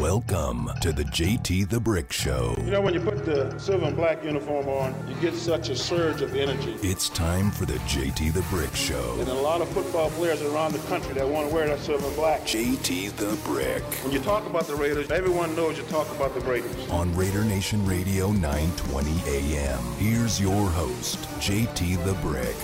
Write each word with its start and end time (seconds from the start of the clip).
Welcome 0.00 0.70
to 0.82 0.92
the 0.92 1.04
JT 1.04 1.70
the 1.70 1.80
Brick 1.80 2.12
Show. 2.12 2.54
You 2.58 2.70
know, 2.70 2.82
when 2.82 2.92
you 2.92 3.00
put 3.00 3.24
the 3.24 3.58
silver 3.58 3.86
and 3.86 3.96
black 3.96 4.22
uniform 4.22 4.68
on, 4.68 4.94
you 5.08 5.14
get 5.22 5.32
such 5.32 5.70
a 5.70 5.74
surge 5.74 6.20
of 6.20 6.36
energy. 6.36 6.76
It's 6.82 7.08
time 7.08 7.50
for 7.50 7.64
the 7.64 7.78
JT 7.88 8.34
the 8.34 8.42
Brick 8.50 8.74
Show. 8.74 9.16
And 9.18 9.28
a 9.30 9.32
lot 9.32 9.62
of 9.62 9.70
football 9.70 10.10
players 10.10 10.42
around 10.42 10.74
the 10.74 10.80
country 10.80 11.14
that 11.14 11.26
want 11.26 11.48
to 11.48 11.54
wear 11.54 11.66
that 11.68 11.78
silver 11.78 12.06
and 12.06 12.14
black. 12.14 12.42
JT 12.42 13.16
the 13.16 13.38
Brick. 13.48 13.82
When 14.04 14.12
you 14.12 14.20
talk 14.20 14.44
about 14.44 14.66
the 14.66 14.76
Raiders, 14.76 15.10
everyone 15.10 15.56
knows 15.56 15.78
you 15.78 15.84
talk 15.84 16.10
about 16.14 16.34
the 16.34 16.40
Raiders. 16.40 16.90
On 16.90 17.16
Raider 17.16 17.44
Nation 17.44 17.86
Radio 17.86 18.32
920 18.32 19.10
AM. 19.26 19.82
Here's 19.96 20.38
your 20.38 20.68
host, 20.68 21.20
JT 21.40 22.04
the 22.04 22.12
Brick. 22.20 22.54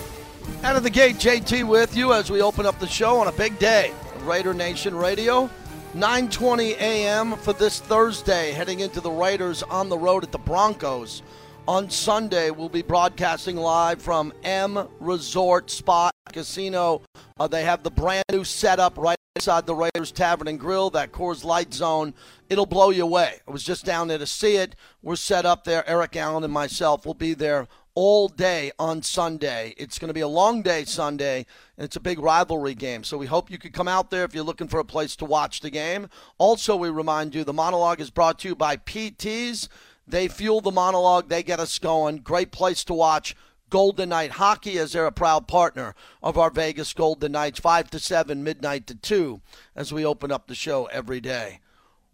Out 0.64 0.76
of 0.76 0.82
the 0.82 0.90
gate, 0.90 1.16
JT 1.16 1.66
with 1.66 1.96
you 1.96 2.12
as 2.12 2.30
we 2.30 2.42
open 2.42 2.66
up 2.66 2.78
the 2.78 2.86
show 2.86 3.18
on 3.18 3.28
a 3.28 3.32
big 3.32 3.58
day. 3.58 3.90
Raider 4.24 4.52
Nation 4.52 4.94
Radio. 4.94 5.48
9:20 5.94 6.70
a.m. 6.78 7.36
for 7.36 7.52
this 7.52 7.78
Thursday, 7.78 8.52
heading 8.52 8.80
into 8.80 8.98
the 9.02 9.10
Raiders 9.10 9.62
on 9.62 9.90
the 9.90 9.98
road 9.98 10.24
at 10.24 10.32
the 10.32 10.38
Broncos. 10.38 11.22
On 11.68 11.90
Sunday, 11.90 12.50
we'll 12.50 12.70
be 12.70 12.80
broadcasting 12.80 13.58
live 13.58 14.00
from 14.00 14.32
M 14.42 14.88
Resort 15.00 15.70
Spa 15.70 16.10
Casino. 16.32 17.02
Uh, 17.38 17.46
they 17.46 17.64
have 17.64 17.82
the 17.82 17.90
brand 17.90 18.24
new 18.32 18.42
setup 18.42 18.96
right 18.96 19.18
inside 19.36 19.66
the 19.66 19.74
Raiders 19.74 20.12
Tavern 20.12 20.48
and 20.48 20.58
Grill, 20.58 20.88
that 20.90 21.12
Coors 21.12 21.44
Light 21.44 21.74
Zone. 21.74 22.14
It'll 22.48 22.64
blow 22.64 22.88
you 22.88 23.02
away. 23.02 23.40
I 23.46 23.50
was 23.50 23.62
just 23.62 23.84
down 23.84 24.08
there 24.08 24.16
to 24.16 24.26
see 24.26 24.56
it. 24.56 24.74
We're 25.02 25.16
set 25.16 25.44
up 25.44 25.64
there. 25.64 25.86
Eric 25.86 26.16
Allen 26.16 26.42
and 26.42 26.52
myself 26.52 27.04
will 27.04 27.12
be 27.12 27.34
there 27.34 27.68
all 27.94 28.28
day 28.28 28.72
on 28.78 29.02
Sunday. 29.02 29.74
It's 29.76 29.98
going 29.98 30.08
to 30.08 30.14
be 30.14 30.20
a 30.20 30.28
long 30.28 30.62
day 30.62 30.84
Sunday, 30.84 31.46
and 31.76 31.84
it's 31.84 31.96
a 31.96 32.00
big 32.00 32.18
rivalry 32.18 32.74
game. 32.74 33.04
So 33.04 33.18
we 33.18 33.26
hope 33.26 33.50
you 33.50 33.58
could 33.58 33.72
come 33.72 33.88
out 33.88 34.10
there 34.10 34.24
if 34.24 34.34
you're 34.34 34.44
looking 34.44 34.68
for 34.68 34.80
a 34.80 34.84
place 34.84 35.16
to 35.16 35.24
watch 35.24 35.60
the 35.60 35.70
game. 35.70 36.08
Also, 36.38 36.76
we 36.76 36.90
remind 36.90 37.34
you 37.34 37.44
the 37.44 37.52
monologue 37.52 38.00
is 38.00 38.10
brought 38.10 38.38
to 38.40 38.48
you 38.48 38.56
by 38.56 38.76
PTs. 38.76 39.68
They 40.06 40.28
fuel 40.28 40.60
the 40.60 40.70
monologue, 40.70 41.28
they 41.28 41.42
get 41.42 41.60
us 41.60 41.78
going. 41.78 42.18
Great 42.18 42.50
place 42.50 42.84
to 42.84 42.94
watch. 42.94 43.36
Golden 43.70 44.10
Knight 44.10 44.32
Hockey, 44.32 44.78
as 44.78 44.92
they're 44.92 45.06
a 45.06 45.12
proud 45.12 45.48
partner 45.48 45.94
of 46.22 46.36
our 46.36 46.50
Vegas 46.50 46.92
Golden 46.92 47.32
Knights, 47.32 47.58
5 47.58 47.88
to 47.90 47.98
7, 47.98 48.44
midnight 48.44 48.86
to 48.88 48.94
2, 48.94 49.40
as 49.74 49.94
we 49.94 50.04
open 50.04 50.30
up 50.30 50.46
the 50.46 50.54
show 50.54 50.86
every 50.86 51.22
day. 51.22 51.60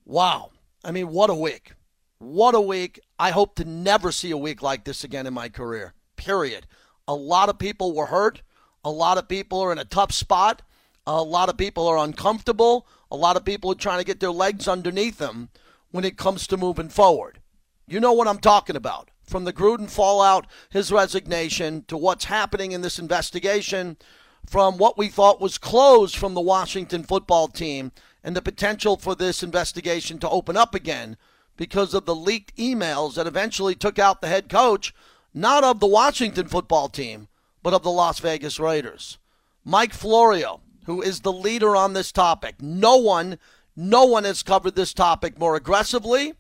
Wow. 0.05 0.51
I 0.85 0.93
mean, 0.93 1.09
what 1.09 1.31
a 1.31 1.35
week. 1.35 1.73
What 2.19 2.57
a 2.57 2.61
week. 2.61 3.01
I 3.19 3.31
hope 3.31 3.55
to 3.57 3.65
never 3.65 4.11
see 4.11 4.33
a 4.33 4.37
week 4.37 4.61
like 4.61 4.85
this 4.85 5.05
again 5.05 5.27
in 5.27 5.35
my 5.35 5.49
career. 5.49 5.95
Period. 6.17 6.67
A 7.07 7.15
lot 7.15 7.49
of 7.49 7.59
people 7.59 7.95
were 7.95 8.07
hurt. 8.07 8.43
A 8.85 8.91
lot 8.91 9.19
of 9.19 9.29
people 9.29 9.61
are 9.61 9.71
in 9.71 9.79
a 9.79 9.85
tough 9.85 10.13
spot. 10.13 10.63
A 11.07 11.23
lot 11.23 11.49
of 11.49 11.57
people 11.57 11.87
are 11.87 11.97
uncomfortable. 11.97 12.87
A 13.11 13.17
lot 13.17 13.37
of 13.37 13.45
people 13.45 13.71
are 13.71 13.77
trying 13.77 13.99
to 13.99 14.05
get 14.05 14.19
their 14.19 14.33
legs 14.33 14.67
underneath 14.67 15.19
them 15.19 15.51
when 15.91 16.05
it 16.05 16.19
comes 16.19 16.47
to 16.49 16.57
moving 16.57 16.89
forward. 16.89 17.41
You 17.87 18.01
know 18.01 18.13
what 18.13 18.29
I'm 18.29 18.41
talking 18.41 18.77
about. 18.77 19.11
From 19.23 19.45
the 19.45 19.53
Gruden 19.53 19.89
fallout, 19.89 20.47
his 20.71 20.91
resignation, 20.91 21.85
to 21.87 21.97
what's 21.97 22.25
happening 22.25 22.73
in 22.73 22.81
this 22.81 22.99
investigation, 22.99 23.97
from 24.45 24.77
what 24.77 24.99
we 24.99 25.09
thought 25.09 25.41
was 25.41 25.57
closed 25.57 26.17
from 26.17 26.35
the 26.35 26.41
Washington 26.41 27.05
football 27.05 27.47
team, 27.49 27.93
and 28.25 28.35
the 28.35 28.43
potential 28.43 28.97
for 28.97 29.15
this 29.15 29.43
investigation 29.43 30.19
to 30.19 30.29
open 30.29 30.57
up 30.57 30.75
again 30.75 31.17
because 31.59 31.93
of 31.93 32.07
the 32.07 32.15
leaked 32.15 32.57
emails 32.57 33.17
that 33.17 33.27
eventually 33.27 33.75
took 33.75 33.99
out 33.99 34.23
the 34.23 34.29
head 34.29 34.49
coach, 34.49 34.95
not 35.35 35.65
of 35.65 35.81
the 35.81 35.87
Washington 35.87 36.49
football 36.49 36.89
team, 36.89 37.29
but 37.63 37.75
of 37.75 37.83
the 37.83 37.91
Las 37.91 38.21
Vegas 38.21 38.59
Raiders. 38.59 39.19
Mike 39.65 39.93
Florio, 39.93 40.63
who 40.87 41.03
is 41.03 41.21
the 41.21 41.33
leader 41.33 41.77
on 41.77 41.93
this 41.93 42.13
topic. 42.13 42.63
No 42.63 42.97
one, 42.97 43.39
no 43.77 44.07
one 44.07 44.25
has 44.25 44.43
covered 44.43 44.77
this 44.77 44.95
topic 44.95 45.39
more 45.39 45.57
aggressively 45.57 46.33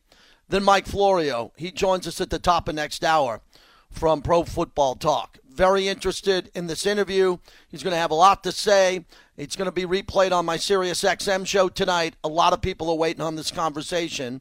than 0.49 0.65
Mike 0.65 0.87
Florio. 0.87 1.53
He 1.57 1.71
joins 1.71 2.07
us 2.07 2.21
at 2.21 2.31
the 2.31 2.39
top 2.39 2.69
of 2.69 2.77
next 2.77 3.05
hour 3.05 3.43
from 3.91 4.23
Pro 4.23 4.45
Football 4.45 4.95
Talk. 4.95 5.39
Very 5.51 5.89
interested 5.89 6.51
in 6.55 6.69
this 6.69 6.87
interview. 6.87 7.39
He's 7.69 7.83
going 7.83 7.93
to 7.93 7.99
have 7.99 8.12
a 8.12 8.15
lot 8.15 8.45
to 8.45 8.53
say. 8.53 9.05
It's 9.37 9.57
going 9.57 9.67
to 9.67 9.73
be 9.73 9.84
replayed 9.84 10.31
on 10.31 10.47
my 10.47 10.57
Sirius 10.57 11.03
XM 11.03 11.45
show 11.45 11.69
tonight. 11.69 12.15
A 12.23 12.28
lot 12.28 12.53
of 12.53 12.62
people 12.62 12.89
are 12.89 12.97
waiting 12.97 13.23
on 13.23 13.34
this 13.34 13.51
conversation 13.51 14.41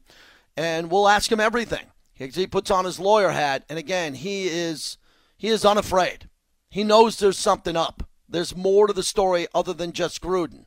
and 0.58 0.90
we'll 0.90 1.08
ask 1.08 1.30
him 1.30 1.38
everything. 1.38 1.86
He 2.12 2.48
puts 2.48 2.68
on 2.68 2.84
his 2.84 2.98
lawyer 2.98 3.30
hat, 3.30 3.64
and 3.68 3.78
again, 3.78 4.14
he 4.14 4.48
is 4.48 4.98
he 5.36 5.46
is 5.46 5.64
unafraid. 5.64 6.28
He 6.68 6.82
knows 6.82 7.16
there's 7.16 7.38
something 7.38 7.76
up. 7.76 8.08
There's 8.28 8.56
more 8.56 8.88
to 8.88 8.92
the 8.92 9.04
story 9.04 9.46
other 9.54 9.72
than 9.72 9.92
just 9.92 10.20
Gruden. 10.20 10.64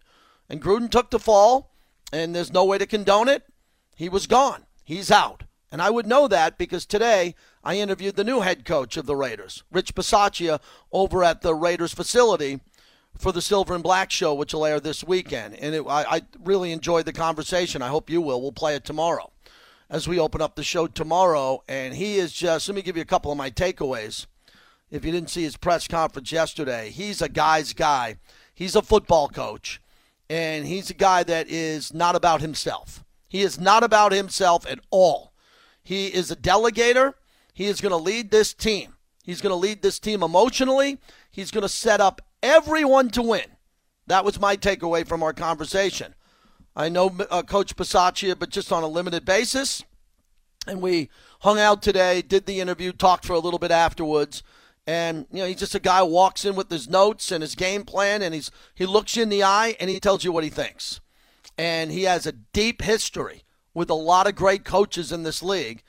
And 0.47 0.62
Gruden 0.62 0.90
took 0.90 1.12
the 1.12 1.19
fall, 1.19 1.75
and 2.13 2.34
there's 2.34 2.53
no 2.53 2.63
way 2.63 2.78
to 2.78 2.88
condone 2.88 3.28
it. 3.28 3.44
He 3.97 4.07
was 4.07 4.28
gone. 4.28 4.66
He's 4.85 5.12
out. 5.12 5.44
And 5.74 5.81
I 5.81 5.90
would 5.90 6.08
know 6.08 6.29
that 6.29 6.58
because 6.58 6.85
today 6.85 7.35
I 7.62 7.75
interviewed 7.75 8.16
the 8.16 8.23
new 8.23 8.40
head 8.40 8.63
coach 8.63 8.96
of 8.96 9.06
the 9.06 9.16
Raiders, 9.18 9.63
Rich 9.72 9.94
Bisaccia, 9.94 10.62
over 10.94 11.22
at 11.22 11.41
the 11.41 11.53
Raiders 11.53 11.94
facility 11.94 12.62
for 13.18 13.34
the 13.34 13.41
Silver 13.41 13.73
and 13.73 13.84
Black 13.84 14.09
show, 14.09 14.34
which 14.34 14.53
will 14.53 14.66
air 14.66 14.79
this 14.79 15.03
weekend. 15.03 15.56
And 15.56 15.75
it, 15.75 15.84
I, 15.85 16.06
I 16.09 16.22
really 16.40 16.72
enjoyed 16.72 17.06
the 17.06 17.13
conversation. 17.13 17.81
I 17.81 17.90
hope 17.90 18.09
you 18.09 18.22
will. 18.22 18.41
We'll 18.41 18.53
play 18.53 18.75
it 18.75 18.85
tomorrow 18.85 19.31
as 19.91 20.07
we 20.07 20.18
open 20.18 20.41
up 20.41 20.56
the 20.56 20.63
show 20.63 20.88
tomorrow. 20.88 21.62
And 21.68 21.94
he 21.94 22.18
is 22.18 22.31
just, 22.31 22.68
let 22.68 22.75
me 22.75 22.81
give 22.81 22.96
you 22.96 23.03
a 23.03 23.06
couple 23.06 23.31
of 23.31 23.38
my 23.38 23.52
takeaways. 23.52 24.25
If 24.90 25.06
you 25.06 25.12
didn't 25.12 25.29
see 25.29 25.44
his 25.44 25.57
press 25.57 25.88
conference 25.88 26.31
yesterday, 26.31 26.90
he's 26.90 27.22
a 27.22 27.29
guy's 27.29 27.74
guy. 27.74 28.16
He's 28.53 28.75
a 28.75 28.81
football 28.81 29.28
coach, 29.28 29.81
and 30.29 30.66
he's 30.66 30.90
a 30.90 30.94
guy 30.94 31.24
that 31.24 31.47
is 31.50 31.94
not 31.94 32.16
about 32.16 32.41
himself. 32.41 33.03
He 33.28 33.41
is 33.41 33.59
not 33.59 33.84
about 33.84 34.12
himself 34.12 34.69
at 34.69 34.79
all. 34.90 35.34
He 35.81 36.08
is 36.08 36.29
a 36.29 36.35
delegator. 36.35 37.13
He 37.53 37.66
is 37.66 37.79
going 37.79 37.91
to 37.91 37.97
lead 37.97 38.31
this 38.31 38.53
team. 38.53 38.96
He's 39.23 39.41
going 39.41 39.52
to 39.52 39.56
lead 39.56 39.81
this 39.81 40.00
team 40.00 40.23
emotionally. 40.23 41.00
He's 41.31 41.52
going 41.52 41.63
to 41.63 41.69
set 41.69 42.02
up 42.02 42.22
everyone 42.44 43.09
to 43.12 43.22
win. 43.22 43.46
That 44.08 44.25
was 44.25 44.40
my 44.40 44.58
takeaway 44.58 45.08
from 45.08 45.23
our 45.23 45.34
conversation. 45.34 46.13
I 46.76 46.90
know 46.90 47.16
uh, 47.30 47.44
Coach 47.44 47.76
Bisaccia, 47.76 48.38
but 48.38 48.50
just 48.50 48.72
on 48.72 48.84
a 48.84 48.88
limited 48.88 49.26
basis. 49.26 49.84
And 50.68 50.82
we 50.82 51.09
hung 51.42 51.59
out 51.59 51.82
today, 51.82 52.22
did 52.22 52.46
the 52.46 52.62
interview, 52.62 52.92
talked 52.92 53.26
for 53.26 53.34
a 53.34 53.40
little 53.40 53.59
bit 53.59 53.72
afterwards. 53.72 54.44
And 54.88 55.26
you 55.32 55.40
know, 55.40 55.48
he's 55.48 55.59
just 55.59 55.76
a 55.76 55.80
guy 55.80 56.00
who 56.00 56.06
walks 56.06 56.46
in 56.46 56.56
with 56.56 56.70
his 56.70 56.90
notes 56.90 57.32
and 57.32 57.42
his 57.42 57.56
game 57.56 57.84
plan, 57.84 58.22
and 58.22 58.34
he's 58.34 58.52
he 58.74 58.86
looks 58.86 59.16
you 59.16 59.24
in 59.24 59.30
the 59.30 59.44
eye 59.44 59.76
and 59.80 59.90
he 59.90 60.00
tells 60.00 60.24
you 60.24 60.32
what 60.32 60.44
he 60.44 60.50
thinks. 60.50 61.02
And 61.58 61.92
he 61.92 62.04
has 62.04 62.26
a 62.26 62.32
deep 62.32 62.82
history 62.82 63.44
with 63.74 63.90
a 63.90 63.96
lot 63.96 64.28
of 64.28 64.36
great 64.36 64.66
coaches 64.66 65.12
in 65.12 65.24
this 65.24 65.44
league. 65.44 65.84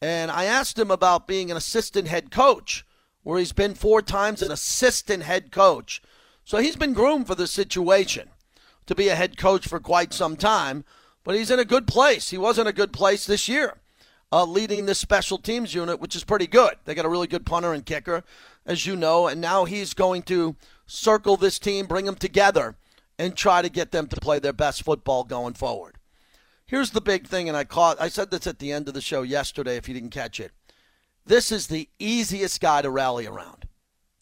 And 0.00 0.30
I 0.30 0.44
asked 0.44 0.78
him 0.78 0.90
about 0.90 1.26
being 1.26 1.50
an 1.50 1.56
assistant 1.56 2.06
head 2.06 2.30
coach, 2.30 2.86
where 3.22 3.38
he's 3.38 3.52
been 3.52 3.74
four 3.74 4.02
times 4.02 4.42
an 4.42 4.52
assistant 4.52 5.24
head 5.24 5.50
coach. 5.50 6.00
So 6.44 6.58
he's 6.58 6.76
been 6.76 6.92
groomed 6.92 7.26
for 7.26 7.34
this 7.34 7.50
situation 7.50 8.30
to 8.88 8.94
be 8.94 9.08
a 9.08 9.14
head 9.14 9.36
coach 9.36 9.68
for 9.68 9.78
quite 9.78 10.12
some 10.12 10.34
time, 10.34 10.84
but 11.22 11.36
he's 11.36 11.50
in 11.50 11.58
a 11.58 11.64
good 11.64 11.86
place. 11.86 12.30
He 12.30 12.38
was 12.38 12.58
in 12.58 12.66
a 12.66 12.72
good 12.72 12.92
place 12.92 13.26
this 13.26 13.48
year, 13.48 13.78
uh, 14.32 14.44
leading 14.44 14.86
this 14.86 14.98
special 14.98 15.38
teams 15.38 15.74
unit, 15.74 16.00
which 16.00 16.16
is 16.16 16.24
pretty 16.24 16.46
good. 16.46 16.74
They 16.84 16.94
got 16.94 17.04
a 17.04 17.10
really 17.10 17.26
good 17.26 17.46
punter 17.46 17.72
and 17.72 17.84
kicker, 17.84 18.24
as 18.66 18.86
you 18.86 18.96
know, 18.96 19.28
and 19.28 19.40
now 19.40 19.66
he's 19.66 19.94
going 19.94 20.22
to 20.22 20.56
circle 20.86 21.36
this 21.36 21.58
team, 21.58 21.86
bring 21.86 22.06
them 22.06 22.16
together, 22.16 22.76
and 23.18 23.36
try 23.36 23.62
to 23.62 23.68
get 23.68 23.92
them 23.92 24.06
to 24.08 24.16
play 24.16 24.38
their 24.38 24.52
best 24.52 24.82
football 24.82 25.22
going 25.22 25.54
forward. 25.54 25.96
Here's 26.66 26.90
the 26.90 27.00
big 27.00 27.26
thing, 27.26 27.46
and 27.48 27.56
I 27.56 27.64
caught 27.64 28.00
I 28.00 28.08
said 28.08 28.30
this 28.30 28.46
at 28.46 28.58
the 28.58 28.72
end 28.72 28.88
of 28.88 28.94
the 28.94 29.00
show 29.00 29.22
yesterday 29.22 29.76
if 29.76 29.86
you 29.86 29.94
didn't 29.94 30.10
catch 30.10 30.40
it. 30.40 30.52
This 31.26 31.52
is 31.52 31.66
the 31.66 31.90
easiest 31.98 32.58
guy 32.60 32.80
to 32.80 32.90
rally 32.90 33.26
around. 33.26 33.67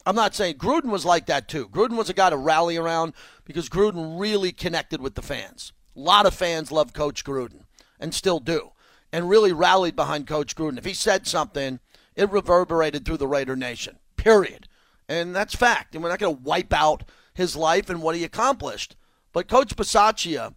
I'm 0.06 0.14
not 0.14 0.36
saying 0.36 0.54
Gruden 0.54 0.90
was 0.90 1.04
like 1.04 1.26
that 1.26 1.48
too. 1.48 1.68
Gruden 1.68 1.96
was 1.96 2.08
a 2.08 2.14
guy 2.14 2.30
to 2.30 2.36
rally 2.36 2.76
around 2.76 3.12
because 3.44 3.68
Gruden 3.68 4.20
really 4.20 4.52
connected 4.52 5.00
with 5.00 5.16
the 5.16 5.22
fans. 5.22 5.72
A 5.96 6.00
lot 6.00 6.26
of 6.26 6.34
fans 6.34 6.70
love 6.70 6.92
Coach 6.92 7.24
Gruden 7.24 7.64
and 7.98 8.14
still 8.14 8.38
do, 8.38 8.70
and 9.12 9.28
really 9.28 9.52
rallied 9.52 9.96
behind 9.96 10.28
Coach 10.28 10.54
Gruden. 10.54 10.78
If 10.78 10.84
he 10.84 10.94
said 10.94 11.26
something, 11.26 11.80
it 12.14 12.30
reverberated 12.30 13.04
through 13.04 13.16
the 13.16 13.26
Raider 13.26 13.56
Nation, 13.56 13.98
period. 14.16 14.68
And 15.08 15.34
that's 15.34 15.54
fact. 15.54 15.94
And 15.94 16.04
we're 16.04 16.10
not 16.10 16.18
going 16.18 16.36
to 16.36 16.42
wipe 16.42 16.72
out 16.72 17.04
his 17.34 17.56
life 17.56 17.90
and 17.90 18.00
what 18.00 18.14
he 18.14 18.22
accomplished. 18.24 18.96
But 19.32 19.48
Coach 19.48 19.74
Bisaccia 19.74 20.54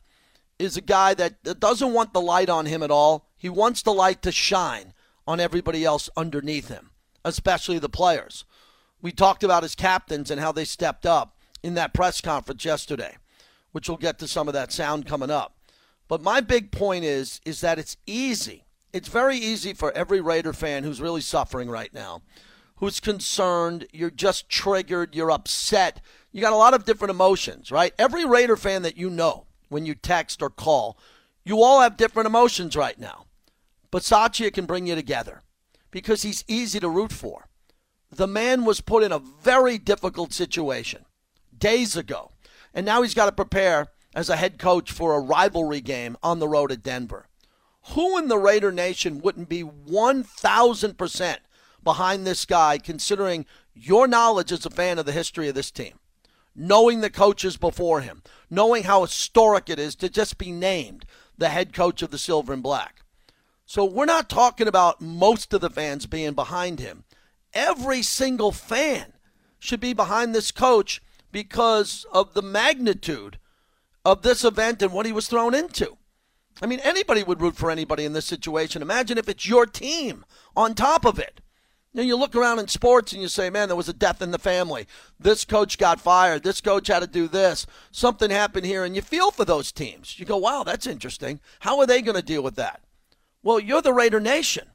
is 0.60 0.78
a 0.78 0.82
guy 0.82 1.14
that 1.16 1.60
doesn't 1.60 1.94
want 1.94 2.14
the 2.14 2.22
light 2.22 2.50
on 2.50 2.66
him 2.66 2.84
at 2.84 2.92
all. 2.92 3.30
He 3.38 3.50
wants 3.50 3.82
the 3.82 3.94
light 3.94 4.22
to 4.24 4.32
shine 4.32 4.94
on 5.26 5.40
everybody 5.40 5.86
else 5.86 6.10
underneath 6.18 6.68
him, 6.68 6.92
especially 7.26 7.80
the 7.80 7.90
players. 7.90 8.44
We 9.02 9.12
talked 9.12 9.44
about 9.44 9.64
his 9.64 9.76
captains 9.76 10.30
and 10.30 10.40
how 10.42 10.52
they 10.52 10.66
stepped 10.66 11.06
up 11.06 11.38
in 11.64 11.74
that 11.76 11.94
press 11.94 12.22
conference 12.22 12.66
yesterday, 12.66 13.18
which 13.72 13.88
we'll 13.88 13.98
get 13.98 14.20
to 14.20 14.28
some 14.28 14.48
of 14.48 14.54
that 14.54 14.72
sound 14.72 15.06
coming 15.06 15.32
up. 15.32 15.56
But 16.08 16.22
my 16.22 16.42
big 16.42 16.72
point 16.72 17.06
is 17.06 17.40
is 17.46 17.62
that 17.62 17.80
it's 17.80 17.98
easy. 18.06 18.66
It's 18.92 19.08
very 19.08 19.38
easy 19.38 19.74
for 19.74 19.92
every 19.92 20.20
Raider 20.20 20.54
fan 20.54 20.84
who's 20.84 21.00
really 21.00 21.22
suffering 21.22 21.70
right 21.70 21.94
now, 21.94 22.24
who's 22.78 23.00
concerned, 23.00 23.86
you're 23.94 24.10
just 24.10 24.50
triggered, 24.50 25.16
you're 25.16 25.32
upset. 25.32 26.02
You 26.32 26.42
got 26.42 26.54
a 26.54 26.58
lot 26.58 26.74
of 26.74 26.86
different 26.86 27.12
emotions, 27.12 27.72
right? 27.72 27.94
Every 28.00 28.26
Raider 28.26 28.58
fan 28.58 28.82
that 28.82 28.98
you 28.98 29.10
know, 29.10 29.46
when 29.70 29.86
you 29.86 29.94
text 29.94 30.42
or 30.42 30.50
call, 30.50 30.98
You 31.44 31.64
all 31.64 31.82
have 31.82 31.98
different 31.98 32.28
emotions 32.28 32.76
right 32.76 33.00
now. 33.00 33.26
But 33.92 34.04
Bisaccia 34.04 34.54
can 34.54 34.66
bring 34.66 34.88
you 34.88 34.96
together 34.96 35.42
because 35.90 36.22
he's 36.22 36.44
easy 36.48 36.80
to 36.80 36.90
root 36.90 37.12
for. 37.12 37.48
The 38.12 38.28
man 38.28 38.66
was 38.66 38.82
put 38.82 39.04
in 39.04 39.12
a 39.12 39.20
very 39.20 39.78
difficult 39.78 40.34
situation 40.34 41.06
days 41.58 41.96
ago, 41.96 42.32
and 42.74 42.86
now 42.86 43.02
he's 43.02 43.14
got 43.14 43.26
to 43.28 43.32
prepare 43.32 43.88
as 44.16 44.30
a 44.30 44.36
head 44.36 44.58
coach 44.58 44.92
for 44.92 45.14
a 45.14 45.20
rivalry 45.20 45.82
game 45.82 46.18
on 46.24 46.40
the 46.40 46.48
road 46.48 46.72
at 46.72 46.82
Denver. 46.82 47.28
Who 47.92 48.18
in 48.18 48.28
the 48.28 48.38
Raider 48.38 48.72
Nation 48.72 49.20
wouldn't 49.20 49.50
be 49.50 49.64
1,000% 49.64 51.38
behind 51.84 52.26
this 52.26 52.46
guy, 52.46 52.78
considering 52.78 53.46
your 53.74 54.08
knowledge 54.08 54.52
as 54.52 54.66
a 54.66 54.70
fan 54.70 55.00
of 55.00 55.06
the 55.06 55.12
history 55.12 55.48
of 55.48 55.56
this 55.56 55.72
team? 55.72 56.00
Knowing 56.56 57.02
the 57.02 57.10
coaches 57.10 57.58
before 57.58 58.02
him, 58.02 58.24
knowing 58.50 58.84
how 58.84 59.02
historic 59.02 59.70
it 59.70 59.80
is 59.80 59.96
to 59.96 60.10
just 60.10 60.38
be 60.38 60.52
named 60.52 61.06
the 61.38 61.50
head 61.50 61.74
coach 61.74 62.02
of 62.02 62.12
the 62.12 62.18
Silver 62.18 62.52
and 62.52 62.64
Black. 62.64 63.04
So 63.66 63.86
we're 63.86 64.06
not 64.06 64.30
talking 64.30 64.68
about 64.68 65.00
most 65.00 65.54
of 65.54 65.62
the 65.62 65.70
fans 65.70 66.06
being 66.06 66.34
behind 66.34 66.80
him. 66.80 67.04
Every 67.54 68.02
single 68.02 68.52
fan 68.52 69.14
should 69.60 69.80
be 69.80 69.94
behind 69.94 70.34
this 70.34 70.52
coach 70.52 71.02
because 71.32 72.06
of 72.12 72.34
the 72.34 72.42
magnitude 72.42 73.38
of 74.06 74.22
this 74.22 74.44
event 74.44 74.82
and 74.82 74.94
what 74.94 75.06
he 75.06 75.12
was 75.12 75.28
thrown 75.28 75.54
into. 75.54 75.98
I 76.62 76.66
mean, 76.66 76.80
anybody 76.82 77.24
would 77.24 77.42
root 77.42 77.56
for 77.56 77.72
anybody 77.72 78.06
in 78.06 78.14
this 78.14 78.26
situation. 78.26 78.82
Imagine 78.82 79.18
if 79.18 79.30
it's 79.30 79.48
your 79.48 79.66
team 79.66 80.26
on 80.56 80.74
top 80.74 81.06
of 81.06 81.20
it. 81.20 81.42
Know, 81.94 82.04
you 82.04 82.16
look 82.16 82.36
around 82.36 82.60
in 82.60 82.68
sports 82.68 83.14
and 83.14 83.22
you 83.22 83.28
say, 83.28 83.50
man, 83.50 83.68
there 83.68 83.76
was 83.76 83.90
a 83.90 83.94
death 83.94 84.22
in 84.22 84.30
the 84.30 84.38
family. 84.38 84.86
This 85.20 85.44
coach 85.44 85.78
got 85.78 86.00
fired. 86.00 86.44
This 86.44 86.62
coach 86.62 86.88
had 86.88 87.00
to 87.00 87.08
do 87.08 87.28
this. 87.28 87.66
Something 87.92 88.30
happened 88.30 88.68
here. 88.68 88.84
And 88.84 88.96
you 88.96 89.02
feel 89.02 89.32
for 89.32 89.44
those 89.44 89.72
teams. 89.72 90.20
You 90.20 90.26
go, 90.26 90.38
wow, 90.38 90.64
that's 90.64 90.86
interesting. 90.86 91.40
How 91.62 91.80
are 91.80 91.88
they 91.88 92.02
going 92.04 92.16
to 92.16 92.22
deal 92.22 92.44
with 92.44 92.56
that? 92.56 92.84
Well, 93.42 93.60
you're 93.60 93.82
the 93.82 93.94
Raider 93.94 94.20
Nation. 94.20 94.68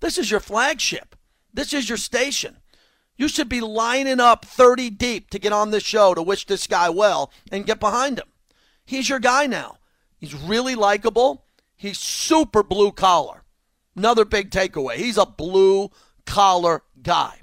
This 0.00 0.16
is 0.16 0.30
your 0.30 0.40
flagship. 0.40 1.15
This 1.56 1.72
is 1.72 1.88
your 1.88 1.98
station. 1.98 2.58
You 3.16 3.28
should 3.28 3.48
be 3.48 3.62
lining 3.62 4.20
up 4.20 4.44
30 4.44 4.90
deep 4.90 5.30
to 5.30 5.38
get 5.38 5.54
on 5.54 5.70
this 5.70 5.82
show 5.82 6.12
to 6.12 6.22
wish 6.22 6.46
this 6.46 6.66
guy 6.66 6.90
well 6.90 7.32
and 7.50 7.64
get 7.64 7.80
behind 7.80 8.18
him. 8.18 8.26
He's 8.84 9.08
your 9.08 9.20
guy 9.20 9.46
now. 9.46 9.78
He's 10.18 10.34
really 10.34 10.74
likable. 10.74 11.46
He's 11.74 11.98
super 11.98 12.62
blue 12.62 12.92
collar. 12.92 13.42
Another 13.96 14.26
big 14.26 14.50
takeaway. 14.50 14.96
He's 14.96 15.16
a 15.16 15.24
blue 15.24 15.90
collar 16.26 16.82
guy. 17.02 17.40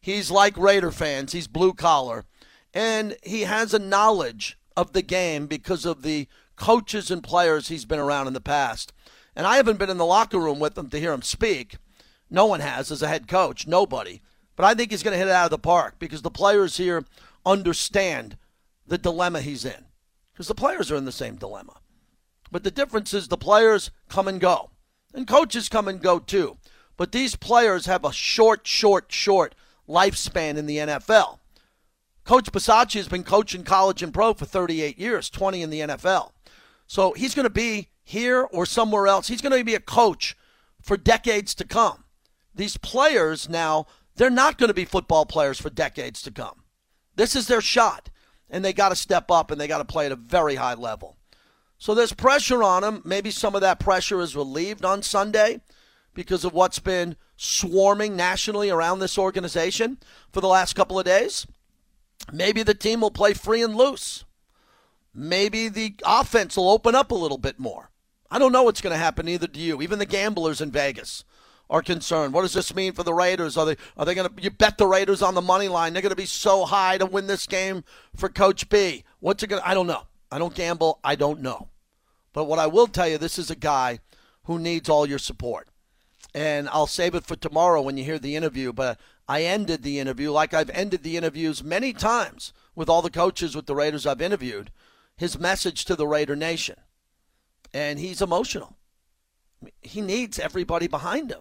He's 0.00 0.30
like 0.30 0.56
Raider 0.56 0.92
fans. 0.92 1.32
He's 1.32 1.48
blue 1.48 1.74
collar. 1.74 2.24
And 2.72 3.16
he 3.24 3.42
has 3.42 3.74
a 3.74 3.80
knowledge 3.80 4.56
of 4.76 4.92
the 4.92 5.02
game 5.02 5.48
because 5.48 5.84
of 5.84 6.02
the 6.02 6.28
coaches 6.54 7.10
and 7.10 7.20
players 7.20 7.66
he's 7.66 7.84
been 7.84 7.98
around 7.98 8.28
in 8.28 8.32
the 8.32 8.40
past. 8.40 8.92
And 9.34 9.44
I 9.44 9.56
haven't 9.56 9.80
been 9.80 9.90
in 9.90 9.98
the 9.98 10.06
locker 10.06 10.38
room 10.38 10.60
with 10.60 10.78
him 10.78 10.88
to 10.90 11.00
hear 11.00 11.12
him 11.12 11.22
speak. 11.22 11.78
No 12.30 12.46
one 12.46 12.60
has 12.60 12.90
as 12.90 13.02
a 13.02 13.08
head 13.08 13.28
coach. 13.28 13.66
Nobody. 13.66 14.20
But 14.56 14.64
I 14.64 14.74
think 14.74 14.90
he's 14.90 15.02
going 15.02 15.12
to 15.12 15.18
hit 15.18 15.28
it 15.28 15.32
out 15.32 15.44
of 15.44 15.50
the 15.50 15.58
park 15.58 15.98
because 15.98 16.22
the 16.22 16.30
players 16.30 16.76
here 16.76 17.04
understand 17.44 18.36
the 18.86 18.98
dilemma 18.98 19.40
he's 19.40 19.64
in. 19.64 19.84
Because 20.32 20.48
the 20.48 20.54
players 20.54 20.90
are 20.90 20.96
in 20.96 21.04
the 21.04 21.12
same 21.12 21.36
dilemma. 21.36 21.74
But 22.50 22.64
the 22.64 22.70
difference 22.70 23.12
is 23.14 23.28
the 23.28 23.36
players 23.36 23.90
come 24.08 24.28
and 24.28 24.40
go. 24.40 24.70
And 25.14 25.26
coaches 25.26 25.68
come 25.68 25.88
and 25.88 26.00
go 26.00 26.18
too. 26.18 26.58
But 26.96 27.12
these 27.12 27.36
players 27.36 27.86
have 27.86 28.04
a 28.04 28.12
short, 28.12 28.66
short, 28.66 29.12
short 29.12 29.54
lifespan 29.88 30.56
in 30.56 30.66
the 30.66 30.78
NFL. 30.78 31.38
Coach 32.24 32.50
Bisaccia 32.50 32.96
has 32.96 33.08
been 33.08 33.22
coaching 33.22 33.62
college 33.62 34.02
and 34.02 34.12
pro 34.12 34.34
for 34.34 34.46
38 34.46 34.98
years, 34.98 35.30
20 35.30 35.62
in 35.62 35.70
the 35.70 35.80
NFL. 35.80 36.32
So 36.86 37.12
he's 37.12 37.34
going 37.34 37.44
to 37.44 37.50
be 37.50 37.88
here 38.02 38.42
or 38.42 38.66
somewhere 38.66 39.06
else. 39.06 39.28
He's 39.28 39.40
going 39.40 39.56
to 39.56 39.64
be 39.64 39.74
a 39.74 39.80
coach 39.80 40.36
for 40.80 40.96
decades 40.96 41.54
to 41.56 41.64
come. 41.64 42.04
These 42.56 42.78
players 42.78 43.48
now 43.48 43.86
they're 44.16 44.30
not 44.30 44.58
going 44.58 44.68
to 44.68 44.74
be 44.74 44.84
football 44.84 45.26
players 45.26 45.60
for 45.60 45.70
decades 45.70 46.22
to 46.22 46.30
come. 46.30 46.62
This 47.14 47.36
is 47.36 47.46
their 47.46 47.60
shot, 47.60 48.10
and 48.50 48.64
they 48.64 48.72
got 48.72 48.88
to 48.88 48.96
step 48.96 49.30
up 49.30 49.50
and 49.50 49.60
they 49.60 49.68
got 49.68 49.78
to 49.78 49.84
play 49.84 50.06
at 50.06 50.12
a 50.12 50.16
very 50.16 50.56
high 50.56 50.74
level. 50.74 51.16
So 51.78 51.94
there's 51.94 52.14
pressure 52.14 52.62
on 52.62 52.82
them. 52.82 53.02
Maybe 53.04 53.30
some 53.30 53.54
of 53.54 53.60
that 53.60 53.80
pressure 53.80 54.20
is 54.20 54.34
relieved 54.34 54.84
on 54.84 55.02
Sunday 55.02 55.60
because 56.14 56.44
of 56.44 56.54
what's 56.54 56.78
been 56.78 57.16
swarming 57.36 58.16
nationally 58.16 58.70
around 58.70 58.98
this 58.98 59.18
organization 59.18 59.98
for 60.32 60.40
the 60.40 60.48
last 60.48 60.74
couple 60.74 60.98
of 60.98 61.04
days. 61.04 61.46
Maybe 62.32 62.62
the 62.62 62.74
team 62.74 63.02
will 63.02 63.10
play 63.10 63.34
free 63.34 63.62
and 63.62 63.76
loose. 63.76 64.24
Maybe 65.14 65.68
the 65.68 65.94
offense 66.04 66.56
will 66.56 66.70
open 66.70 66.94
up 66.94 67.10
a 67.10 67.14
little 67.14 67.38
bit 67.38 67.58
more. 67.58 67.90
I 68.30 68.38
don't 68.38 68.52
know 68.52 68.62
what's 68.62 68.80
going 68.80 68.94
to 68.94 68.98
happen, 68.98 69.28
either 69.28 69.46
do 69.46 69.60
you. 69.60 69.82
Even 69.82 69.98
the 69.98 70.06
gamblers 70.06 70.62
in 70.62 70.70
Vegas 70.70 71.24
are 71.68 71.82
concerned. 71.82 72.32
What 72.32 72.42
does 72.42 72.52
this 72.52 72.74
mean 72.74 72.92
for 72.92 73.02
the 73.02 73.14
Raiders? 73.14 73.56
Are 73.56 73.66
they 73.66 73.76
are 73.96 74.04
they 74.04 74.14
going 74.14 74.28
to 74.28 74.42
you 74.42 74.50
bet 74.50 74.78
the 74.78 74.86
Raiders 74.86 75.22
on 75.22 75.34
the 75.34 75.42
money 75.42 75.68
line? 75.68 75.92
They're 75.92 76.02
going 76.02 76.10
to 76.10 76.16
be 76.16 76.26
so 76.26 76.64
high 76.64 76.98
to 76.98 77.06
win 77.06 77.26
this 77.26 77.46
game 77.46 77.84
for 78.14 78.28
Coach 78.28 78.68
B. 78.68 79.04
What's 79.20 79.42
it 79.42 79.48
going? 79.48 79.62
I 79.64 79.74
don't 79.74 79.86
know. 79.86 80.06
I 80.30 80.38
don't 80.38 80.54
gamble. 80.54 81.00
I 81.02 81.14
don't 81.14 81.40
know. 81.40 81.68
But 82.32 82.44
what 82.44 82.58
I 82.58 82.66
will 82.66 82.86
tell 82.86 83.08
you, 83.08 83.18
this 83.18 83.38
is 83.38 83.50
a 83.50 83.56
guy 83.56 84.00
who 84.44 84.58
needs 84.58 84.88
all 84.88 85.06
your 85.06 85.18
support. 85.18 85.68
And 86.34 86.68
I'll 86.68 86.86
save 86.86 87.14
it 87.14 87.24
for 87.24 87.34
tomorrow 87.34 87.80
when 87.80 87.96
you 87.96 88.04
hear 88.04 88.18
the 88.18 88.36
interview. 88.36 88.72
But 88.72 89.00
I 89.28 89.42
ended 89.42 89.82
the 89.82 89.98
interview 89.98 90.30
like 90.30 90.52
I've 90.52 90.70
ended 90.70 91.02
the 91.02 91.16
interviews 91.16 91.64
many 91.64 91.92
times 91.92 92.52
with 92.74 92.88
all 92.88 93.02
the 93.02 93.10
coaches 93.10 93.56
with 93.56 93.66
the 93.66 93.74
Raiders 93.74 94.06
I've 94.06 94.20
interviewed. 94.20 94.70
His 95.16 95.38
message 95.38 95.84
to 95.86 95.96
the 95.96 96.06
Raider 96.06 96.36
Nation. 96.36 96.76
And 97.72 97.98
he's 97.98 98.20
emotional. 98.20 98.76
He 99.80 100.00
needs 100.00 100.38
everybody 100.38 100.86
behind 100.86 101.30
him. 101.30 101.40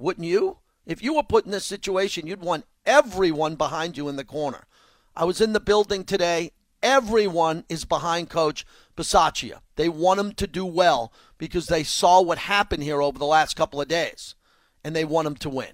Wouldn't 0.00 0.26
you? 0.26 0.58
If 0.86 1.02
you 1.02 1.14
were 1.14 1.22
put 1.22 1.44
in 1.44 1.50
this 1.50 1.66
situation, 1.66 2.26
you'd 2.26 2.40
want 2.40 2.64
everyone 2.86 3.54
behind 3.54 3.96
you 3.96 4.08
in 4.08 4.16
the 4.16 4.24
corner. 4.24 4.66
I 5.14 5.24
was 5.24 5.40
in 5.40 5.52
the 5.52 5.60
building 5.60 6.04
today. 6.04 6.52
Everyone 6.82 7.64
is 7.68 7.84
behind 7.84 8.30
Coach 8.30 8.64
Bisaccia. 8.96 9.60
They 9.76 9.88
want 9.88 10.20
him 10.20 10.32
to 10.32 10.46
do 10.46 10.64
well 10.64 11.12
because 11.36 11.66
they 11.66 11.82
saw 11.82 12.22
what 12.22 12.38
happened 12.38 12.82
here 12.82 13.02
over 13.02 13.18
the 13.18 13.26
last 13.26 13.54
couple 13.54 13.80
of 13.80 13.88
days, 13.88 14.34
and 14.82 14.96
they 14.96 15.04
want 15.04 15.26
him 15.26 15.36
to 15.36 15.50
win. 15.50 15.72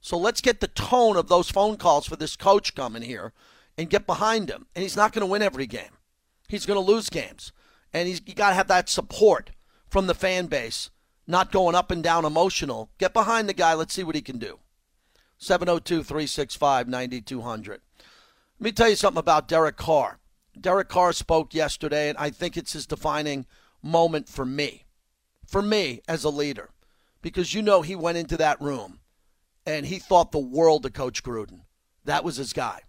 So 0.00 0.16
let's 0.16 0.40
get 0.40 0.60
the 0.60 0.68
tone 0.68 1.16
of 1.16 1.28
those 1.28 1.50
phone 1.50 1.76
calls 1.76 2.06
for 2.06 2.16
this 2.16 2.36
coach 2.36 2.74
coming 2.74 3.02
here 3.02 3.32
and 3.76 3.90
get 3.90 4.06
behind 4.06 4.48
him. 4.48 4.66
And 4.74 4.82
he's 4.82 4.96
not 4.96 5.12
going 5.12 5.20
to 5.20 5.30
win 5.30 5.42
every 5.42 5.66
game. 5.66 5.98
He's 6.48 6.64
going 6.64 6.82
to 6.82 6.92
lose 6.92 7.10
games. 7.10 7.52
And 7.92 8.08
he's 8.08 8.20
got 8.20 8.50
to 8.50 8.54
have 8.54 8.68
that 8.68 8.88
support 8.88 9.50
from 9.88 10.06
the 10.06 10.14
fan 10.14 10.46
base 10.46 10.90
not 11.28 11.52
going 11.52 11.74
up 11.74 11.90
and 11.90 12.02
down 12.02 12.24
emotional. 12.24 12.90
Get 12.98 13.12
behind 13.12 13.48
the 13.48 13.54
guy. 13.54 13.74
Let's 13.74 13.94
see 13.94 14.02
what 14.02 14.14
he 14.14 14.22
can 14.22 14.38
do. 14.38 14.58
702 15.36 16.02
365 16.02 16.88
9200. 16.88 17.80
Let 18.58 18.64
me 18.64 18.72
tell 18.72 18.88
you 18.88 18.96
something 18.96 19.20
about 19.20 19.46
Derek 19.46 19.76
Carr. 19.76 20.18
Derek 20.58 20.88
Carr 20.88 21.12
spoke 21.12 21.54
yesterday, 21.54 22.08
and 22.08 22.18
I 22.18 22.30
think 22.30 22.56
it's 22.56 22.72
his 22.72 22.86
defining 22.86 23.46
moment 23.82 24.28
for 24.28 24.44
me. 24.44 24.86
For 25.46 25.62
me 25.62 26.00
as 26.08 26.24
a 26.24 26.30
leader. 26.30 26.70
Because 27.22 27.54
you 27.54 27.62
know 27.62 27.82
he 27.82 27.94
went 27.94 28.18
into 28.18 28.36
that 28.38 28.60
room 28.60 29.00
and 29.66 29.86
he 29.86 29.98
thought 29.98 30.32
the 30.32 30.38
world 30.38 30.86
of 30.86 30.94
Coach 30.94 31.22
Gruden. 31.22 31.60
That 32.04 32.24
was 32.24 32.36
his 32.36 32.52
guy. 32.52 32.80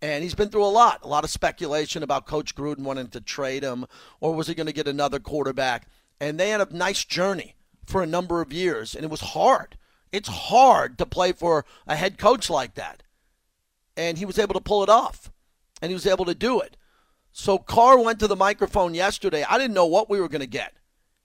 And 0.00 0.22
he's 0.22 0.34
been 0.34 0.48
through 0.48 0.64
a 0.64 0.66
lot. 0.66 1.00
A 1.02 1.08
lot 1.08 1.24
of 1.24 1.30
speculation 1.30 2.02
about 2.02 2.26
Coach 2.26 2.54
Gruden 2.54 2.80
wanting 2.80 3.08
to 3.08 3.20
trade 3.20 3.62
him 3.62 3.86
or 4.20 4.34
was 4.34 4.46
he 4.46 4.54
going 4.54 4.66
to 4.66 4.72
get 4.72 4.88
another 4.88 5.18
quarterback. 5.18 5.86
And 6.20 6.38
they 6.38 6.50
had 6.50 6.60
a 6.60 6.76
nice 6.76 7.04
journey 7.04 7.54
for 7.86 8.02
a 8.02 8.06
number 8.06 8.40
of 8.40 8.52
years, 8.52 8.94
and 8.94 9.04
it 9.04 9.10
was 9.10 9.20
hard. 9.20 9.76
It's 10.12 10.28
hard 10.28 10.98
to 10.98 11.06
play 11.06 11.32
for 11.32 11.64
a 11.86 11.96
head 11.96 12.18
coach 12.18 12.48
like 12.48 12.74
that. 12.74 13.02
And 13.96 14.18
he 14.18 14.24
was 14.24 14.38
able 14.38 14.54
to 14.54 14.60
pull 14.60 14.82
it 14.82 14.88
off, 14.88 15.32
and 15.82 15.90
he 15.90 15.94
was 15.94 16.06
able 16.06 16.24
to 16.24 16.34
do 16.34 16.60
it. 16.60 16.76
So 17.32 17.58
Carr 17.58 17.98
went 17.98 18.20
to 18.20 18.28
the 18.28 18.36
microphone 18.36 18.94
yesterday. 18.94 19.44
I 19.48 19.58
didn't 19.58 19.74
know 19.74 19.86
what 19.86 20.08
we 20.08 20.20
were 20.20 20.28
going 20.28 20.40
to 20.40 20.46
get. 20.46 20.74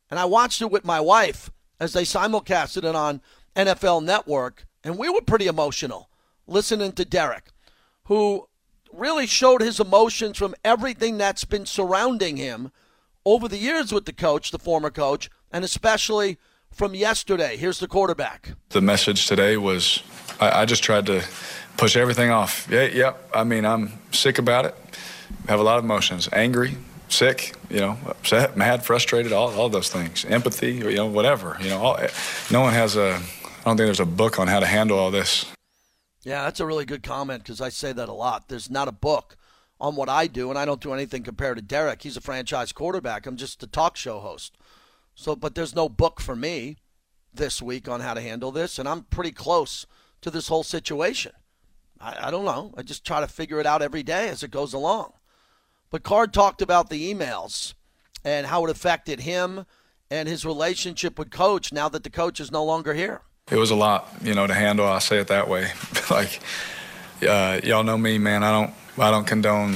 And 0.10 0.20
I 0.20 0.26
watched 0.26 0.62
it 0.62 0.72
with 0.72 0.84
my 0.84 1.00
wife 1.00 1.52
as 1.80 1.94
they 1.94 2.04
simulcasted 2.04 2.84
it 2.84 2.96
on 2.96 3.22
NFL 3.56 4.04
Network, 4.04 4.66
and 4.84 4.98
we 4.98 5.10
were 5.10 5.22
pretty 5.22 5.48
emotional 5.48 6.10
listening 6.48 6.92
to 6.94 7.06
Derek, 7.06 7.52
who 8.06 8.48
really 8.92 9.28
showed 9.28 9.62
his 9.62 9.80
emotions 9.80 10.38
from 10.38 10.56
everything 10.64 11.18
that's 11.18 11.46
been 11.46 11.66
surrounding 11.66 12.38
him 12.38 12.72
over 13.26 13.48
the 13.48 13.58
years 13.58 13.92
with 13.92 14.06
the 14.06 14.14
coach, 14.14 14.52
the 14.52 14.60
former 14.60 14.90
coach, 14.90 15.30
and 15.52 15.64
especially 15.64 16.38
from 16.72 16.96
yesterday. 16.96 17.58
Here's 17.58 17.80
the 17.80 17.88
quarterback. 17.88 18.54
The 18.70 18.82
message 18.82 19.28
today 19.28 19.58
was 19.58 20.04
I, 20.40 20.62
I 20.62 20.66
just 20.66 20.84
tried 20.84 21.06
to 21.08 21.24
push 21.78 21.96
everything 21.96 22.30
off. 22.30 22.68
Yeah, 22.70 22.86
yep. 22.86 23.30
I 23.34 23.44
mean, 23.44 23.66
I'm 23.66 23.94
sick 24.12 24.38
about 24.38 24.66
it. 24.66 24.76
Have 25.48 25.60
a 25.60 25.64
lot 25.64 25.78
of 25.78 25.84
emotions 25.84 26.28
angry, 26.34 26.78
sick, 27.08 27.56
you 27.70 27.80
know, 27.80 27.98
upset, 28.06 28.58
mad, 28.58 28.84
frustrated, 28.84 29.32
all, 29.32 29.54
all 29.54 29.70
those 29.70 29.90
things. 29.90 30.26
Empathy, 30.26 30.74
you 30.74 30.96
know, 30.96 31.08
whatever. 31.08 31.58
You 31.62 31.70
know, 31.70 31.80
all, 31.80 31.98
eh, 31.98 32.10
no 32.52 32.62
one 32.62 32.74
has 32.74 32.96
a, 32.96 33.16
I 33.16 33.64
don't 33.66 33.78
think 33.78 33.88
there's 33.88 34.00
a 34.00 34.06
book 34.06 34.40
on 34.40 34.48
how 34.48 34.60
to 34.60 34.66
handle 34.66 34.98
all 34.98 35.12
this. 35.12 35.46
Yeah, 36.24 36.44
that's 36.44 36.60
a 36.60 36.66
really 36.66 36.86
good 36.86 37.04
comment 37.04 37.44
because 37.44 37.62
I 37.62 37.70
say 37.70 37.94
that 37.94 38.10
a 38.10 38.14
lot. 38.14 38.50
There's 38.50 38.70
not 38.70 38.88
a 38.88 38.92
book 38.92 39.38
on 39.80 39.96
what 39.96 40.10
I 40.10 40.28
do, 40.28 40.50
and 40.50 40.60
I 40.60 40.66
don't 40.66 40.82
do 40.82 40.94
anything 40.94 41.24
compared 41.24 41.58
to 41.58 41.64
Derek. 41.64 42.02
He's 42.02 42.18
a 42.18 42.22
franchise 42.22 42.74
quarterback. 42.74 43.26
I'm 43.26 43.38
just 43.38 43.64
a 43.64 43.68
talk 43.68 43.96
show 43.96 44.20
host. 44.20 44.58
So, 45.20 45.36
but 45.36 45.54
there's 45.54 45.76
no 45.76 45.90
book 45.90 46.22
for 46.22 46.34
me 46.34 46.78
this 47.34 47.62
week 47.62 47.90
on 47.90 48.00
how 48.00 48.14
to 48.14 48.22
handle 48.22 48.54
this, 48.54 48.80
and 48.80 48.88
I'm 48.88 49.04
pretty 49.04 49.34
close 49.34 49.86
to 50.22 50.32
this 50.32 50.48
whole 50.48 50.64
situation. 50.64 51.34
I, 52.00 52.28
I 52.28 52.32
don't 52.32 52.46
know. 52.46 52.74
I 52.78 52.84
just 52.84 53.06
try 53.06 53.20
to 53.20 53.28
figure 53.28 53.60
it 53.60 53.66
out 53.66 53.82
every 53.82 54.02
day 54.02 54.30
as 54.30 54.44
it 54.44 54.52
goes 54.52 54.72
along. 54.74 55.12
But 55.90 56.04
Carr 56.04 56.26
talked 56.26 56.62
about 56.62 56.90
the 56.90 57.14
emails 57.14 57.74
and 58.24 58.48
how 58.48 58.64
it 58.64 58.72
affected 58.72 59.20
him 59.20 59.66
and 60.10 60.30
his 60.30 60.46
relationship 60.46 61.20
with 61.20 61.32
coach 61.32 61.74
now 61.74 61.90
that 61.90 62.04
the 62.04 62.10
coach 62.10 62.40
is 62.40 62.50
no 62.50 62.64
longer 62.64 62.94
here. 62.94 63.20
It 63.52 63.58
was 63.58 63.72
a 63.72 63.76
lot, 63.76 64.08
you 64.24 64.34
know, 64.34 64.48
to 64.48 64.54
handle. 64.54 64.88
I 64.88 65.00
say 65.00 65.18
it 65.18 65.28
that 65.28 65.50
way. 65.50 65.70
like, 66.10 66.40
uh, 67.28 67.60
y'all 67.66 67.84
know 67.84 67.98
me, 67.98 68.20
man. 68.20 68.42
I 68.42 68.54
don't, 68.54 68.74
I 68.98 69.12
don't 69.12 69.28
condone 69.28 69.76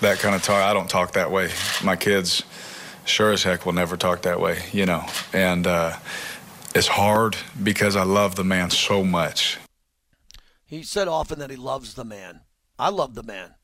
that 0.00 0.18
kind 0.18 0.34
of 0.34 0.42
talk. 0.42 0.60
I 0.60 0.74
don't 0.74 0.90
talk 0.90 1.12
that 1.12 1.30
way. 1.30 1.50
My 1.84 1.94
kids, 1.94 2.42
sure 3.04 3.32
as 3.32 3.42
heck, 3.42 3.66
will 3.66 3.72
never 3.72 3.96
talk 3.96 4.22
that 4.22 4.40
way, 4.40 4.64
you 4.72 4.86
know. 4.86 5.04
And 5.32 5.66
uh, 5.66 5.96
it's 6.74 6.88
hard 6.88 7.36
because 7.62 7.96
I 7.96 8.04
love 8.04 8.36
the 8.36 8.44
man 8.44 8.70
so 8.70 9.04
much. 9.04 9.58
He 10.64 10.82
said 10.82 11.08
often 11.08 11.38
that 11.38 11.50
he 11.50 11.56
loves 11.56 11.94
the 11.94 12.04
man. 12.04 12.40
I 12.78 12.88
love 12.88 13.14
the 13.14 13.22
man. 13.22 13.54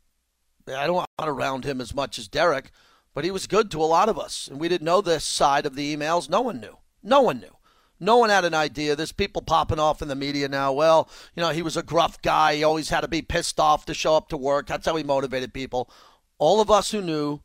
I 0.68 0.86
don't 0.86 0.96
want 0.96 1.08
around 1.20 1.64
him 1.64 1.80
as 1.80 1.94
much 1.94 2.18
as 2.18 2.28
Derek, 2.28 2.70
but 3.14 3.24
he 3.24 3.30
was 3.30 3.46
good 3.46 3.70
to 3.70 3.82
a 3.82 3.84
lot 3.84 4.08
of 4.10 4.18
us. 4.18 4.48
And 4.48 4.60
we 4.60 4.68
didn't 4.68 4.84
know 4.84 5.00
this 5.00 5.24
side 5.24 5.64
of 5.64 5.74
the 5.74 5.96
emails. 5.96 6.28
No 6.28 6.42
one 6.42 6.60
knew. 6.60 6.76
No 7.02 7.22
one 7.22 7.40
knew. 7.40 7.56
No 8.00 8.18
one 8.18 8.30
had 8.30 8.44
an 8.44 8.54
idea. 8.54 8.94
There's 8.94 9.12
people 9.12 9.42
popping 9.42 9.80
off 9.80 10.02
in 10.02 10.08
the 10.08 10.14
media 10.14 10.48
now. 10.48 10.72
Well, 10.72 11.08
you 11.34 11.42
know, 11.42 11.50
he 11.50 11.62
was 11.62 11.76
a 11.76 11.82
gruff 11.82 12.20
guy. 12.22 12.56
He 12.56 12.64
always 12.64 12.90
had 12.90 13.00
to 13.00 13.08
be 13.08 13.22
pissed 13.22 13.58
off 13.58 13.86
to 13.86 13.94
show 13.94 14.14
up 14.14 14.28
to 14.28 14.36
work. 14.36 14.66
That's 14.66 14.86
how 14.86 14.94
he 14.96 15.02
motivated 15.02 15.52
people. 15.52 15.90
All 16.38 16.60
of 16.60 16.70
us 16.70 16.92
who 16.92 17.00
knew 17.00 17.40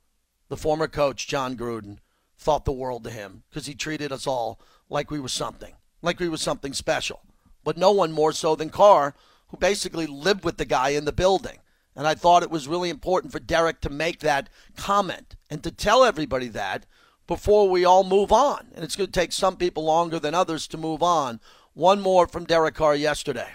the 0.54 0.58
former 0.58 0.88
coach, 0.88 1.28
Jon 1.28 1.58
Gruden, 1.58 1.98
thought 2.38 2.64
the 2.64 2.72
world 2.72 3.08
of 3.08 3.14
him 3.14 3.42
because 3.50 3.66
he 3.66 3.74
treated 3.74 4.12
us 4.12 4.28
all 4.28 4.62
like 4.88 5.10
we 5.10 5.20
were 5.20 5.28
something, 5.28 5.74
like 6.04 6.20
we 6.20 6.30
were 6.30 6.38
something 6.38 6.74
special. 6.74 7.22
But 7.64 7.76
no 7.76 7.92
one 7.92 8.12
more 8.12 8.32
so 8.32 8.56
than 8.56 8.70
Carr, 8.70 9.16
who 9.48 9.58
basically 9.58 10.06
lived 10.06 10.44
with 10.44 10.58
the 10.58 10.66
guy 10.66 10.90
in 10.90 11.06
the 11.06 11.12
building. 11.12 11.58
And 11.96 12.06
I 12.06 12.14
thought 12.14 12.44
it 12.44 12.52
was 12.52 12.68
really 12.68 12.92
important 12.92 13.34
for 13.34 13.40
Derek 13.40 13.82
to 13.82 13.90
make 13.90 14.20
that 14.20 14.48
comment 14.78 15.38
and 15.50 15.64
to 15.64 15.72
tell 15.72 16.04
everybody 16.04 16.50
that 16.50 16.86
before 17.26 17.68
we 17.68 17.84
all 17.84 18.04
move 18.04 18.32
on. 18.32 18.68
And 18.76 18.84
it's 18.84 18.96
going 18.96 19.08
to 19.08 19.20
take 19.20 19.32
some 19.32 19.58
people 19.58 19.84
longer 19.84 20.20
than 20.20 20.36
others 20.36 20.68
to 20.68 20.78
move 20.78 21.02
on. 21.02 21.40
One 21.74 22.00
more 22.00 22.28
from 22.28 22.46
Derek 22.46 22.76
Carr 22.76 22.96
yesterday. 22.96 23.50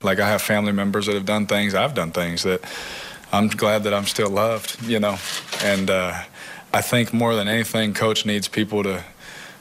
Like 0.00 0.18
I 0.18 0.30
have 0.30 0.40
family 0.40 0.72
members 0.72 1.04
that 1.04 1.14
have 1.14 1.26
done 1.26 1.46
things, 1.46 1.74
I've 1.74 1.92
done 1.92 2.10
things 2.10 2.42
that 2.44 2.64
I'm 3.32 3.48
glad 3.48 3.84
that 3.84 3.94
I'm 3.94 4.04
still 4.04 4.28
loved, 4.28 4.82
you 4.82 5.00
know. 5.00 5.16
And 5.62 5.88
uh, 5.88 6.22
I 6.72 6.82
think 6.82 7.14
more 7.14 7.34
than 7.34 7.48
anything, 7.48 7.94
coach 7.94 8.26
needs 8.26 8.46
people 8.46 8.82
to 8.82 9.02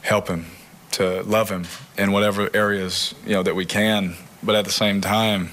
help 0.01 0.28
him, 0.28 0.48
to 0.92 1.24
love 1.24 1.50
him 1.50 1.66
in 1.98 2.12
whatever 2.12 2.50
areas 2.54 3.16
you 3.25 3.32
know 3.32 3.44
that 3.44 3.56
we 3.56 3.66
can. 3.66 4.16
But 4.44 4.56
at 4.56 4.66
the 4.66 4.72
same 4.72 5.00
time, 5.00 5.51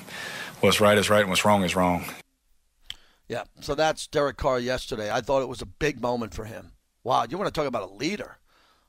what's 0.60 0.80
right 0.80 0.98
is 0.98 1.08
right 1.08 1.20
and 1.20 1.30
what's 1.30 1.44
wrong 1.44 1.62
is 1.62 1.76
wrong. 1.76 2.06
Yeah, 3.28 3.44
so 3.60 3.76
that's 3.76 4.06
Derek 4.08 4.36
Carr 4.36 4.58
yesterday. 4.58 5.12
I 5.12 5.20
thought 5.20 5.42
it 5.42 5.48
was 5.48 5.62
a 5.62 5.66
big 5.66 6.00
moment 6.00 6.34
for 6.34 6.44
him. 6.44 6.72
Wow, 7.04 7.24
you 7.28 7.38
want 7.38 7.54
to 7.54 7.58
talk 7.58 7.68
about 7.68 7.88
a 7.88 7.94
leader? 7.94 8.38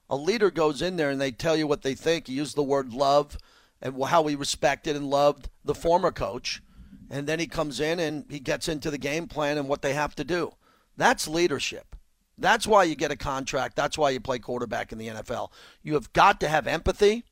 A 0.09 0.15
leader 0.15 0.49
goes 0.49 0.81
in 0.81 0.95
there 0.95 1.11
and 1.11 1.21
they 1.21 1.31
tell 1.31 1.55
you 1.55 1.67
what 1.67 1.83
they 1.83 1.93
think. 1.93 2.27
He 2.27 2.33
used 2.33 2.55
the 2.55 2.63
word 2.63 2.93
love 2.93 3.37
and 3.81 4.01
how 4.05 4.25
he 4.25 4.35
respected 4.35 4.95
and 4.95 5.09
loved 5.09 5.49
the 5.63 5.75
former 5.75 6.11
coach. 6.11 6.63
And 7.09 7.27
then 7.27 7.39
he 7.39 7.47
comes 7.47 7.79
in 7.79 7.99
and 7.99 8.25
he 8.29 8.39
gets 8.39 8.67
into 8.67 8.91
the 8.91 8.97
game 8.97 9.27
plan 9.27 9.57
and 9.57 9.67
what 9.67 9.81
they 9.81 9.93
have 9.93 10.15
to 10.15 10.23
do. 10.23 10.51
That's 10.95 11.27
leadership. 11.27 11.95
That's 12.37 12.67
why 12.67 12.83
you 12.83 12.95
get 12.95 13.11
a 13.11 13.17
contract. 13.17 13.75
That's 13.75 13.97
why 13.97 14.11
you 14.11 14.19
play 14.19 14.39
quarterback 14.39 14.91
in 14.91 14.97
the 14.97 15.07
NFL. 15.07 15.51
You 15.81 15.93
have 15.95 16.13
got 16.13 16.39
to 16.39 16.47
have 16.47 16.67
empathy. 16.67 17.23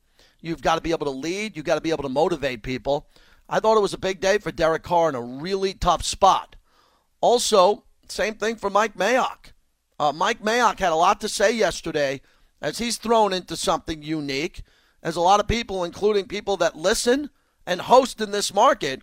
You've 0.42 0.62
got 0.62 0.76
to 0.76 0.82
be 0.82 0.92
able 0.92 1.06
to 1.06 1.12
lead. 1.12 1.56
You've 1.56 1.66
got 1.66 1.76
to 1.76 1.82
be 1.82 1.92
able 1.92 2.04
to 2.04 2.10
motivate 2.10 2.64
people. 2.64 3.08
I 3.50 3.60
thought 3.60 3.78
it 3.78 3.82
was 3.82 3.94
a 3.94 4.00
big 4.00 4.20
day 4.20 4.38
for 4.38 4.52
Derek 4.52 4.84
Carr 4.84 5.10
in 5.10 5.16
a 5.16 5.22
really 5.22 5.74
tough 5.74 6.04
spot. 6.04 6.56
Also, 7.22 7.86
same 8.10 8.36
thing 8.36 8.58
for 8.58 8.70
Mike 8.70 8.96
Mayock. 8.96 9.54
Uh, 10.00 10.12
Mike 10.12 10.44
Mayock 10.44 10.80
had 10.80 10.92
a 10.92 10.96
lot 10.96 11.22
to 11.22 11.30
say 11.30 11.52
yesterday 11.52 12.22
as 12.62 12.78
he's 12.78 12.98
thrown 12.98 13.34
into 13.34 13.56
something 13.56 14.04
unique, 14.04 14.64
as 15.02 15.16
a 15.16 15.22
lot 15.22 15.40
of 15.40 15.48
people, 15.48 15.84
including 15.84 16.28
people 16.28 16.58
that 16.58 16.76
listen 16.76 17.30
and 17.66 17.82
host 17.82 18.20
in 18.20 18.32
this 18.32 18.54
market, 18.54 19.02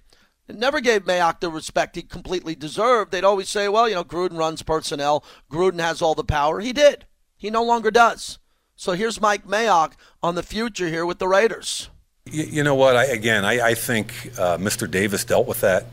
never 0.49 0.81
gave 0.81 1.05
Mayock 1.05 1.41
the 1.41 1.51
respect 1.51 1.97
he 1.97 2.03
completely 2.03 2.55
deserved. 2.55 3.11
They'd 3.11 3.25
always 3.25 3.49
say, 3.49 3.69
well, 3.69 3.89
you 3.89 3.95
know, 3.95 4.05
Gruden 4.05 4.39
runs 4.39 4.63
personnel, 4.63 5.25
Gruden 5.51 5.81
has 5.81 6.03
all 6.03 6.15
the 6.15 6.25
power. 6.25 6.61
He 6.61 6.73
did. 6.73 7.07
He 7.37 7.51
no 7.51 7.63
longer 7.63 7.91
does. 7.91 8.39
So 8.77 8.93
here's 8.93 9.21
Mike 9.21 9.47
Mayock 9.47 9.93
on 10.23 10.35
the 10.35 10.43
future 10.43 10.89
here 10.89 11.07
with 11.07 11.19
the 11.19 11.29
Raiders. 11.29 11.89
You, 12.27 12.45
you 12.45 12.65
know 12.65 12.75
what? 12.75 12.97
I, 12.97 13.05
again, 13.05 13.45
I, 13.45 13.69
I 13.69 13.75
think 13.75 14.33
uh, 14.39 14.59
Mr. 14.59 14.91
Davis 14.91 15.25
dealt 15.25 15.47
with 15.47 15.61
that, 15.61 15.87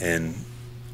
and 0.00 0.34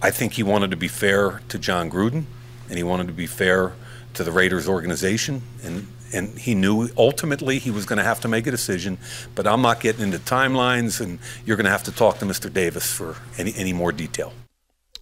I 0.00 0.11
think 0.11 0.35
he 0.35 0.42
wanted 0.42 0.71
to 0.71 0.76
be 0.76 0.88
fair 0.88 1.42
to 1.49 1.59
Jon 1.59 1.90
Gruden, 1.90 2.25
and 2.68 2.76
he 2.76 2.83
wanted 2.83 3.09
to 3.09 3.12
be 3.12 3.26
fair 3.26 3.73
to 4.14 4.25
the 4.25 4.30
Raiders 4.33 4.68
organization, 4.68 5.42
and 5.62 5.87
and 6.12 6.38
he 6.38 6.54
knew 6.54 6.88
ultimately 6.96 7.58
he 7.58 7.70
was 7.70 7.86
going 7.86 7.98
to 7.98 8.04
have 8.04 8.20
to 8.20 8.28
make 8.28 8.46
a 8.46 8.50
decision. 8.50 8.98
But 9.34 9.46
I'm 9.46 9.62
not 9.62 9.80
getting 9.80 10.02
into 10.02 10.18
timelines, 10.18 11.00
and 11.00 11.18
you're 11.44 11.56
going 11.56 11.64
to 11.64 11.70
have 11.70 11.84
to 11.84 11.92
talk 11.92 12.18
to 12.18 12.24
Mr. 12.24 12.52
Davis 12.52 12.92
for 12.92 13.16
any 13.36 13.54
any 13.54 13.72
more 13.72 13.92
detail. 13.92 14.32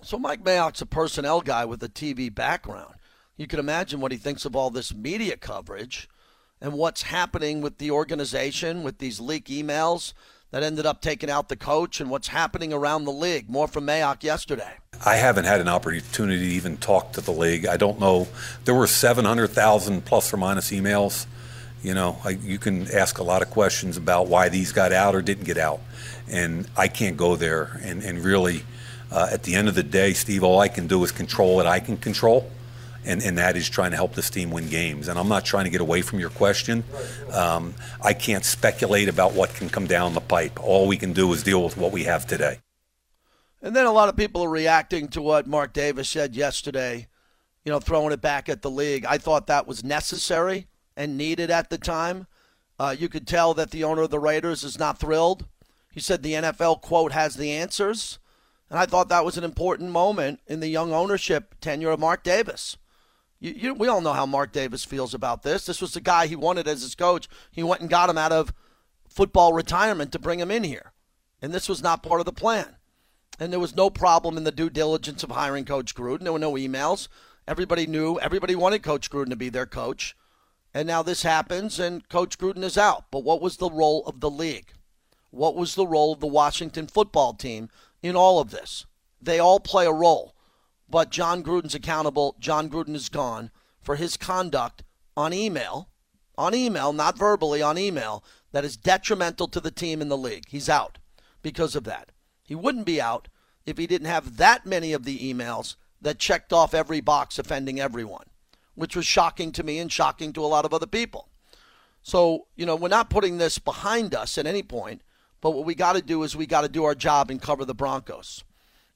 So 0.02 0.18
Mike 0.18 0.44
Mayock's 0.44 0.80
a 0.82 0.86
personnel 0.86 1.40
guy 1.40 1.64
with 1.64 1.82
a 1.82 1.88
TV 1.88 2.32
background. 2.32 2.94
You 3.36 3.46
can 3.46 3.58
imagine 3.58 4.00
what 4.00 4.12
he 4.12 4.18
thinks 4.18 4.44
of 4.44 4.54
all 4.54 4.70
this 4.70 4.94
media 4.94 5.36
coverage 5.36 6.08
and 6.60 6.72
what's 6.72 7.02
happening 7.02 7.60
with 7.60 7.78
the 7.78 7.90
organization 7.90 8.82
with 8.82 8.98
these 8.98 9.20
leak 9.20 9.46
emails 9.46 10.14
that 10.56 10.62
ended 10.62 10.86
up 10.86 11.02
taking 11.02 11.28
out 11.28 11.50
the 11.50 11.56
coach 11.56 12.00
and 12.00 12.08
what's 12.08 12.28
happening 12.28 12.72
around 12.72 13.04
the 13.04 13.12
league. 13.12 13.46
More 13.46 13.68
from 13.68 13.86
Mayock 13.86 14.22
yesterday. 14.22 14.72
I 15.04 15.16
haven't 15.16 15.44
had 15.44 15.60
an 15.60 15.68
opportunity 15.68 16.48
to 16.48 16.54
even 16.54 16.78
talk 16.78 17.12
to 17.12 17.20
the 17.20 17.30
league. 17.30 17.66
I 17.66 17.76
don't 17.76 18.00
know. 18.00 18.26
There 18.64 18.74
were 18.74 18.86
700,000 18.86 20.02
plus 20.06 20.32
or 20.32 20.38
minus 20.38 20.70
emails. 20.70 21.26
You 21.82 21.92
know, 21.92 22.16
I, 22.24 22.30
you 22.30 22.56
can 22.56 22.90
ask 22.90 23.18
a 23.18 23.22
lot 23.22 23.42
of 23.42 23.50
questions 23.50 23.98
about 23.98 24.28
why 24.28 24.48
these 24.48 24.72
got 24.72 24.94
out 24.94 25.14
or 25.14 25.20
didn't 25.20 25.44
get 25.44 25.58
out. 25.58 25.80
And 26.26 26.66
I 26.74 26.88
can't 26.88 27.18
go 27.18 27.36
there. 27.36 27.78
And, 27.82 28.02
and 28.02 28.24
really, 28.24 28.62
uh, 29.12 29.28
at 29.30 29.42
the 29.42 29.56
end 29.56 29.68
of 29.68 29.74
the 29.74 29.82
day, 29.82 30.14
Steve, 30.14 30.42
all 30.42 30.58
I 30.58 30.68
can 30.68 30.86
do 30.86 31.04
is 31.04 31.12
control 31.12 31.56
what 31.56 31.66
I 31.66 31.80
can 31.80 31.98
control 31.98 32.50
and, 33.06 33.22
and 33.22 33.38
that 33.38 33.56
is 33.56 33.68
trying 33.68 33.92
to 33.92 33.96
help 33.96 34.14
this 34.14 34.28
team 34.28 34.50
win 34.50 34.68
games. 34.68 35.08
And 35.08 35.18
I'm 35.18 35.28
not 35.28 35.44
trying 35.44 35.64
to 35.64 35.70
get 35.70 35.80
away 35.80 36.02
from 36.02 36.18
your 36.18 36.30
question. 36.30 36.84
Um, 37.32 37.74
I 38.02 38.12
can't 38.12 38.44
speculate 38.44 39.08
about 39.08 39.32
what 39.32 39.54
can 39.54 39.68
come 39.68 39.86
down 39.86 40.14
the 40.14 40.20
pipe. 40.20 40.62
All 40.62 40.86
we 40.86 40.96
can 40.96 41.12
do 41.12 41.32
is 41.32 41.42
deal 41.42 41.62
with 41.62 41.76
what 41.76 41.92
we 41.92 42.04
have 42.04 42.26
today. 42.26 42.58
And 43.62 43.74
then 43.74 43.86
a 43.86 43.92
lot 43.92 44.08
of 44.08 44.16
people 44.16 44.42
are 44.42 44.50
reacting 44.50 45.08
to 45.08 45.22
what 45.22 45.46
Mark 45.46 45.72
Davis 45.72 46.08
said 46.08 46.36
yesterday, 46.36 47.08
you 47.64 47.72
know, 47.72 47.80
throwing 47.80 48.12
it 48.12 48.20
back 48.20 48.48
at 48.48 48.62
the 48.62 48.70
league. 48.70 49.04
I 49.04 49.18
thought 49.18 49.46
that 49.46 49.66
was 49.66 49.82
necessary 49.82 50.66
and 50.96 51.16
needed 51.16 51.50
at 51.50 51.70
the 51.70 51.78
time. 51.78 52.26
Uh, 52.78 52.94
you 52.96 53.08
could 53.08 53.26
tell 53.26 53.54
that 53.54 53.70
the 53.70 53.84
owner 53.84 54.02
of 54.02 54.10
the 54.10 54.18
Raiders 54.18 54.62
is 54.62 54.78
not 54.78 54.98
thrilled. 54.98 55.46
He 55.92 56.00
said 56.00 56.22
the 56.22 56.34
NFL, 56.34 56.82
quote, 56.82 57.12
has 57.12 57.36
the 57.36 57.50
answers. 57.50 58.18
And 58.68 58.78
I 58.78 58.86
thought 58.86 59.08
that 59.08 59.24
was 59.24 59.38
an 59.38 59.44
important 59.44 59.90
moment 59.90 60.40
in 60.46 60.60
the 60.60 60.68
young 60.68 60.92
ownership 60.92 61.54
tenure 61.60 61.90
of 61.90 62.00
Mark 62.00 62.22
Davis. 62.22 62.76
You, 63.46 63.54
you, 63.56 63.74
we 63.74 63.86
all 63.86 64.00
know 64.00 64.12
how 64.12 64.26
Mark 64.26 64.50
Davis 64.50 64.84
feels 64.84 65.14
about 65.14 65.44
this. 65.44 65.66
This 65.66 65.80
was 65.80 65.94
the 65.94 66.00
guy 66.00 66.26
he 66.26 66.34
wanted 66.34 66.66
as 66.66 66.82
his 66.82 66.96
coach. 66.96 67.28
He 67.52 67.62
went 67.62 67.80
and 67.80 67.88
got 67.88 68.10
him 68.10 68.18
out 68.18 68.32
of 68.32 68.52
football 69.08 69.52
retirement 69.52 70.10
to 70.10 70.18
bring 70.18 70.40
him 70.40 70.50
in 70.50 70.64
here. 70.64 70.92
And 71.40 71.54
this 71.54 71.68
was 71.68 71.80
not 71.80 72.02
part 72.02 72.18
of 72.18 72.26
the 72.26 72.32
plan. 72.32 72.74
And 73.38 73.52
there 73.52 73.60
was 73.60 73.76
no 73.76 73.88
problem 73.88 74.36
in 74.36 74.42
the 74.42 74.50
due 74.50 74.68
diligence 74.68 75.22
of 75.22 75.30
hiring 75.30 75.64
Coach 75.64 75.94
Gruden. 75.94 76.24
There 76.24 76.32
were 76.32 76.40
no 76.40 76.54
emails. 76.54 77.06
Everybody 77.46 77.86
knew, 77.86 78.18
everybody 78.18 78.56
wanted 78.56 78.82
Coach 78.82 79.10
Gruden 79.10 79.30
to 79.30 79.36
be 79.36 79.48
their 79.48 79.64
coach. 79.64 80.16
And 80.74 80.88
now 80.88 81.04
this 81.04 81.22
happens, 81.22 81.78
and 81.78 82.08
Coach 82.08 82.38
Gruden 82.38 82.64
is 82.64 82.76
out. 82.76 83.04
But 83.12 83.22
what 83.22 83.40
was 83.40 83.58
the 83.58 83.70
role 83.70 84.04
of 84.06 84.18
the 84.18 84.30
league? 84.30 84.72
What 85.30 85.54
was 85.54 85.76
the 85.76 85.86
role 85.86 86.12
of 86.12 86.18
the 86.18 86.26
Washington 86.26 86.88
football 86.88 87.32
team 87.32 87.68
in 88.02 88.16
all 88.16 88.40
of 88.40 88.50
this? 88.50 88.86
They 89.22 89.38
all 89.38 89.60
play 89.60 89.86
a 89.86 89.92
role 89.92 90.34
but 90.88 91.10
Jon 91.10 91.42
Gruden's 91.42 91.74
accountable. 91.74 92.36
Jon 92.38 92.68
Gruden 92.68 92.94
is 92.94 93.08
gone 93.08 93.50
for 93.80 93.96
his 93.96 94.16
conduct 94.16 94.82
on 95.16 95.32
email, 95.32 95.88
on 96.36 96.54
email, 96.54 96.92
not 96.92 97.18
verbally, 97.18 97.62
on 97.62 97.78
email, 97.78 98.24
that 98.52 98.64
is 98.64 98.76
detrimental 98.76 99.48
to 99.48 99.60
the 99.60 99.70
team 99.70 100.00
in 100.00 100.08
the 100.08 100.16
league. 100.16 100.44
He's 100.48 100.68
out 100.68 100.98
because 101.42 101.74
of 101.74 101.84
that. 101.84 102.12
He 102.42 102.54
wouldn't 102.54 102.86
be 102.86 103.00
out 103.00 103.28
if 103.64 103.78
he 103.78 103.86
didn't 103.86 104.06
have 104.06 104.36
that 104.36 104.66
many 104.66 104.92
of 104.92 105.04
the 105.04 105.18
emails 105.18 105.76
that 106.00 106.18
checked 106.18 106.52
off 106.52 106.74
every 106.74 107.00
box 107.00 107.38
offending 107.38 107.80
everyone, 107.80 108.26
which 108.74 108.94
was 108.94 109.06
shocking 109.06 109.50
to 109.52 109.64
me 109.64 109.78
and 109.78 109.90
shocking 109.90 110.32
to 110.32 110.44
a 110.44 110.46
lot 110.46 110.64
of 110.64 110.72
other 110.72 110.86
people. 110.86 111.28
So, 112.02 112.46
you 112.54 112.64
know, 112.64 112.76
we're 112.76 112.88
not 112.88 113.10
putting 113.10 113.38
this 113.38 113.58
behind 113.58 114.14
us 114.14 114.38
at 114.38 114.46
any 114.46 114.62
point, 114.62 115.02
but 115.40 115.50
what 115.50 115.64
we 115.64 115.74
got 115.74 115.94
to 115.94 116.02
do 116.02 116.22
is 116.22 116.36
we 116.36 116.46
got 116.46 116.60
to 116.60 116.68
do 116.68 116.84
our 116.84 116.94
job 116.94 117.30
and 117.30 117.42
cover 117.42 117.64
the 117.64 117.74
Broncos. 117.74 118.44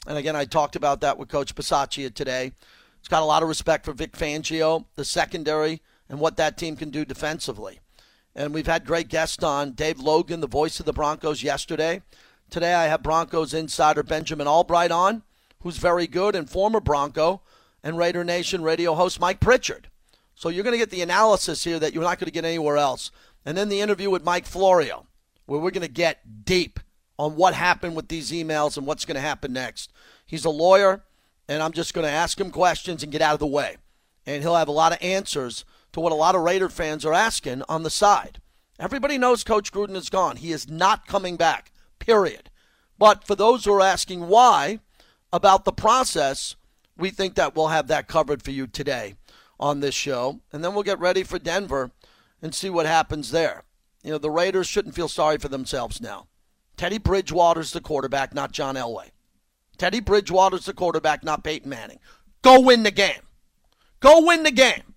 And 0.07 0.17
again, 0.17 0.37
I 0.37 0.45
talked 0.45 0.77
about 0.77 1.01
that 1.03 1.19
with 1.19 1.29
Coach 1.29 1.55
Bisaccia 1.55 2.13
today. 2.13 2.53
He's 3.01 3.09
got 3.09 3.23
a 3.23 3.27
lot 3.27 3.43
of 3.43 3.49
respect 3.49 3.85
for 3.85 3.93
Vic 3.93 4.13
Fangio, 4.13 4.87
the 4.95 5.05
secondary, 5.05 5.83
and 6.09 6.21
what 6.21 6.37
that 6.37 6.57
team 6.57 6.77
can 6.77 6.91
do 6.91 7.05
defensively. 7.05 7.81
And 8.35 8.55
we've 8.55 8.67
had 8.67 8.85
great 8.87 9.09
guests 9.09 9.43
on 9.43 9.73
Dave 9.73 9.99
Logan, 9.99 10.41
the 10.41 10.47
voice 10.47 10.81
of 10.81 10.87
the 10.87 10.93
Broncos, 10.93 11.43
yesterday. 11.43 12.03
Today 12.49 12.75
I 12.75 12.87
have 12.87 13.03
Broncos 13.03 13.55
insider 13.55 14.03
Benjamin 14.03 14.47
Albright 14.47 14.91
on, 14.91 15.23
who's 15.63 15.77
very 15.77 16.07
good, 16.07 16.35
and 16.35 16.49
former 16.49 16.81
Bronco 16.81 17.43
and 17.83 17.99
Raider 17.99 18.25
Nation 18.25 18.63
radio 18.63 18.95
host 18.95 19.21
Mike 19.21 19.41
Pritchard. 19.41 19.89
So 20.35 20.49
you're 20.49 20.65
going 20.65 20.73
to 20.73 20.79
get 20.79 20.91
the 20.91 21.03
analysis 21.03 21.65
here 21.65 21.79
that 21.79 21.93
you're 21.93 22.03
not 22.03 22.19
going 22.19 22.27
to 22.27 22.33
get 22.33 22.45
anywhere 22.45 22.77
else. 22.77 23.11
And 23.45 23.57
then 23.57 23.69
the 23.69 23.81
interview 23.81 24.11
with 24.11 24.25
Mike 24.25 24.47
Florio, 24.47 25.07
where 25.47 25.61
we're 25.61 25.71
going 25.71 25.87
to 25.87 25.93
get 25.93 26.45
deep 26.45 26.81
on 27.21 27.37
what 27.37 27.53
happened 27.53 27.95
with 27.95 28.09
these 28.09 28.33
emails 28.33 28.79
and 28.79 28.87
what's 28.87 29.05
going 29.05 29.15
to 29.15 29.21
happen 29.21 29.53
next. 29.53 29.93
He's 30.25 30.47
a 30.47 30.51
lawyer, 30.51 31.03
and 31.51 31.63
I'm 31.63 31.73
just 31.73 31.93
going 31.93 32.07
to 32.07 32.11
ask 32.11 32.41
him 32.41 32.51
questions 32.51 33.03
and 33.03 33.13
get 33.13 33.21
out 33.21 33.35
of 33.35 33.41
the 33.41 33.47
way. 33.47 33.77
And 34.25 34.43
he'll 34.43 34.57
have 34.57 34.69
a 34.69 34.73
lot 34.73 34.93
of 34.93 35.03
answers 35.03 35.67
to 35.93 36.01
what 36.01 36.13
a 36.13 36.15
lot 36.15 36.35
of 36.35 36.41
Raider 36.41 36.71
fans 36.71 37.05
are 37.05 37.13
asking 37.13 37.63
on 37.69 37.83
the 37.83 37.91
side. 37.91 38.41
Everybody 38.79 39.19
knows 39.19 39.45
Coach 39.45 39.71
Gruden 39.71 39.97
is 39.97 40.09
gone. 40.09 40.37
He 40.37 40.51
is 40.51 40.71
not 40.71 41.07
coming 41.07 41.37
back, 41.37 41.73
period. 41.99 42.49
But 42.99 43.27
for 43.27 43.35
those 43.35 43.67
who 43.67 43.75
are 43.75 43.83
asking 43.83 44.29
why 44.29 44.81
about 45.31 45.67
the 45.67 45.73
process, 45.73 46.57
we 46.97 47.11
think 47.11 47.35
that 47.35 47.55
we'll 47.55 47.69
have 47.69 47.89
that 47.89 48.09
covered 48.09 48.43
for 48.43 48.51
you 48.51 48.67
today 48.67 49.17
on 49.59 49.81
this 49.81 49.95
show. 49.95 50.41
And 50.55 50.65
then 50.65 50.73
we'll 50.73 50.85
get 50.85 50.99
ready 50.99 51.23
for 51.23 51.39
Denver 51.39 51.91
and 52.41 52.55
see 52.55 52.71
what 52.71 52.87
happens 52.87 53.31
there. 53.31 53.65
You 54.03 54.13
know, 54.13 54.19
the 54.19 54.31
Raiders 54.31 54.67
shouldn't 54.67 54.95
feel 54.95 55.09
sorry 55.09 55.37
for 55.37 55.49
themselves 55.49 56.01
now. 56.01 56.29
Teddy 56.81 56.97
Bridgewater's 56.97 57.73
the 57.73 57.83
quarterback, 57.83 58.33
not 58.33 58.53
John 58.53 58.75
Elway. 58.75 59.11
Teddy 59.77 60.01
Bridgewater's 60.01 60.65
the 60.65 60.73
quarterback, 60.73 61.23
not 61.23 61.45
Peyton 61.45 61.69
Manning. 61.69 61.99
Go 62.41 62.59
win 62.59 62.85
the 62.85 62.91
game. 62.91 63.21
Go 64.01 64.25
win 64.25 64.45
the 64.45 64.51
game. 64.51 64.95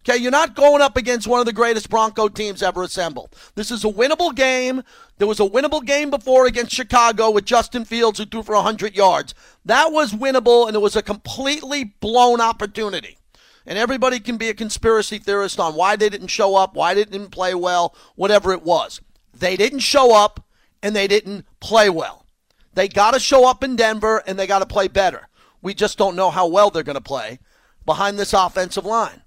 Okay, 0.00 0.18
you're 0.18 0.30
not 0.30 0.54
going 0.54 0.82
up 0.82 0.98
against 0.98 1.26
one 1.26 1.40
of 1.40 1.46
the 1.46 1.54
greatest 1.54 1.88
Bronco 1.88 2.28
teams 2.28 2.62
ever 2.62 2.82
assembled. 2.82 3.34
This 3.54 3.70
is 3.70 3.82
a 3.82 3.88
winnable 3.88 4.34
game. 4.34 4.82
There 5.16 5.26
was 5.26 5.40
a 5.40 5.48
winnable 5.48 5.82
game 5.82 6.10
before 6.10 6.44
against 6.44 6.74
Chicago 6.74 7.30
with 7.30 7.46
Justin 7.46 7.86
Fields 7.86 8.18
who 8.18 8.26
threw 8.26 8.42
for 8.42 8.54
100 8.54 8.94
yards. 8.94 9.34
That 9.64 9.90
was 9.90 10.12
winnable, 10.12 10.66
and 10.66 10.76
it 10.76 10.80
was 10.80 10.96
a 10.96 11.02
completely 11.02 11.84
blown 11.84 12.42
opportunity. 12.42 13.16
And 13.64 13.78
everybody 13.78 14.20
can 14.20 14.36
be 14.36 14.50
a 14.50 14.54
conspiracy 14.54 15.16
theorist 15.16 15.58
on 15.58 15.76
why 15.76 15.96
they 15.96 16.10
didn't 16.10 16.26
show 16.26 16.56
up, 16.56 16.74
why 16.74 16.92
they 16.92 17.06
didn't 17.06 17.30
play 17.30 17.54
well, 17.54 17.94
whatever 18.16 18.52
it 18.52 18.64
was. 18.64 19.00
They 19.32 19.56
didn't 19.56 19.78
show 19.78 20.14
up, 20.14 20.44
and 20.82 20.94
they 20.94 21.06
didn't 21.06 21.46
play 21.60 21.88
well. 21.88 22.26
They 22.74 22.88
got 22.88 23.12
to 23.12 23.20
show 23.20 23.48
up 23.48 23.62
in 23.62 23.76
Denver, 23.76 24.22
and 24.26 24.38
they 24.38 24.46
got 24.46 24.60
to 24.60 24.66
play 24.66 24.88
better. 24.88 25.28
We 25.60 25.74
just 25.74 25.98
don't 25.98 26.16
know 26.16 26.30
how 26.30 26.46
well 26.46 26.70
they're 26.70 26.82
going 26.82 26.94
to 26.94 27.00
play 27.00 27.38
behind 27.84 28.18
this 28.18 28.32
offensive 28.32 28.84
line 28.84 29.22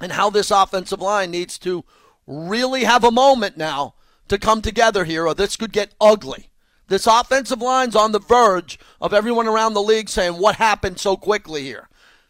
and 0.00 0.12
how 0.12 0.30
this 0.30 0.50
offensive 0.50 1.00
line 1.00 1.30
needs 1.30 1.58
to 1.58 1.84
really 2.26 2.84
have 2.84 3.04
a 3.04 3.10
moment 3.10 3.56
now 3.56 3.94
to 4.28 4.38
come 4.38 4.62
together 4.62 5.04
here, 5.04 5.26
or 5.26 5.34
this 5.34 5.56
could 5.56 5.72
get 5.72 5.94
ugly. 6.00 6.50
This 6.88 7.06
offensive 7.06 7.62
line's 7.62 7.96
on 7.96 8.12
the 8.12 8.18
verge 8.18 8.78
of 9.00 9.14
everyone 9.14 9.46
around 9.46 9.74
the 9.74 9.82
league 9.82 10.08
saying, 10.08 10.34
What 10.34 10.56
happened 10.56 10.98
so 10.98 11.16
quickly 11.16 11.62
here? 11.62 11.88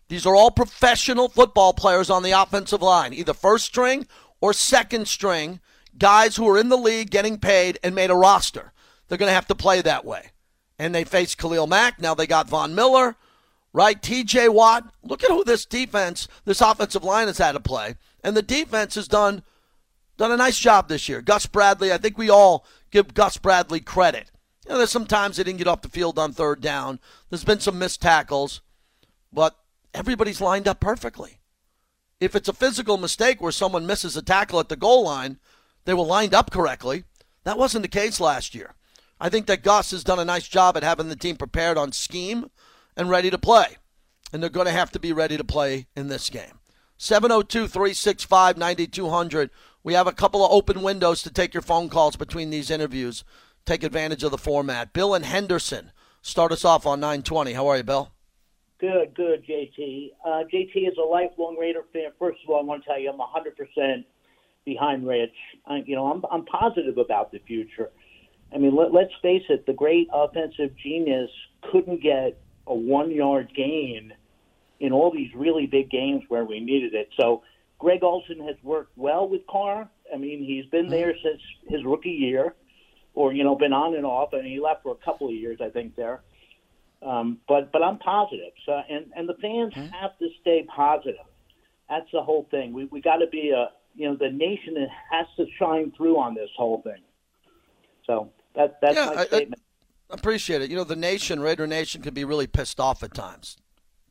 These 0.08 0.26
are 0.26 0.36
all 0.36 0.50
professional 0.50 1.28
football 1.28 1.72
players 1.72 2.10
on 2.10 2.22
the 2.22 2.32
offensive 2.32 2.82
line, 2.82 3.12
either 3.12 3.32
first 3.32 3.64
string 3.64 4.06
or 4.40 4.52
second 4.52 5.08
string, 5.08 5.60
guys 5.98 6.36
who 6.36 6.48
are 6.48 6.58
in 6.58 6.68
the 6.68 6.76
league 6.76 7.10
getting 7.10 7.38
paid 7.38 7.78
and 7.82 7.94
made 7.94 8.10
a 8.10 8.14
roster. 8.14 8.72
They're 9.08 9.18
going 9.18 9.28
to 9.30 9.34
have 9.34 9.48
to 9.48 9.54
play 9.54 9.82
that 9.82 10.04
way. 10.04 10.30
And 10.78 10.94
they 10.94 11.04
face 11.04 11.34
Khalil 11.34 11.66
Mack. 11.66 12.00
Now 12.00 12.14
they 12.14 12.26
got 12.26 12.48
Von 12.48 12.74
Miller 12.74 13.16
right? 13.74 14.00
TJ 14.00 14.48
Watt. 14.54 14.90
Look 15.02 15.22
at 15.22 15.30
who 15.30 15.44
this 15.44 15.66
defense, 15.66 16.28
this 16.46 16.62
offensive 16.62 17.04
line 17.04 17.26
has 17.26 17.36
had 17.36 17.52
to 17.52 17.60
play. 17.60 17.96
And 18.22 18.34
the 18.34 18.40
defense 18.40 18.94
has 18.94 19.08
done 19.08 19.42
done 20.16 20.32
a 20.32 20.36
nice 20.36 20.58
job 20.58 20.88
this 20.88 21.08
year. 21.08 21.20
Gus 21.20 21.44
Bradley, 21.44 21.92
I 21.92 21.98
think 21.98 22.16
we 22.16 22.30
all 22.30 22.64
give 22.92 23.14
Gus 23.14 23.36
Bradley 23.36 23.80
credit. 23.80 24.30
You 24.64 24.70
know, 24.70 24.78
there's 24.78 24.92
sometimes 24.92 25.36
they 25.36 25.42
didn't 25.42 25.58
get 25.58 25.66
off 25.66 25.82
the 25.82 25.88
field 25.88 26.18
on 26.18 26.32
third 26.32 26.60
down. 26.60 27.00
There's 27.28 27.44
been 27.44 27.58
some 27.58 27.80
missed 27.80 28.00
tackles, 28.00 28.62
but 29.32 29.58
everybody's 29.92 30.40
lined 30.40 30.68
up 30.68 30.78
perfectly. 30.78 31.40
If 32.20 32.36
it's 32.36 32.48
a 32.48 32.54
physical 32.54 32.96
mistake 32.96 33.42
where 33.42 33.52
someone 33.52 33.88
misses 33.88 34.16
a 34.16 34.22
tackle 34.22 34.60
at 34.60 34.68
the 34.68 34.76
goal 34.76 35.04
line, 35.04 35.38
they 35.84 35.94
were 35.94 36.04
lined 36.04 36.34
up 36.34 36.50
correctly. 36.50 37.04
That 37.44 37.58
wasn't 37.58 37.82
the 37.82 37.88
case 37.88 38.20
last 38.20 38.54
year. 38.54 38.74
I 39.20 39.28
think 39.28 39.46
that 39.46 39.62
Gus 39.62 39.90
has 39.92 40.04
done 40.04 40.18
a 40.18 40.24
nice 40.24 40.48
job 40.48 40.76
at 40.76 40.82
having 40.82 41.08
the 41.08 41.16
team 41.16 41.36
prepared 41.36 41.78
on 41.78 41.92
scheme 41.92 42.50
and 42.96 43.10
ready 43.10 43.30
to 43.30 43.38
play. 43.38 43.76
And 44.32 44.42
they're 44.42 44.50
going 44.50 44.66
to 44.66 44.72
have 44.72 44.90
to 44.92 44.98
be 44.98 45.12
ready 45.12 45.36
to 45.36 45.44
play 45.44 45.86
in 45.94 46.08
this 46.08 46.30
game. 46.30 46.58
702 46.96 47.68
365 47.68 48.56
9200. 48.56 49.50
We 49.82 49.94
have 49.94 50.06
a 50.06 50.12
couple 50.12 50.44
of 50.44 50.50
open 50.50 50.82
windows 50.82 51.22
to 51.22 51.32
take 51.32 51.54
your 51.54 51.62
phone 51.62 51.88
calls 51.88 52.16
between 52.16 52.50
these 52.50 52.70
interviews. 52.70 53.24
Take 53.64 53.82
advantage 53.82 54.22
of 54.24 54.30
the 54.30 54.38
format. 54.38 54.92
Bill 54.92 55.14
and 55.14 55.24
Henderson 55.24 55.92
start 56.22 56.52
us 56.52 56.64
off 56.64 56.86
on 56.86 57.00
920. 57.00 57.52
How 57.52 57.66
are 57.68 57.76
you, 57.76 57.82
Bill? 57.82 58.10
Good, 58.80 59.14
good, 59.14 59.44
JT. 59.46 60.10
Uh, 60.24 60.44
JT 60.52 60.88
is 60.88 60.96
a 60.98 61.06
lifelong 61.06 61.56
Raider 61.58 61.84
fan. 61.92 62.10
First 62.18 62.40
of 62.44 62.50
all, 62.50 62.60
I 62.60 62.64
want 62.64 62.82
to 62.82 62.88
tell 62.88 62.98
you 62.98 63.10
I'm 63.10 63.18
100% 63.18 64.04
behind 64.64 65.06
Rich. 65.06 65.34
I, 65.66 65.82
you 65.86 65.96
know, 65.96 66.06
I'm, 66.06 66.22
I'm 66.30 66.44
positive 66.44 66.98
about 66.98 67.32
the 67.32 67.38
future. 67.40 67.90
I 68.54 68.58
mean, 68.58 68.74
let, 68.76 68.92
let's 68.92 69.12
face 69.22 69.42
it, 69.48 69.66
the 69.66 69.72
great 69.72 70.08
offensive 70.12 70.76
genius 70.76 71.30
couldn't 71.70 72.02
get 72.02 72.38
a 72.66 72.74
one 72.74 73.10
yard 73.10 73.52
gain 73.54 74.12
in 74.80 74.92
all 74.92 75.10
these 75.10 75.30
really 75.34 75.66
big 75.66 75.90
games 75.90 76.22
where 76.28 76.44
we 76.44 76.60
needed 76.60 76.94
it. 76.94 77.08
So 77.18 77.42
Greg 77.78 78.02
Olson 78.02 78.40
has 78.40 78.56
worked 78.62 78.96
well 78.96 79.28
with 79.28 79.46
Carr. 79.46 79.88
I 80.12 80.16
mean, 80.16 80.44
he's 80.44 80.66
been 80.66 80.88
there 80.88 81.12
mm-hmm. 81.12 81.28
since 81.28 81.42
his 81.68 81.84
rookie 81.84 82.10
year, 82.10 82.54
or 83.14 83.32
you 83.32 83.44
know, 83.44 83.56
been 83.56 83.72
on 83.72 83.94
and 83.94 84.06
off. 84.06 84.30
I 84.32 84.36
and 84.36 84.44
mean, 84.44 84.54
he 84.54 84.60
left 84.60 84.82
for 84.82 84.92
a 84.92 85.04
couple 85.04 85.28
of 85.28 85.34
years, 85.34 85.58
I 85.62 85.70
think, 85.70 85.96
there. 85.96 86.22
Um, 87.02 87.38
but 87.48 87.72
but 87.72 87.82
I'm 87.82 87.98
positive. 87.98 88.52
So 88.64 88.80
and 88.88 89.06
and 89.14 89.28
the 89.28 89.34
fans 89.34 89.74
mm-hmm. 89.74 89.92
have 89.92 90.18
to 90.18 90.28
stay 90.40 90.66
positive. 90.74 91.26
That's 91.88 92.10
the 92.12 92.22
whole 92.22 92.46
thing. 92.50 92.72
We 92.72 92.86
we 92.86 93.00
got 93.00 93.16
to 93.16 93.26
be 93.26 93.50
a 93.50 93.68
you 93.94 94.08
know 94.08 94.16
the 94.16 94.30
nation 94.30 94.76
has 95.10 95.26
to 95.36 95.46
shine 95.58 95.92
through 95.96 96.18
on 96.18 96.34
this 96.34 96.50
whole 96.56 96.82
thing. 96.82 97.02
So 98.06 98.30
that 98.54 98.78
that's 98.80 98.96
yeah, 98.96 99.12
my 99.14 99.24
statement. 99.24 99.60
I, 99.60 99.64
Appreciate 100.10 100.60
it. 100.60 100.70
You 100.70 100.76
know, 100.76 100.84
the 100.84 100.94
nation, 100.94 101.40
Raider 101.40 101.66
Nation, 101.66 102.02
can 102.02 102.14
be 102.14 102.24
really 102.24 102.46
pissed 102.46 102.78
off 102.78 103.02
at 103.02 103.14
times. 103.14 103.56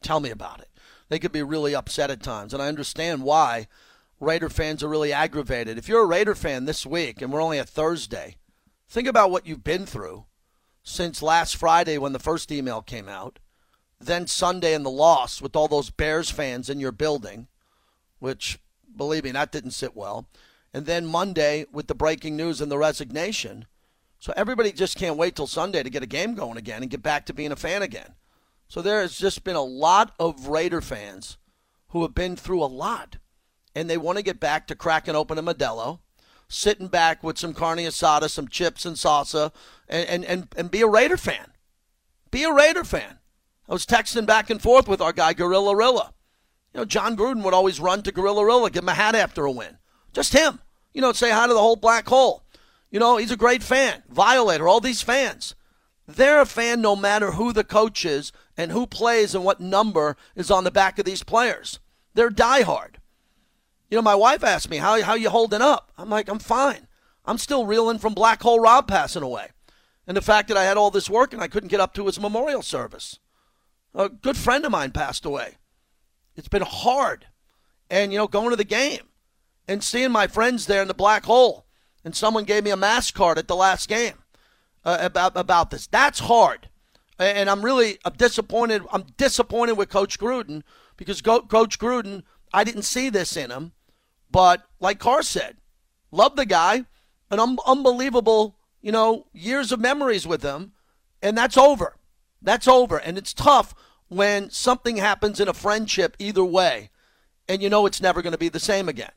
Tell 0.02 0.20
me 0.20 0.32
about 0.32 0.60
it. 0.60 0.70
They 1.08 1.20
could 1.20 1.32
be 1.32 1.44
really 1.44 1.76
upset 1.76 2.10
at 2.10 2.24
times, 2.24 2.54
and 2.54 2.62
I 2.62 2.68
understand 2.68 3.24
why 3.24 3.68
Raider 4.20 4.50
fans 4.50 4.84
are 4.84 4.90
really 4.90 5.14
aggravated. 5.14 5.78
If 5.78 5.88
you're 5.88 6.02
a 6.02 6.08
Raider 6.08 6.36
fan 6.36 6.66
this 6.66 6.86
week, 6.86 7.22
and 7.22 7.32
we're 7.32 7.42
only 7.42 7.60
a 7.60 7.64
Thursday, 7.64 8.38
think 8.90 9.08
about 9.08 9.32
what 9.32 9.46
you've 9.46 9.64
been 9.64 9.86
through 9.86 10.26
since 10.84 11.22
last 11.22 11.56
Friday 11.56 11.98
when 11.98 12.14
the 12.14 12.20
first 12.20 12.52
email 12.52 12.82
came 12.82 13.08
out, 13.08 13.40
then 14.00 14.28
Sunday 14.28 14.74
and 14.74 14.86
the 14.86 14.90
loss 14.90 15.42
with 15.42 15.56
all 15.56 15.68
those 15.68 15.90
Bears 15.90 16.30
fans 16.30 16.70
in 16.70 16.80
your 16.80 16.92
building, 16.92 17.48
which, 18.20 18.60
believe 18.98 19.24
me, 19.24 19.32
that 19.32 19.52
didn't 19.52 19.72
sit 19.72 19.96
well, 19.96 20.28
and 20.74 20.86
then 20.86 21.06
Monday 21.06 21.66
with 21.72 21.88
the 21.88 21.96
breaking 21.96 22.36
news 22.36 22.62
and 22.62 22.72
the 22.72 22.78
resignation. 22.78 23.66
So 24.20 24.34
everybody 24.36 24.72
just 24.72 24.98
can't 24.98 25.18
wait 25.18 25.36
till 25.36 25.48
Sunday 25.48 25.84
to 25.84 25.90
get 25.90 26.04
a 26.04 26.08
game 26.08 26.34
going 26.34 26.58
again 26.58 26.82
and 26.82 26.90
get 26.90 27.04
back 27.04 27.26
to 27.26 27.34
being 27.34 27.52
a 27.52 27.58
fan 27.58 27.82
again. 27.82 28.14
So 28.68 28.82
there 28.82 29.02
has 29.02 29.18
just 29.18 29.44
been 29.44 29.56
a 29.56 29.62
lot 29.62 30.14
of 30.20 30.48
Raider 30.48 30.82
fans 30.82 31.38
who 31.90 32.02
have 32.04 32.16
been 32.16 32.36
through 32.36 32.64
a 32.64 32.66
lot, 32.66 33.18
and 33.76 33.90
they 33.90 33.98
want 33.98 34.18
to 34.18 34.24
get 34.24 34.40
back 34.40 34.66
to 34.68 34.76
cracking 34.76 35.16
open 35.16 35.38
a 35.38 35.44
Modelo, 35.44 36.00
sitting 36.48 36.88
back 36.88 37.24
with 37.24 37.38
some 37.38 37.54
carne 37.54 37.80
asada, 37.80 38.30
some 38.30 38.48
chips 38.48 38.86
and 38.86 38.96
salsa, 38.96 39.52
and, 39.88 40.08
and, 40.08 40.26
and, 40.26 40.48
and 40.56 40.72
be 40.72 40.82
a 40.82 40.88
Raider 40.88 41.18
fan. 41.18 41.52
Be 42.32 42.44
a 42.44 42.54
Raider 42.54 42.84
fan. 42.84 43.20
I 43.68 43.74
was 43.74 43.86
texting 43.86 44.26
back 44.26 44.50
and 44.50 44.62
forth 44.62 44.88
with 44.88 45.02
our 45.02 45.14
guy, 45.14 45.34
Gorilla 45.34 45.76
Rilla. 45.76 46.13
You 46.74 46.80
know, 46.80 46.86
John 46.86 47.16
Gruden 47.16 47.44
would 47.44 47.54
always 47.54 47.80
run 47.80 48.02
to 48.04 48.12
Gorilla 48.12 48.46
Rilla, 48.46 48.70
give 48.70 48.84
him 48.84 48.90
a 48.90 48.94
hat 48.94 49.16
after 49.16 49.46
a 49.46 49.52
win. 49.52 49.78
Just 50.12 50.34
him. 50.34 50.60
You 50.94 51.02
know, 51.02 51.12
say 51.12 51.32
hi 51.32 51.48
to 51.48 51.54
the 51.54 51.60
whole 51.60 51.76
black 51.76 52.08
hole. 52.08 52.44
You 52.90 53.00
know, 53.00 53.18
he's 53.18 53.32
a 53.32 53.38
great 53.38 53.64
fan. 53.64 54.04
Violator, 54.10 54.68
all 54.68 54.80
these 54.80 55.02
fans. 55.02 55.56
They're 56.08 56.42
a 56.42 56.46
fan 56.46 56.82
no 56.82 56.96
matter 56.96 57.32
who 57.32 57.54
the 57.54 57.64
coach 57.64 58.06
is 58.06 58.32
and 58.58 58.72
who 58.72 58.86
plays 58.86 59.34
and 59.34 59.44
what 59.44 59.60
number 59.60 60.18
is 60.36 60.52
on 60.52 60.64
the 60.64 60.72
back 60.72 61.00
of 61.00 61.06
these 61.06 61.24
players. 61.24 61.80
They're 62.14 62.30
diehard. 62.30 62.96
You 63.90 63.98
know, 63.98 64.02
my 64.02 64.16
wife 64.16 64.44
asked 64.44 64.70
me, 64.70 64.78
how, 64.78 65.02
how 65.02 65.14
you 65.14 65.30
holding 65.30 65.62
up? 65.62 65.92
I'm 65.98 66.10
like, 66.10 66.28
I'm 66.28 66.40
fine. 66.40 66.88
I'm 67.26 67.38
still 67.38 67.66
reeling 67.66 68.00
from 68.00 68.14
Black 68.14 68.42
Hole 68.42 68.60
Rob 68.60 68.88
passing 68.88 69.24
away. 69.24 69.50
And 70.06 70.18
the 70.18 70.22
fact 70.22 70.50
that 70.50 70.58
I 70.58 70.66
had 70.66 70.78
all 70.78 70.92
this 70.92 71.10
work 71.10 71.32
and 71.34 71.42
I 71.42 71.48
couldn't 71.48 71.70
get 71.70 71.80
up 71.80 71.94
to 71.94 72.06
his 72.06 72.20
memorial 72.20 72.62
service. 72.62 73.20
A 73.96 74.10
good 74.10 74.36
friend 74.36 74.66
of 74.66 74.72
mine 74.72 74.92
passed 74.92 75.26
away. 75.26 75.58
It's 76.36 76.48
been 76.48 76.64
hard. 76.64 77.28
And, 77.90 78.12
you 78.12 78.18
know, 78.18 78.28
going 78.28 78.50
to 78.50 78.56
the 78.56 78.64
game 78.64 79.10
and 79.68 79.84
seeing 79.84 80.12
my 80.12 80.28
friends 80.28 80.66
there 80.66 80.82
in 80.82 80.88
the 80.88 80.94
black 80.94 81.26
hole 81.26 81.66
and 82.04 82.16
someone 82.16 82.44
gave 82.44 82.64
me 82.64 82.72
a 82.72 82.78
mask 82.78 83.14
card 83.14 83.38
at 83.38 83.48
the 83.48 83.56
last 83.56 83.88
game 83.88 84.16
uh, 84.86 84.98
about 85.00 85.34
about 85.36 85.70
this. 85.70 85.88
That's 85.88 86.20
hard. 86.20 86.70
And 87.20 87.50
I'm 87.50 87.64
really 87.64 88.00
I'm 88.04 88.14
disappointed. 88.14 88.84
I'm 88.92 89.06
disappointed 89.18 89.74
with 89.74 89.90
Coach 89.90 90.20
Gruden 90.20 90.64
because 90.98 91.22
Coach 91.22 91.80
Gruden, 91.80 92.24
I 92.54 92.64
didn't 92.64 92.84
see 92.84 93.10
this 93.10 93.38
in 93.38 93.52
him. 93.52 93.74
But 94.30 94.64
like 94.80 95.00
Carr 95.00 95.22
said, 95.22 95.58
love 96.12 96.36
the 96.36 96.46
guy, 96.46 96.86
an 97.30 97.40
un- 97.40 97.58
unbelievable, 97.66 98.58
you 98.82 98.92
know, 98.92 99.28
years 99.32 99.72
of 99.72 99.80
memories 99.80 100.28
with 100.28 100.42
him, 100.42 100.74
and 101.22 101.38
that's 101.38 101.58
over. 101.58 101.98
That's 102.42 102.68
over. 102.68 102.98
And 102.98 103.18
it's 103.18 103.34
tough 103.34 103.74
when 104.16 104.50
something 104.50 104.98
happens 104.98 105.40
in 105.40 105.48
a 105.48 105.54
friendship 105.54 106.16
either 106.20 106.44
way, 106.44 106.90
and 107.48 107.62
you 107.62 107.70
know 107.70 107.86
it's 107.86 108.02
never 108.02 108.22
going 108.22 108.32
to 108.32 108.38
be 108.38 108.50
the 108.50 108.60
same 108.60 108.88
again. 108.88 109.12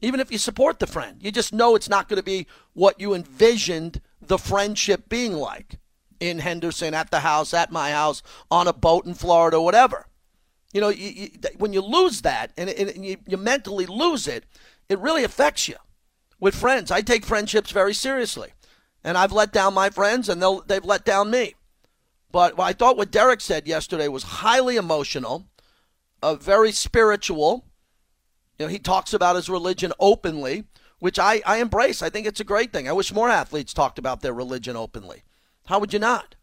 Even 0.00 0.20
if 0.20 0.30
you 0.30 0.38
support 0.38 0.78
the 0.78 0.86
friend, 0.86 1.22
you 1.22 1.30
just 1.30 1.52
know 1.52 1.74
it's 1.74 1.88
not 1.88 2.08
going 2.08 2.18
to 2.18 2.22
be 2.22 2.46
what 2.74 3.00
you 3.00 3.14
envisioned 3.14 4.00
the 4.20 4.38
friendship 4.38 5.08
being 5.08 5.32
like 5.32 5.78
in 6.20 6.38
Henderson, 6.38 6.94
at 6.94 7.10
the 7.10 7.20
house, 7.20 7.54
at 7.54 7.72
my 7.72 7.90
house, 7.90 8.22
on 8.50 8.68
a 8.68 8.72
boat 8.72 9.06
in 9.06 9.14
Florida, 9.14 9.60
whatever. 9.60 10.06
You 10.72 10.80
know, 10.80 10.88
you, 10.88 11.08
you, 11.08 11.30
when 11.58 11.72
you 11.72 11.80
lose 11.80 12.22
that 12.22 12.52
and, 12.56 12.68
and 12.68 13.04
you, 13.04 13.16
you 13.26 13.36
mentally 13.36 13.86
lose 13.86 14.26
it, 14.26 14.44
it 14.88 14.98
really 14.98 15.24
affects 15.24 15.68
you. 15.68 15.76
With 16.38 16.54
friends, 16.54 16.90
I 16.90 17.00
take 17.00 17.24
friendships 17.24 17.70
very 17.70 17.94
seriously, 17.94 18.50
and 19.02 19.16
I've 19.16 19.32
let 19.32 19.52
down 19.52 19.72
my 19.72 19.88
friends, 19.88 20.28
and 20.28 20.42
they've 20.66 20.84
let 20.84 21.04
down 21.04 21.30
me. 21.30 21.54
But 22.36 22.60
I 22.60 22.74
thought 22.74 22.98
what 22.98 23.10
Derek 23.10 23.40
said 23.40 23.66
yesterday 23.66 24.08
was 24.08 24.22
highly 24.22 24.76
emotional, 24.76 25.46
uh, 26.20 26.34
very 26.34 26.70
spiritual. 26.70 27.64
You 28.58 28.66
know, 28.66 28.70
he 28.70 28.78
talks 28.78 29.14
about 29.14 29.36
his 29.36 29.48
religion 29.48 29.94
openly, 29.98 30.64
which 30.98 31.18
I, 31.18 31.40
I 31.46 31.62
embrace. 31.62 32.02
I 32.02 32.10
think 32.10 32.26
it's 32.26 32.38
a 32.38 32.44
great 32.44 32.74
thing. 32.74 32.90
I 32.90 32.92
wish 32.92 33.10
more 33.10 33.30
athletes 33.30 33.72
talked 33.72 33.98
about 33.98 34.20
their 34.20 34.34
religion 34.34 34.76
openly. 34.76 35.22
How 35.64 35.78
would 35.78 35.94
you 35.94 35.98
not? 35.98 36.34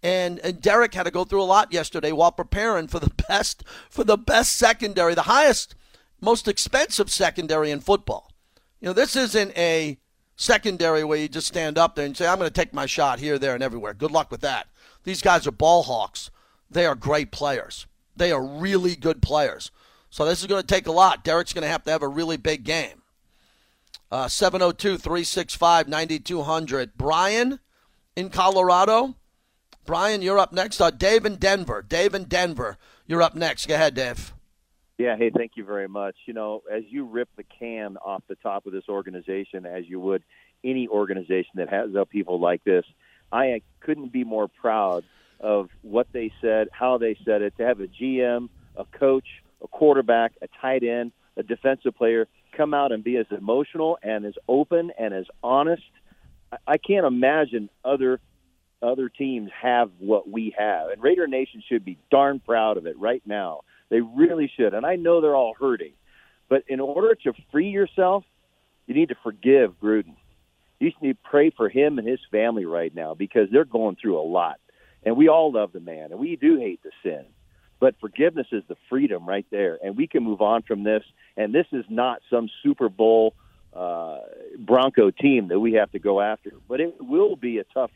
And, 0.00 0.38
and 0.44 0.62
Derek 0.62 0.94
had 0.94 1.06
to 1.06 1.10
go 1.10 1.24
through 1.24 1.42
a 1.42 1.54
lot 1.58 1.72
yesterday 1.72 2.12
while 2.12 2.30
preparing 2.30 2.86
for 2.86 3.00
the 3.00 3.10
best 3.28 3.64
for 3.90 4.04
the 4.04 4.16
best 4.16 4.52
secondary, 4.52 5.16
the 5.16 5.22
highest, 5.22 5.74
most 6.20 6.46
expensive 6.46 7.10
secondary 7.10 7.72
in 7.72 7.80
football. 7.80 8.30
You 8.80 8.86
know, 8.86 8.92
this 8.92 9.16
isn't 9.16 9.58
a 9.58 9.98
secondary 10.36 11.02
where 11.02 11.18
you 11.18 11.28
just 11.28 11.48
stand 11.48 11.78
up 11.78 11.96
there 11.96 12.06
and 12.06 12.16
say, 12.16 12.28
I'm 12.28 12.38
going 12.38 12.48
to 12.48 12.54
take 12.54 12.72
my 12.72 12.86
shot 12.86 13.18
here, 13.18 13.40
there, 13.40 13.54
and 13.54 13.62
everywhere. 13.64 13.92
Good 13.92 14.12
luck 14.12 14.30
with 14.30 14.42
that. 14.42 14.68
These 15.04 15.22
guys 15.22 15.46
are 15.46 15.52
ball 15.52 15.84
hawks. 15.84 16.30
They 16.70 16.86
are 16.86 16.94
great 16.94 17.30
players. 17.30 17.86
They 18.16 18.32
are 18.32 18.42
really 18.44 18.94
good 18.96 19.22
players. 19.22 19.70
So 20.10 20.24
this 20.24 20.40
is 20.40 20.46
going 20.46 20.60
to 20.60 20.66
take 20.66 20.86
a 20.86 20.92
lot. 20.92 21.24
Derek's 21.24 21.52
going 21.52 21.62
to 21.62 21.68
have 21.68 21.84
to 21.84 21.90
have 21.90 22.02
a 22.02 22.08
really 22.08 22.36
big 22.36 22.64
game. 22.64 23.02
Uh, 24.10 24.28
702 24.28 24.98
365 24.98 25.88
9200. 25.88 26.96
Brian 26.96 27.60
in 28.14 28.28
Colorado. 28.28 29.16
Brian, 29.86 30.22
you're 30.22 30.38
up 30.38 30.52
next. 30.52 30.80
Uh, 30.80 30.90
Dave 30.90 31.24
in 31.24 31.36
Denver. 31.36 31.82
Dave 31.82 32.14
in 32.14 32.24
Denver. 32.24 32.76
You're 33.06 33.22
up 33.22 33.34
next. 33.34 33.66
Go 33.66 33.74
ahead, 33.74 33.94
Dave. 33.94 34.34
Yeah, 34.98 35.16
hey, 35.16 35.30
thank 35.34 35.52
you 35.56 35.64
very 35.64 35.88
much. 35.88 36.14
You 36.26 36.34
know, 36.34 36.62
as 36.70 36.82
you 36.88 37.06
rip 37.06 37.28
the 37.36 37.44
can 37.44 37.96
off 37.96 38.22
the 38.28 38.36
top 38.36 38.66
of 38.66 38.72
this 38.72 38.84
organization, 38.88 39.66
as 39.66 39.88
you 39.88 39.98
would 39.98 40.22
any 40.62 40.86
organization 40.86 41.52
that 41.56 41.68
has 41.70 41.90
people 42.10 42.38
like 42.38 42.62
this, 42.64 42.84
I 43.32 43.62
couldn't 43.80 44.12
be 44.12 44.24
more 44.24 44.48
proud 44.48 45.04
of 45.40 45.70
what 45.82 46.06
they 46.12 46.32
said, 46.40 46.68
how 46.72 46.98
they 46.98 47.16
said 47.24 47.42
it. 47.42 47.56
To 47.56 47.64
have 47.64 47.80
a 47.80 47.86
GM, 47.86 48.48
a 48.76 48.84
coach, 48.84 49.26
a 49.62 49.68
quarterback, 49.68 50.32
a 50.42 50.48
tight 50.60 50.82
end, 50.84 51.12
a 51.36 51.42
defensive 51.42 51.96
player 51.96 52.28
come 52.56 52.74
out 52.74 52.92
and 52.92 53.02
be 53.02 53.16
as 53.16 53.26
emotional 53.30 53.98
and 54.02 54.24
as 54.24 54.34
open 54.48 54.92
and 54.98 55.14
as 55.14 55.24
honest. 55.42 55.82
I 56.66 56.76
can't 56.76 57.06
imagine 57.06 57.70
other 57.84 58.20
other 58.82 59.08
teams 59.08 59.50
have 59.60 59.90
what 59.98 60.28
we 60.28 60.54
have. 60.58 60.88
And 60.90 61.00
Raider 61.00 61.28
Nation 61.28 61.62
should 61.68 61.84
be 61.84 61.98
darn 62.10 62.40
proud 62.40 62.76
of 62.76 62.86
it 62.86 62.98
right 62.98 63.22
now. 63.24 63.60
They 63.90 64.00
really 64.00 64.50
should. 64.56 64.74
And 64.74 64.84
I 64.84 64.96
know 64.96 65.20
they're 65.20 65.36
all 65.36 65.54
hurting. 65.58 65.92
But 66.48 66.64
in 66.66 66.80
order 66.80 67.14
to 67.14 67.32
free 67.52 67.68
yourself, 67.68 68.24
you 68.86 68.94
need 68.94 69.10
to 69.10 69.14
forgive 69.22 69.78
Gruden. 69.80 70.16
You 70.82 70.90
need 71.00 71.12
to 71.12 71.28
pray 71.30 71.50
for 71.50 71.68
him 71.68 71.98
and 71.98 72.08
his 72.08 72.18
family 72.32 72.64
right 72.64 72.92
now 72.92 73.14
because 73.14 73.48
they're 73.52 73.64
going 73.64 73.96
through 73.96 74.18
a 74.18 74.26
lot. 74.26 74.58
And 75.04 75.16
we 75.16 75.28
all 75.28 75.52
love 75.52 75.72
the 75.72 75.80
man, 75.80 76.10
and 76.10 76.18
we 76.18 76.34
do 76.34 76.58
hate 76.58 76.80
the 76.82 76.90
sin. 77.04 77.24
But 77.78 77.94
forgiveness 78.00 78.48
is 78.50 78.64
the 78.68 78.76
freedom 78.88 79.28
right 79.28 79.46
there. 79.50 79.78
And 79.82 79.96
we 79.96 80.08
can 80.08 80.24
move 80.24 80.40
on 80.40 80.62
from 80.62 80.82
this. 80.82 81.04
And 81.36 81.54
this 81.54 81.66
is 81.72 81.84
not 81.88 82.20
some 82.28 82.48
Super 82.64 82.88
Bowl 82.88 83.34
uh, 83.72 84.18
Bronco 84.58 85.10
team 85.10 85.48
that 85.48 85.60
we 85.60 85.74
have 85.74 85.90
to 85.92 86.00
go 86.00 86.20
after. 86.20 86.52
But 86.68 86.80
it 86.80 86.94
will 87.00 87.36
be 87.36 87.58
a 87.58 87.64
tough 87.64 87.90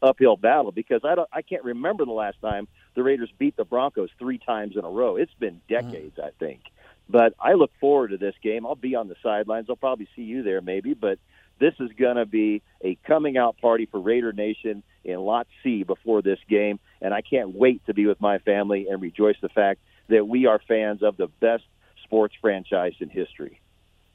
uphill 0.00 0.36
battle 0.36 0.70
because 0.70 1.00
I 1.04 1.14
don't 1.14 1.28
I 1.32 1.42
can't 1.42 1.64
remember 1.64 2.04
the 2.04 2.12
last 2.12 2.40
time 2.40 2.68
the 2.94 3.02
Raiders 3.02 3.30
beat 3.36 3.56
the 3.56 3.64
Broncos 3.64 4.10
three 4.18 4.38
times 4.38 4.76
in 4.76 4.84
a 4.84 4.90
row. 4.90 5.16
It's 5.16 5.34
been 5.38 5.60
decades, 5.68 6.16
mm. 6.16 6.24
I 6.24 6.30
think. 6.38 6.60
But 7.08 7.34
I 7.40 7.54
look 7.54 7.72
forward 7.80 8.08
to 8.08 8.16
this 8.16 8.34
game. 8.42 8.64
I'll 8.64 8.74
be 8.74 8.94
on 8.94 9.08
the 9.08 9.16
sidelines. 9.22 9.66
I'll 9.68 9.76
probably 9.76 10.08
see 10.14 10.22
you 10.22 10.42
there, 10.42 10.60
maybe. 10.60 10.94
But 10.94 11.18
this 11.58 11.74
is 11.80 11.90
going 11.98 12.16
to 12.16 12.26
be 12.26 12.62
a 12.82 12.96
coming 13.06 13.36
out 13.36 13.58
party 13.58 13.86
for 13.86 14.00
Raider 14.00 14.32
Nation 14.32 14.82
in 15.04 15.18
Lot 15.20 15.46
C 15.62 15.82
before 15.82 16.22
this 16.22 16.38
game, 16.48 16.80
and 17.00 17.12
I 17.14 17.22
can't 17.22 17.54
wait 17.54 17.84
to 17.86 17.94
be 17.94 18.06
with 18.06 18.20
my 18.20 18.38
family 18.38 18.86
and 18.88 19.00
rejoice 19.00 19.36
the 19.40 19.48
fact 19.48 19.80
that 20.08 20.26
we 20.26 20.46
are 20.46 20.60
fans 20.66 21.02
of 21.02 21.16
the 21.16 21.28
best 21.40 21.64
sports 22.04 22.34
franchise 22.40 22.94
in 23.00 23.08
history. 23.08 23.60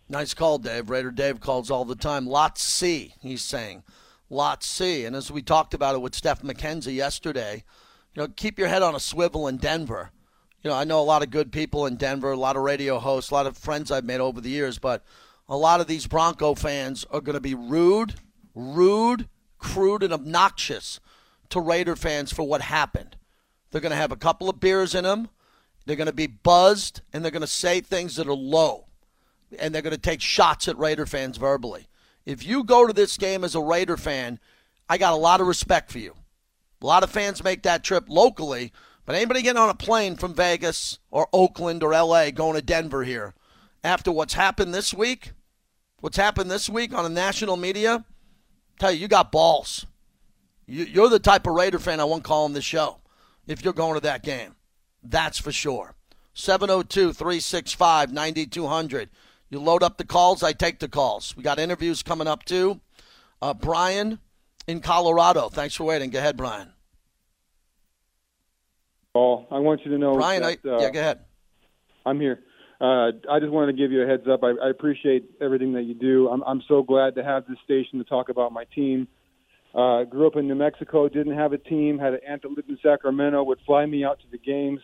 Nice 0.10 0.34
call, 0.34 0.58
Dave. 0.58 0.90
Raider 0.90 1.12
Dave 1.12 1.40
calls 1.42 1.70
all 1.70 1.84
the 1.84 1.96
time. 1.96 2.28
Lot 2.28 2.58
C, 2.58 3.14
he's 3.22 3.42
saying. 3.42 3.84
Lot 4.30 4.64
C. 4.64 5.06
And 5.06 5.16
as 5.16 5.32
we 5.32 5.42
talked 5.42 5.74
about 5.74 5.96
it 5.96 6.02
with 6.02 6.16
Steph 6.16 6.42
McKenzie 6.42 6.96
yesterday, 6.96 7.64
you 8.14 8.22
know, 8.22 8.28
keep 8.30 8.58
your 8.58 8.68
head 8.68 8.84
on 8.84 8.96
a 8.96 9.00
swivel 9.00 9.48
in 9.48 9.58
Denver. 9.58 10.12
You 10.64 10.70
know, 10.70 10.76
I 10.76 10.86
know 10.86 11.02
a 11.02 11.04
lot 11.04 11.24
of 11.24 11.30
good 11.30 11.52
people 11.52 11.86
in 11.86 11.98
Denver, 11.98 12.32
a 12.32 12.38
lot 12.38 12.56
of 12.56 12.64
radio 12.64 13.00
hosts, 13.00 13.32
a 13.32 13.34
lot 13.34 13.48
of 13.48 13.58
friends 13.58 13.92
I've 13.92 14.06
made 14.06 14.20
over 14.20 14.42
the 14.42 14.50
years, 14.50 14.80
but 14.80 15.04
a 15.50 15.58
lot 15.58 15.82
of 15.82 15.88
these 15.88 16.08
Bronco 16.08 16.56
fans 16.56 17.06
are 17.12 17.22
going 17.22 17.36
to 17.36 17.42
be 17.42 17.56
rude, 17.56 18.16
rude, 18.54 19.30
crude, 19.58 20.04
and 20.04 20.14
obnoxious 20.14 21.00
to 21.50 21.62
Raider 21.62 21.96
fans 21.96 22.34
for 22.34 22.44
what 22.44 22.62
happened. 22.62 23.16
They're 23.72 23.82
going 23.82 23.92
to 23.92 23.96
have 23.96 24.12
a 24.12 24.18
couple 24.18 24.50
of 24.50 24.60
beers 24.60 24.94
in 24.94 25.04
them. 25.04 25.30
They're 25.86 25.96
going 25.96 26.08
to 26.08 26.14
be 26.14 26.28
buzzed, 26.28 27.02
and 27.14 27.24
they're 27.24 27.32
going 27.32 27.42
to 27.42 27.48
say 27.48 27.80
things 27.80 28.18
that 28.18 28.28
are 28.28 28.34
low, 28.34 28.88
and 29.58 29.74
they're 29.74 29.82
going 29.82 29.96
to 29.96 30.02
take 30.02 30.22
shots 30.22 30.68
at 30.68 30.78
Raider 30.78 31.06
fans 31.06 31.38
verbally. 31.38 31.88
If 32.26 32.46
you 32.46 32.66
go 32.66 32.86
to 32.86 32.92
this 32.92 33.18
game 33.18 33.46
as 33.46 33.56
a 33.56 33.62
Raider 33.62 33.96
fan, 33.96 34.40
I 34.90 34.98
got 34.98 35.14
a 35.14 35.18
lot 35.18 35.40
of 35.40 35.48
respect 35.48 35.92
for 35.92 36.00
you. 36.00 36.14
A 36.82 36.86
lot 36.86 37.04
of 37.04 37.10
fans 37.10 37.44
make 37.44 37.64
that 37.64 37.86
trip 37.86 38.06
locally, 38.10 38.74
but 39.06 39.16
anybody 39.16 39.42
getting 39.42 39.62
on 39.62 39.70
a 39.70 39.74
plane 39.74 40.18
from 40.18 40.34
Vegas 40.34 41.00
or 41.10 41.30
Oakland 41.32 41.82
or 41.84 41.92
LA 41.92 42.32
going 42.32 42.56
to 42.56 42.62
Denver 42.62 43.04
here 43.06 43.34
after 43.84 44.12
what's 44.12 44.34
happened 44.34 44.74
this 44.74 44.94
week, 44.94 45.32
what's 46.02 46.18
happened 46.18 46.50
this 46.50 46.70
week 46.70 46.94
on 46.94 47.04
the 47.04 47.10
national 47.10 47.58
media, 47.58 48.06
tell 48.80 48.92
you, 48.92 49.00
you 49.00 49.08
got 49.08 49.32
balls. 49.32 49.86
You, 50.66 51.04
are 51.04 51.10
the 51.10 51.20
type 51.20 51.48
of 51.48 51.54
Raider 51.54 51.80
fan 51.80 52.00
I 52.00 52.04
want 52.04 52.24
calling 52.24 52.54
the 52.54 52.62
show 52.62 53.00
if 53.48 53.64
you're 53.64 53.74
going 53.74 53.94
to 53.94 54.02
that 54.02 54.24
game. 54.24 54.56
That's 55.02 55.40
for 55.40 55.52
sure. 55.52 55.96
702 56.34 57.14
365 57.14 58.12
9200. 58.12 59.10
You 59.50 59.60
load 59.60 59.82
up 59.82 59.98
the 59.98 60.04
calls, 60.04 60.44
I 60.44 60.52
take 60.52 60.80
the 60.80 60.90
calls. 60.90 61.36
We 61.38 61.44
got 61.44 61.58
interviews 61.58 62.04
coming 62.04 62.28
up 62.28 62.44
too. 62.44 62.82
Uh, 63.42 63.54
Brian 63.54 64.20
in 64.68 64.82
Colorado. 64.82 65.50
Thanks 65.50 65.76
for 65.76 65.86
waiting. 65.86 66.10
Go 66.10 66.20
ahead, 66.20 66.36
Brian. 66.36 66.74
Paul, 69.14 69.48
I 69.50 69.60
want 69.60 69.86
you 69.86 69.92
to 69.92 69.98
know. 69.98 70.16
Brian, 70.16 70.42
that, 70.42 70.60
I, 70.66 70.70
uh, 70.70 70.80
yeah, 70.82 70.90
go 70.92 71.00
ahead. 71.00 71.20
I'm 72.06 72.20
here. 72.20 72.40
Uh, 72.80 73.12
I 73.30 73.40
just 73.40 73.52
wanted 73.52 73.72
to 73.72 73.78
give 73.78 73.92
you 73.92 74.04
a 74.04 74.08
heads 74.08 74.28
up. 74.32 74.44
I, 74.44 74.52
I 74.64 74.70
appreciate 74.70 75.26
everything 75.42 75.74
that 75.74 75.84
you 75.84 75.94
do. 75.94 76.30
I'm, 76.30 76.44
I'm 76.44 76.62
so 76.68 76.84
glad 76.84 77.16
to 77.16 77.24
have 77.24 77.48
this 77.48 77.58
station 77.64 78.00
to 78.00 78.06
talk 78.06 78.30
about 78.30 78.52
my 78.52 78.66
team. 78.76 79.08
Uh, 79.74 80.04
grew 80.04 80.28
up 80.28 80.36
in 80.36 80.48
New 80.48 80.56
Mexico, 80.56 81.10
didn't 81.10 81.36
have 81.36 81.54
a 81.54 81.58
team, 81.58 82.00
had 82.00 82.14
an 82.14 82.20
aunt 82.28 82.42
that 82.44 82.52
lived 82.52 82.70
in 82.70 82.78
Sacramento, 82.82 83.44
would 83.44 83.60
fly 83.66 83.86
me 83.86 84.04
out 84.04 84.20
to 84.20 84.26
the 84.32 84.38
games 84.38 84.80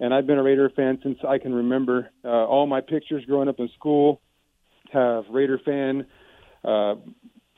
and 0.00 0.14
I've 0.14 0.26
been 0.26 0.38
a 0.38 0.42
Raider 0.42 0.70
fan 0.74 0.98
since 1.02 1.18
I 1.28 1.38
can 1.38 1.54
remember. 1.54 2.10
Uh, 2.24 2.28
all 2.28 2.66
my 2.66 2.80
pictures 2.80 3.22
growing 3.26 3.48
up 3.48 3.60
in 3.60 3.68
school 3.78 4.20
have 4.92 5.24
Raider 5.30 5.60
fan. 5.64 6.06
Uh, 6.64 6.94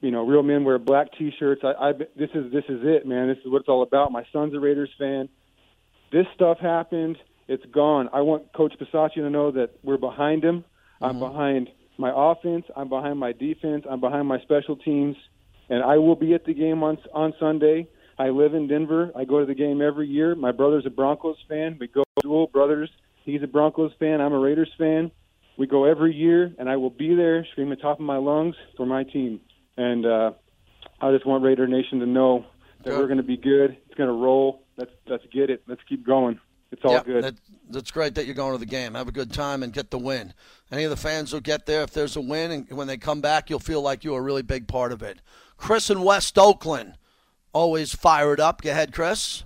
you 0.00 0.10
know, 0.10 0.26
real 0.26 0.42
men 0.42 0.64
wear 0.64 0.78
black 0.78 1.08
T-shirts. 1.16 1.62
I, 1.64 1.90
I 1.90 1.92
this 1.92 2.30
is 2.34 2.52
this 2.52 2.64
is 2.68 2.80
it, 2.82 3.06
man. 3.06 3.28
This 3.28 3.38
is 3.38 3.50
what 3.50 3.60
it's 3.60 3.68
all 3.68 3.84
about. 3.84 4.10
My 4.10 4.24
son's 4.32 4.52
a 4.54 4.60
Raiders 4.60 4.90
fan. 4.98 5.28
This 6.10 6.26
stuff 6.34 6.58
happened. 6.58 7.16
It's 7.48 7.64
gone. 7.66 8.08
I 8.12 8.20
want 8.20 8.52
Coach 8.52 8.74
Bisaccia 8.80 9.16
to 9.16 9.30
know 9.30 9.50
that 9.50 9.70
we're 9.82 9.98
behind 9.98 10.44
him. 10.44 10.60
Mm-hmm. 10.60 11.04
I'm 11.04 11.18
behind 11.18 11.68
my 11.98 12.12
offense. 12.14 12.64
I'm 12.76 12.88
behind 12.88 13.18
my 13.18 13.32
defense. 13.32 13.84
I'm 13.88 14.00
behind 14.00 14.26
my 14.26 14.40
special 14.40 14.76
teams, 14.76 15.16
and 15.68 15.82
I 15.82 15.98
will 15.98 16.16
be 16.16 16.34
at 16.34 16.44
the 16.44 16.54
game 16.54 16.82
on 16.82 16.98
on 17.12 17.34
Sunday. 17.38 17.88
I 18.18 18.28
live 18.28 18.54
in 18.54 18.68
Denver. 18.68 19.10
I 19.16 19.24
go 19.24 19.40
to 19.40 19.46
the 19.46 19.54
game 19.54 19.82
every 19.82 20.06
year. 20.06 20.34
My 20.34 20.52
brother's 20.52 20.86
a 20.86 20.90
Broncos 20.90 21.38
fan. 21.48 21.76
We 21.80 21.88
go 21.88 22.04
dual 22.20 22.46
brothers. 22.46 22.90
He's 23.24 23.42
a 23.42 23.46
Broncos 23.46 23.92
fan. 23.98 24.20
I'm 24.20 24.32
a 24.32 24.38
Raiders 24.38 24.70
fan. 24.78 25.10
We 25.56 25.66
go 25.66 25.84
every 25.84 26.14
year, 26.14 26.52
and 26.58 26.68
I 26.68 26.76
will 26.76 26.90
be 26.90 27.14
there 27.14 27.46
screaming 27.52 27.76
the 27.76 27.82
top 27.82 27.98
of 28.00 28.06
my 28.06 28.16
lungs 28.16 28.56
for 28.76 28.86
my 28.86 29.04
team. 29.04 29.40
And 29.76 30.04
uh, 30.06 30.32
I 31.00 31.10
just 31.12 31.26
want 31.26 31.44
Raider 31.44 31.66
Nation 31.66 32.00
to 32.00 32.06
know 32.06 32.46
that 32.78 32.90
Good. 32.90 32.98
we're 32.98 33.06
going 33.06 33.18
to 33.18 33.22
be 33.22 33.36
good. 33.36 33.76
It's 33.86 33.94
going 33.94 34.08
to 34.08 34.14
roll. 34.14 34.62
Let's 34.76 34.90
let's 35.06 35.24
get 35.32 35.50
it. 35.50 35.62
Let's 35.66 35.82
keep 35.88 36.06
going. 36.06 36.40
It's 36.72 36.82
all 36.84 36.92
Yeah, 36.92 37.02
good. 37.04 37.24
that- 37.24 37.34
that's 37.70 37.90
great 37.90 38.14
that 38.16 38.26
you're 38.26 38.34
going 38.34 38.52
to 38.52 38.58
the 38.58 38.66
game. 38.66 38.94
Have 38.94 39.08
a 39.08 39.12
good 39.12 39.32
time 39.32 39.62
and 39.62 39.72
get 39.72 39.90
the 39.90 39.98
win. 39.98 40.32
Any 40.70 40.84
of 40.84 40.90
the 40.90 40.96
fans 40.96 41.32
will 41.32 41.40
get 41.40 41.66
there 41.66 41.82
if 41.82 41.90
there's 41.90 42.16
a 42.16 42.20
win, 42.20 42.50
and 42.50 42.70
when 42.76 42.86
they 42.86 42.96
come 42.96 43.20
back, 43.20 43.48
you'll 43.50 43.58
feel 43.60 43.82
like 43.82 44.04
you're 44.04 44.18
a 44.18 44.22
really 44.22 44.42
big 44.42 44.66
part 44.66 44.90
of 44.92 45.02
it. 45.02 45.20
Chris 45.56 45.90
in 45.90 46.02
West 46.02 46.38
Oakland, 46.38 46.94
always 47.52 47.94
fired 47.94 48.40
up. 48.40 48.62
Go 48.62 48.70
ahead, 48.70 48.92
Chris. 48.92 49.44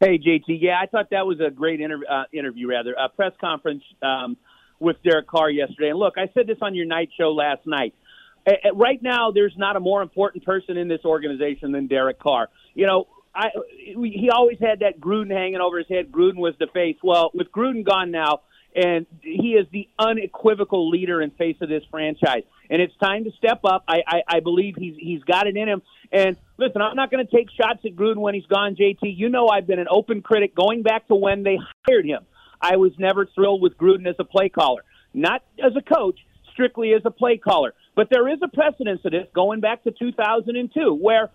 Hey, 0.00 0.18
JT. 0.18 0.56
Yeah, 0.60 0.78
I 0.80 0.86
thought 0.86 1.10
that 1.10 1.26
was 1.26 1.40
a 1.40 1.50
great 1.50 1.80
inter- 1.80 2.00
uh, 2.10 2.24
interview, 2.32 2.66
rather, 2.68 2.94
a 2.94 3.08
press 3.10 3.32
conference 3.38 3.82
um, 4.02 4.36
with 4.78 4.96
Derek 5.02 5.26
Carr 5.26 5.50
yesterday. 5.50 5.90
And 5.90 5.98
look, 5.98 6.14
I 6.16 6.30
said 6.32 6.46
this 6.46 6.56
on 6.62 6.74
your 6.74 6.86
night 6.86 7.10
show 7.18 7.32
last 7.32 7.66
night. 7.66 7.94
A- 8.46 8.68
a- 8.68 8.72
right 8.72 9.00
now, 9.02 9.30
there's 9.30 9.52
not 9.58 9.76
a 9.76 9.80
more 9.80 10.00
important 10.00 10.42
person 10.44 10.78
in 10.78 10.88
this 10.88 11.04
organization 11.04 11.72
than 11.72 11.86
Derek 11.86 12.18
Carr. 12.18 12.48
You 12.74 12.86
know, 12.86 13.06
I 13.34 13.48
he 13.78 14.30
always 14.32 14.58
had 14.60 14.80
that 14.80 15.00
Gruden 15.00 15.30
hanging 15.30 15.60
over 15.60 15.78
his 15.78 15.88
head. 15.88 16.10
Gruden 16.10 16.36
was 16.36 16.54
the 16.58 16.66
face. 16.72 16.96
Well, 17.02 17.30
with 17.32 17.52
Gruden 17.52 17.84
gone 17.84 18.10
now, 18.10 18.40
and 18.74 19.06
he 19.22 19.54
is 19.54 19.66
the 19.72 19.88
unequivocal 19.98 20.90
leader 20.90 21.20
and 21.20 21.34
face 21.36 21.56
of 21.60 21.68
this 21.68 21.82
franchise. 21.90 22.42
And 22.68 22.80
it's 22.80 22.96
time 23.02 23.24
to 23.24 23.30
step 23.32 23.60
up. 23.64 23.84
I, 23.88 23.98
I, 24.06 24.22
I 24.28 24.40
believe 24.40 24.74
he's 24.76 24.94
he's 24.98 25.22
got 25.22 25.46
it 25.46 25.56
in 25.56 25.68
him. 25.68 25.82
And 26.12 26.36
listen, 26.56 26.82
I'm 26.82 26.96
not 26.96 27.10
going 27.10 27.24
to 27.24 27.36
take 27.36 27.48
shots 27.50 27.80
at 27.84 27.94
Gruden 27.94 28.18
when 28.18 28.34
he's 28.34 28.46
gone. 28.46 28.76
JT, 28.76 28.98
you 29.02 29.28
know 29.28 29.48
I've 29.48 29.66
been 29.66 29.78
an 29.80 29.88
open 29.90 30.22
critic 30.22 30.54
going 30.54 30.82
back 30.82 31.06
to 31.08 31.14
when 31.14 31.42
they 31.42 31.58
hired 31.86 32.06
him. 32.06 32.26
I 32.60 32.76
was 32.76 32.92
never 32.98 33.26
thrilled 33.26 33.62
with 33.62 33.76
Gruden 33.78 34.06
as 34.08 34.16
a 34.18 34.24
play 34.24 34.48
caller, 34.48 34.84
not 35.14 35.42
as 35.64 35.72
a 35.76 35.82
coach, 35.82 36.18
strictly 36.52 36.92
as 36.92 37.02
a 37.04 37.10
play 37.10 37.38
caller. 37.38 37.74
But 37.96 38.08
there 38.10 38.28
is 38.28 38.38
a 38.42 38.48
precedence 38.48 39.02
to 39.02 39.10
this 39.10 39.26
going 39.34 39.60
back 39.60 39.84
to 39.84 39.90
2002, 39.90 40.94
where 40.94 41.30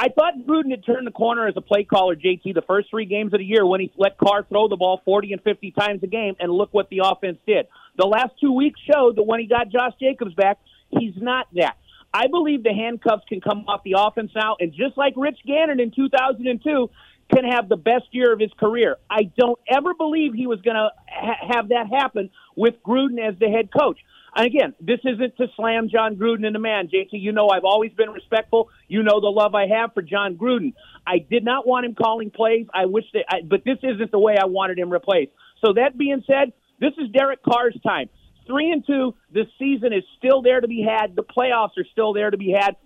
I 0.00 0.10
thought 0.10 0.34
Gruden 0.46 0.70
had 0.70 0.86
turned 0.86 1.08
the 1.08 1.10
corner 1.10 1.48
as 1.48 1.54
a 1.56 1.60
play 1.60 1.82
caller, 1.82 2.14
JT, 2.14 2.54
the 2.54 2.62
first 2.62 2.88
three 2.88 3.04
games 3.04 3.34
of 3.34 3.40
the 3.40 3.44
year 3.44 3.66
when 3.66 3.80
he 3.80 3.92
let 3.96 4.16
Carr 4.16 4.44
throw 4.48 4.68
the 4.68 4.76
ball 4.76 5.02
40 5.04 5.32
and 5.32 5.42
50 5.42 5.72
times 5.72 6.04
a 6.04 6.06
game, 6.06 6.36
and 6.38 6.52
look 6.52 6.72
what 6.72 6.88
the 6.88 7.00
offense 7.04 7.38
did. 7.48 7.66
The 7.96 8.06
last 8.06 8.30
two 8.40 8.52
weeks 8.52 8.78
showed 8.88 9.16
that 9.16 9.24
when 9.24 9.40
he 9.40 9.46
got 9.46 9.70
Josh 9.70 9.94
Jacobs 10.00 10.34
back, 10.34 10.58
he's 10.90 11.14
not 11.16 11.48
that. 11.54 11.76
I 12.14 12.28
believe 12.28 12.62
the 12.62 12.72
handcuffs 12.72 13.24
can 13.28 13.40
come 13.40 13.64
off 13.66 13.82
the 13.82 13.96
offense 13.98 14.30
now, 14.36 14.56
and 14.60 14.72
just 14.72 14.96
like 14.96 15.14
Rich 15.16 15.40
Gannon 15.44 15.80
in 15.80 15.90
2002, 15.90 16.90
can 17.34 17.44
have 17.44 17.68
the 17.68 17.76
best 17.76 18.06
year 18.12 18.32
of 18.32 18.38
his 18.38 18.52
career. 18.58 18.96
I 19.10 19.30
don't 19.36 19.58
ever 19.68 19.94
believe 19.94 20.32
he 20.32 20.46
was 20.46 20.60
going 20.62 20.76
to 20.76 20.90
ha- 21.08 21.54
have 21.54 21.68
that 21.68 21.88
happen 21.90 22.30
with 22.56 22.74
Gruden 22.82 23.18
as 23.20 23.38
the 23.38 23.48
head 23.48 23.70
coach. 23.76 23.98
And 24.38 24.46
again, 24.46 24.72
this 24.80 25.00
isn't 25.04 25.36
to 25.38 25.48
slam 25.56 25.88
Jon 25.88 26.14
Gruden 26.14 26.46
in 26.46 26.52
the 26.52 26.60
man, 26.60 26.86
JT. 26.86 27.08
You 27.10 27.32
know 27.32 27.48
I've 27.48 27.64
always 27.64 27.92
been 27.92 28.10
respectful. 28.10 28.70
You 28.86 29.02
know 29.02 29.20
the 29.20 29.26
love 29.26 29.56
I 29.56 29.66
have 29.66 29.92
for 29.94 30.00
Jon 30.00 30.36
Gruden. 30.36 30.74
I 31.04 31.18
did 31.18 31.44
not 31.44 31.66
want 31.66 31.86
him 31.86 31.96
calling 31.96 32.30
plays. 32.30 32.66
I 32.72 32.86
wish 32.86 33.04
that, 33.14 33.24
I, 33.28 33.38
but 33.42 33.64
this 33.64 33.78
isn't 33.82 34.12
the 34.12 34.18
way 34.20 34.36
I 34.40 34.44
wanted 34.44 34.78
him 34.78 34.90
replaced. 34.90 35.32
So 35.64 35.72
that 35.72 35.98
being 35.98 36.22
said, 36.24 36.52
this 36.78 36.92
is 36.98 37.10
Derek 37.10 37.42
Carr's 37.42 37.76
time. 37.84 38.10
Three 38.46 38.70
and 38.70 38.86
two. 38.86 39.16
The 39.32 39.46
season 39.58 39.92
is 39.92 40.04
still 40.18 40.40
there 40.40 40.60
to 40.60 40.68
be 40.68 40.86
had. 40.88 41.16
The 41.16 41.24
playoffs 41.24 41.76
are 41.76 41.86
still 41.90 42.12
there 42.12 42.30
to 42.30 42.38
be 42.38 42.54
had. 42.56 42.76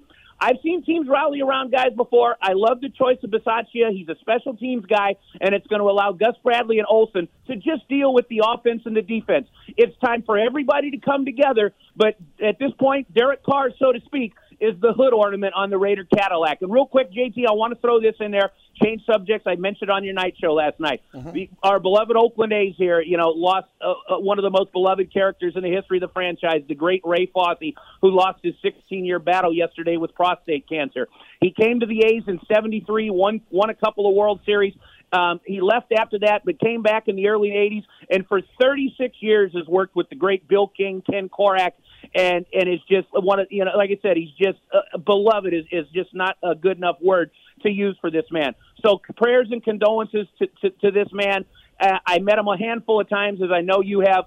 I've 0.43 0.57
seen 0.61 0.83
teams 0.83 1.09
rally 1.09 1.41
around 1.41 1.71
guys 1.71 1.93
before. 1.97 2.37
I 2.43 2.55
love 2.55 2.81
the 2.81 2.89
choice 2.89 3.19
of 3.23 3.31
Bisaccia. 3.31 3.93
He's 3.93 4.09
a 4.09 4.17
special 4.21 4.57
teams 4.57 4.85
guy, 4.87 5.15
and 5.41 5.55
it's 5.55 5.69
going 5.69 5.79
to 5.79 5.87
allow 5.87 6.11
Gus 6.11 6.35
Bradley 6.43 6.79
and 6.79 6.87
Olson 6.91 7.29
to 7.47 7.55
just 7.55 7.89
deal 7.89 8.13
with 8.13 8.27
the 8.27 8.43
offense 8.45 8.83
and 8.85 8.97
the 8.97 9.03
defense. 9.03 9.47
It's 9.77 9.97
time 10.05 10.23
for 10.23 10.37
everybody 10.37 10.91
to 10.91 10.99
come 10.99 11.25
together. 11.25 11.73
But 11.95 12.17
at 12.45 12.59
this 12.59 12.73
point, 12.77 13.15
Derek 13.15 13.45
Carr, 13.45 13.71
so 13.79 13.93
to 13.93 14.01
speak, 14.01 14.33
is 14.61 14.81
the 14.81 14.93
hood 14.93 15.13
ornament 15.13 15.55
on 15.55 15.71
the 15.71 15.79
Raider 15.79 16.05
Cadillac. 16.05 16.63
And 16.63 16.73
real 16.73 16.87
quick, 16.87 17.13
JT, 17.13 17.47
I 17.49 17.53
want 17.53 17.75
to 17.75 17.81
throw 17.81 18.01
this 18.01 18.15
in 18.21 18.31
there. 18.31 18.51
Change 18.83 19.03
subjects. 19.05 19.47
I 19.47 19.57
mentioned 19.57 19.91
on 19.91 20.05
your 20.05 20.15
night 20.15 20.35
show 20.41 20.55
last 20.55 20.81
night. 20.81 21.03
The, 21.33 21.51
our 21.63 21.79
beloved 21.79 22.17
Oakland 22.17 22.53
A's 22.53 22.75
here, 22.77 23.01
you 23.01 23.17
know, 23.17 23.29
lost 23.29 23.69
uh, 23.81 23.91
uh, 23.91 24.19
one 24.19 24.39
of 24.39 24.43
the 24.43 24.51
most 24.51 24.73
beloved 24.73 25.13
characters 25.13 25.55
in 25.57 25.63
the 25.63 25.71
history 25.71 25.99
of 25.99 26.03
the 26.03 26.13
franchise, 26.13 26.63
the 26.69 26.75
great 26.75 27.03
Ray 27.05 27.27
Fosse, 27.27 27.75
who 28.01 28.11
lost 28.11 28.41
his 28.43 28.55
16-year 28.65 29.19
battle 29.19 29.53
yesterday 29.53 29.97
with 29.97 30.15
prostate 30.15 30.69
cancer. 30.69 31.09
He 31.41 31.51
came 31.51 31.81
to 31.81 31.87
the 31.87 32.05
A's 32.05 32.23
in 32.27 32.41
'73, 32.53 33.11
won 33.11 33.41
won 33.51 33.71
a 33.71 33.75
couple 33.75 34.09
of 34.09 34.15
World 34.15 34.41
Series. 34.47 34.75
Um, 35.13 35.41
he 35.45 35.61
left 35.61 35.93
after 35.93 36.21
that, 36.21 36.43
but 36.45 36.59
came 36.59 36.83
back 36.83 37.09
in 37.09 37.17
the 37.17 37.29
early 37.29 37.51
'80s, 37.51 37.85
and 38.11 38.27
for 38.27 38.41
36 38.61 39.17
years 39.21 39.53
has 39.55 39.67
worked 39.67 39.95
with 39.95 40.09
the 40.09 40.17
great 40.17 40.49
Bill 40.49 40.69
King, 40.69 41.03
Ken 41.03 41.29
Korach, 41.29 41.73
and 42.15 42.47
and 42.53 42.69
it's 42.69 42.85
just 42.85 43.09
one 43.13 43.41
of 43.41 43.47
you 43.51 43.65
know, 43.65 43.73
like 43.77 43.91
I 43.91 43.99
said, 44.03 44.17
he's 44.17 44.33
just 44.33 44.59
uh, 44.73 44.99
beloved 44.99 45.53
is 45.53 45.65
is 45.71 45.87
just 45.95 46.15
not 46.15 46.37
a 46.43 46.55
good 46.55 46.77
enough 46.77 46.97
word 47.01 47.31
to 47.63 47.71
use 47.71 47.97
for 48.01 48.11
this 48.11 48.25
man. 48.31 48.55
So 48.85 49.01
prayers 49.17 49.49
and 49.51 49.63
condolences 49.63 50.27
to 50.39 50.47
to, 50.63 50.71
to 50.71 50.91
this 50.91 51.09
man. 51.13 51.45
Uh, 51.81 51.99
I 52.07 52.19
met 52.21 52.39
him 52.39 52.47
a 52.47 52.57
handful 52.57 53.01
of 53.01 53.09
times, 53.09 53.43
as 53.43 53.51
I 53.51 53.61
know 53.61 53.81
you 53.81 54.01
have. 54.01 54.27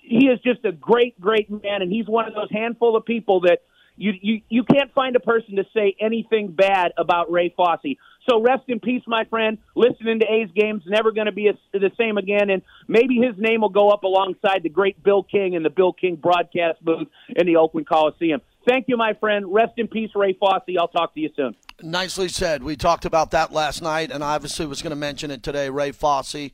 He 0.00 0.26
is 0.26 0.40
just 0.40 0.64
a 0.64 0.72
great, 0.72 1.20
great 1.20 1.50
man, 1.50 1.82
and 1.82 1.92
he's 1.92 2.06
one 2.06 2.26
of 2.26 2.34
those 2.34 2.50
handful 2.50 2.96
of 2.96 3.04
people 3.04 3.40
that 3.40 3.62
you 3.98 4.12
you 4.20 4.40
you 4.48 4.64
can't 4.64 4.92
find 4.94 5.16
a 5.16 5.20
person 5.20 5.56
to 5.56 5.64
say 5.74 5.94
anything 6.00 6.52
bad 6.52 6.92
about 6.96 7.30
Ray 7.30 7.52
Fosse. 7.54 7.96
So 8.28 8.42
rest 8.42 8.64
in 8.68 8.78
peace, 8.78 9.02
my 9.06 9.24
friend. 9.24 9.58
Listening 9.74 10.20
to 10.20 10.26
A's 10.26 10.50
games 10.54 10.82
never 10.86 11.12
going 11.12 11.26
to 11.26 11.32
be 11.32 11.48
a, 11.48 11.54
the 11.72 11.90
same 11.98 12.18
again, 12.18 12.50
and 12.50 12.62
maybe 12.86 13.16
his 13.16 13.34
name 13.38 13.62
will 13.62 13.70
go 13.70 13.90
up 13.90 14.02
alongside 14.04 14.62
the 14.62 14.68
great 14.68 15.02
Bill 15.02 15.22
King 15.22 15.54
in 15.54 15.62
the 15.62 15.70
Bill 15.70 15.92
King 15.92 16.16
broadcast 16.16 16.84
booth 16.84 17.08
in 17.34 17.46
the 17.46 17.56
Oakland 17.56 17.88
Coliseum. 17.88 18.40
Thank 18.68 18.86
you, 18.88 18.98
my 18.98 19.14
friend. 19.14 19.46
Rest 19.52 19.72
in 19.78 19.88
peace, 19.88 20.10
Ray 20.14 20.34
Fosse. 20.34 20.76
I'll 20.78 20.88
talk 20.88 21.14
to 21.14 21.20
you 21.20 21.30
soon. 21.34 21.56
Nicely 21.82 22.28
said. 22.28 22.62
We 22.62 22.76
talked 22.76 23.06
about 23.06 23.30
that 23.30 23.50
last 23.50 23.80
night, 23.80 24.10
and 24.10 24.22
obviously 24.22 24.66
was 24.66 24.82
going 24.82 24.90
to 24.90 24.96
mention 24.96 25.30
it 25.30 25.42
today. 25.42 25.70
Ray 25.70 25.92
Fosse, 25.92 26.50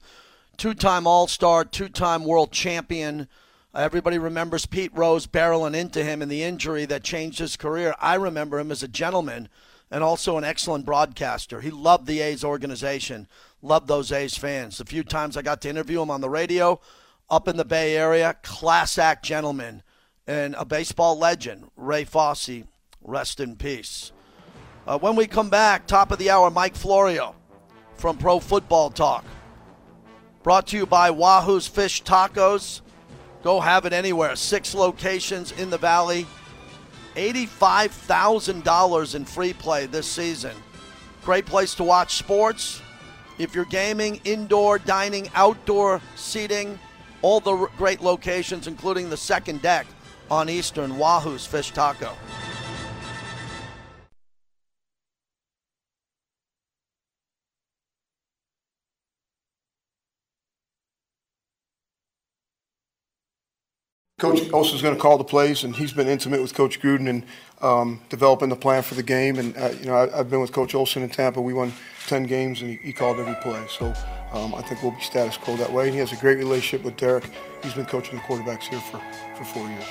two-time 0.57 1.09
All-Star, 1.09 1.65
two-time 1.65 2.25
World 2.25 2.53
Champion. 2.53 3.27
Everybody 3.75 4.19
remembers 4.19 4.67
Pete 4.67 4.93
Rose 4.95 5.27
barreling 5.27 5.75
into 5.75 6.05
him 6.05 6.23
in 6.23 6.29
the 6.29 6.45
injury 6.45 6.85
that 6.85 7.03
changed 7.03 7.41
his 7.41 7.57
career. 7.57 7.97
I 7.99 8.15
remember 8.15 8.61
him 8.61 8.71
as 8.71 8.85
a 8.85 8.89
gentleman 8.89 9.49
and 9.91 10.05
also 10.05 10.39
an 10.39 10.45
excellent 10.45 10.85
broadcaster. 10.85 11.61
He 11.61 11.73
loved 11.73 12.07
the 12.07 12.21
A's 12.21 12.45
organization, 12.45 13.27
loved 13.63 13.89
those 13.89 14.13
A's 14.13 14.37
fans. 14.37 14.79
The 14.79 14.85
few 14.85 15.03
times 15.03 15.37
I 15.37 15.43
got 15.43 15.61
to 15.63 15.69
interview 15.69 16.01
him 16.01 16.11
on 16.11 16.21
the 16.21 16.31
radio 16.31 16.81
up 17.29 17.49
in 17.49 17.57
the 17.57 17.65
Bay 17.65 17.97
Area, 17.97 18.37
class 18.43 18.97
act 18.97 19.25
gentleman 19.25 19.83
and 20.25 20.55
a 20.55 20.65
baseball 20.65 21.19
legend, 21.19 21.69
Ray 21.77 22.05
Fosse. 22.05 22.63
Rest 23.03 23.41
in 23.41 23.57
peace. 23.57 24.13
Uh, 24.87 24.99
when 24.99 25.17
we 25.17 25.27
come 25.27 25.51
back, 25.51 25.87
top 25.87 26.13
of 26.13 26.19
the 26.19 26.31
hour, 26.31 26.49
Mike 26.49 26.77
Florio 26.77 27.35
from 27.97 28.19
Pro 28.19 28.39
Football 28.39 28.91
Talk. 28.91 29.25
Brought 30.45 30.69
to 30.69 30.77
you 30.77 30.87
by 30.87 31.11
Wahoo's 31.11 31.67
Fish 31.67 32.03
Tacos. 32.05 32.81
Go 33.45 33.61
have 33.61 33.85
it 33.85 33.93
anywhere. 33.93 34.35
Six 34.35 34.75
locations 34.75 35.53
in 35.53 35.69
the 35.69 35.77
valley. 35.77 36.27
$85,000 37.15 39.15
in 39.15 39.25
free 39.27 39.53
play 39.53 39.87
this 39.87 40.11
season. 40.11 40.57
Great 41.25 41.47
place 41.47 41.75
to 41.75 41.85
watch 41.85 42.17
sports. 42.17 42.81
If 43.39 43.55
you're 43.55 43.67
gaming, 43.67 44.21
indoor 44.25 44.79
dining, 44.79 45.29
outdoor 45.35 46.01
seating, 46.17 46.79
all 47.21 47.41
the 47.41 47.69
great 47.77 48.01
locations, 48.01 48.67
including 48.67 49.11
the 49.11 49.17
second 49.17 49.61
deck 49.61 49.87
on 50.31 50.49
Eastern, 50.49 50.97
Wahoo's 50.97 51.47
Fish 51.47 51.71
Taco. 51.71 52.17
Coach 64.25 64.51
Olson's 64.55 64.81
going 64.81 64.95
to 64.95 65.01
call 65.01 65.19
the 65.19 65.25
plays, 65.25 65.65
and 65.65 65.77
he's 65.77 65.93
been 65.93 66.09
intimate 66.09 66.41
with 66.41 66.55
Coach 66.55 66.81
Gruden 66.81 67.11
and 67.11 67.27
um, 67.61 68.01
developing 68.09 68.49
the 68.49 68.57
plan 68.57 68.83
for 68.83 68.95
the 68.95 69.03
game. 69.03 69.39
And 69.39 69.55
uh, 69.55 69.75
you 69.79 69.85
know, 69.85 69.97
I, 69.97 70.21
I've 70.21 70.31
been 70.31 70.41
with 70.41 70.51
Coach 70.51 70.75
Olson 70.75 71.03
in 71.03 71.11
Tampa. 71.11 71.43
We 71.43 71.53
won 71.53 71.75
10 72.07 72.23
games, 72.23 72.63
and 72.63 72.71
he, 72.71 72.77
he 72.77 72.93
called 72.95 73.21
every 73.21 73.35
play. 73.43 73.63
So 73.69 73.93
um, 74.33 74.55
I 74.55 74.63
think 74.63 74.83
we'll 74.83 74.93
be 74.93 75.01
status 75.03 75.37
quo 75.37 75.57
that 75.57 75.71
way. 75.71 75.89
And 75.89 75.93
he 75.93 75.99
has 75.99 76.13
a 76.13 76.17
great 76.17 76.39
relationship 76.39 76.87
with 76.87 76.97
Derek. 76.97 77.29
He's 77.63 77.75
been 77.75 77.85
coaching 77.85 78.17
the 78.17 78.23
quarterbacks 78.23 78.63
here 78.63 78.81
for, 78.81 78.99
for 79.37 79.45
four 79.45 79.69
years. 79.69 79.85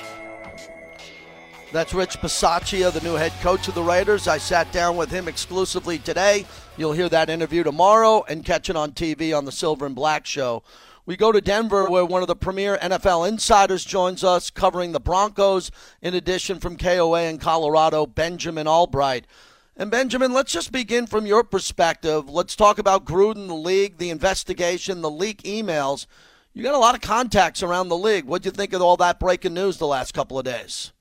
That's 1.71 1.93
Rich 1.93 2.19
Bisaccia, 2.19 2.91
the 2.91 3.01
new 3.01 3.13
head 3.13 3.33
coach 3.41 3.67
of 3.67 3.75
the 3.75 3.83
Raiders. 3.83 4.27
I 4.27 4.39
sat 4.39 4.71
down 4.71 4.97
with 4.97 5.11
him 5.11 5.27
exclusively 5.27 5.99
today. 5.99 6.47
You'll 6.75 6.93
hear 6.93 7.09
that 7.09 7.29
interview 7.29 7.61
tomorrow 7.61 8.23
and 8.27 8.43
catch 8.43 8.71
it 8.71 8.75
on 8.75 8.93
TV 8.93 9.37
on 9.37 9.45
the 9.45 9.51
Silver 9.51 9.85
and 9.85 9.95
Black 9.95 10.25
Show. 10.25 10.63
We 11.05 11.17
go 11.17 11.33
to 11.33 11.41
Denver, 11.41 11.89
where 11.89 12.05
one 12.05 12.21
of 12.21 12.29
the 12.29 12.35
premier 12.35 12.77
NFL 12.77 13.27
insiders 13.27 13.83
joins 13.83 14.23
us, 14.23 14.49
covering 14.49 14.93
the 14.93 15.01
Broncos, 15.01 15.69
in 16.01 16.13
addition 16.13 16.59
from 16.59 16.77
KOA 16.77 17.23
in 17.23 17.39
Colorado, 17.39 18.05
Benjamin 18.05 18.67
Albright. 18.67 19.27
And 19.75 19.91
Benjamin, 19.91 20.31
let's 20.31 20.53
just 20.53 20.71
begin 20.71 21.05
from 21.05 21.25
your 21.25 21.43
perspective. 21.43 22.29
Let's 22.29 22.55
talk 22.55 22.77
about 22.79 23.03
Gruden, 23.03 23.47
the 23.47 23.53
league, 23.53 23.97
the 23.97 24.11
investigation, 24.11 25.01
the 25.01 25.09
leak 25.09 25.43
emails. 25.43 26.05
You 26.53 26.63
got 26.63 26.75
a 26.75 26.77
lot 26.77 26.95
of 26.95 27.01
contacts 27.01 27.61
around 27.61 27.89
the 27.89 27.97
league. 27.97 28.23
What 28.23 28.43
do 28.43 28.47
you 28.47 28.51
think 28.51 28.71
of 28.71 28.81
all 28.81 28.95
that 28.97 29.19
breaking 29.19 29.55
news 29.55 29.79
the 29.79 29.87
last 29.87 30.13
couple 30.13 30.39
of 30.39 30.45
days? 30.45 30.93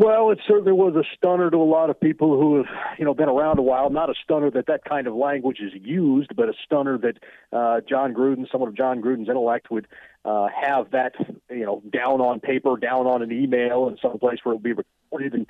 Well, 0.00 0.30
it 0.30 0.38
certainly 0.48 0.72
was 0.72 0.94
a 0.96 1.04
stunner 1.14 1.50
to 1.50 1.58
a 1.58 1.62
lot 1.62 1.90
of 1.90 2.00
people 2.00 2.40
who 2.40 2.56
have, 2.56 2.66
you 2.98 3.04
know, 3.04 3.12
been 3.12 3.28
around 3.28 3.58
a 3.58 3.62
while. 3.62 3.90
Not 3.90 4.08
a 4.08 4.14
stunner 4.24 4.50
that 4.52 4.64
that 4.66 4.82
kind 4.82 5.06
of 5.06 5.14
language 5.14 5.58
is 5.60 5.72
used, 5.74 6.34
but 6.34 6.48
a 6.48 6.54
stunner 6.64 6.96
that 6.96 7.18
uh, 7.52 7.82
Jon 7.86 8.14
Gruden, 8.14 8.50
someone 8.50 8.70
of 8.70 8.74
Jon 8.74 9.02
Gruden's 9.02 9.28
intellect, 9.28 9.70
would 9.70 9.86
uh, 10.24 10.46
have 10.58 10.92
that, 10.92 11.12
you 11.50 11.66
know, 11.66 11.82
down 11.92 12.22
on 12.22 12.40
paper, 12.40 12.78
down 12.78 13.06
on 13.06 13.20
an 13.20 13.30
email, 13.30 13.88
in 13.88 13.98
some 14.00 14.18
place 14.18 14.38
where 14.42 14.54
it 14.54 14.56
would 14.56 14.62
be 14.62 14.72
recorded, 14.72 15.34
and 15.34 15.46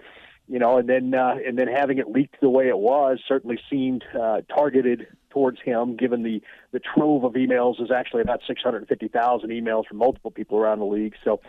you 0.48 0.58
know, 0.58 0.78
and 0.78 0.88
then 0.88 1.14
uh, 1.14 1.36
and 1.46 1.56
then 1.56 1.68
having 1.68 1.98
it 1.98 2.10
leaked 2.10 2.40
the 2.40 2.50
way 2.50 2.66
it 2.66 2.78
was 2.78 3.20
certainly 3.28 3.60
seemed 3.70 4.02
uh, 4.20 4.40
targeted 4.52 5.06
towards 5.30 5.60
him, 5.64 5.96
given 5.96 6.24
the 6.24 6.42
the 6.72 6.80
trove 6.80 7.22
of 7.22 7.34
emails 7.34 7.80
is 7.80 7.92
actually 7.92 8.22
about 8.22 8.40
650,000 8.48 9.48
emails 9.50 9.86
from 9.86 9.98
multiple 9.98 10.32
people 10.32 10.58
around 10.58 10.80
the 10.80 10.86
league. 10.86 11.14
So 11.22 11.40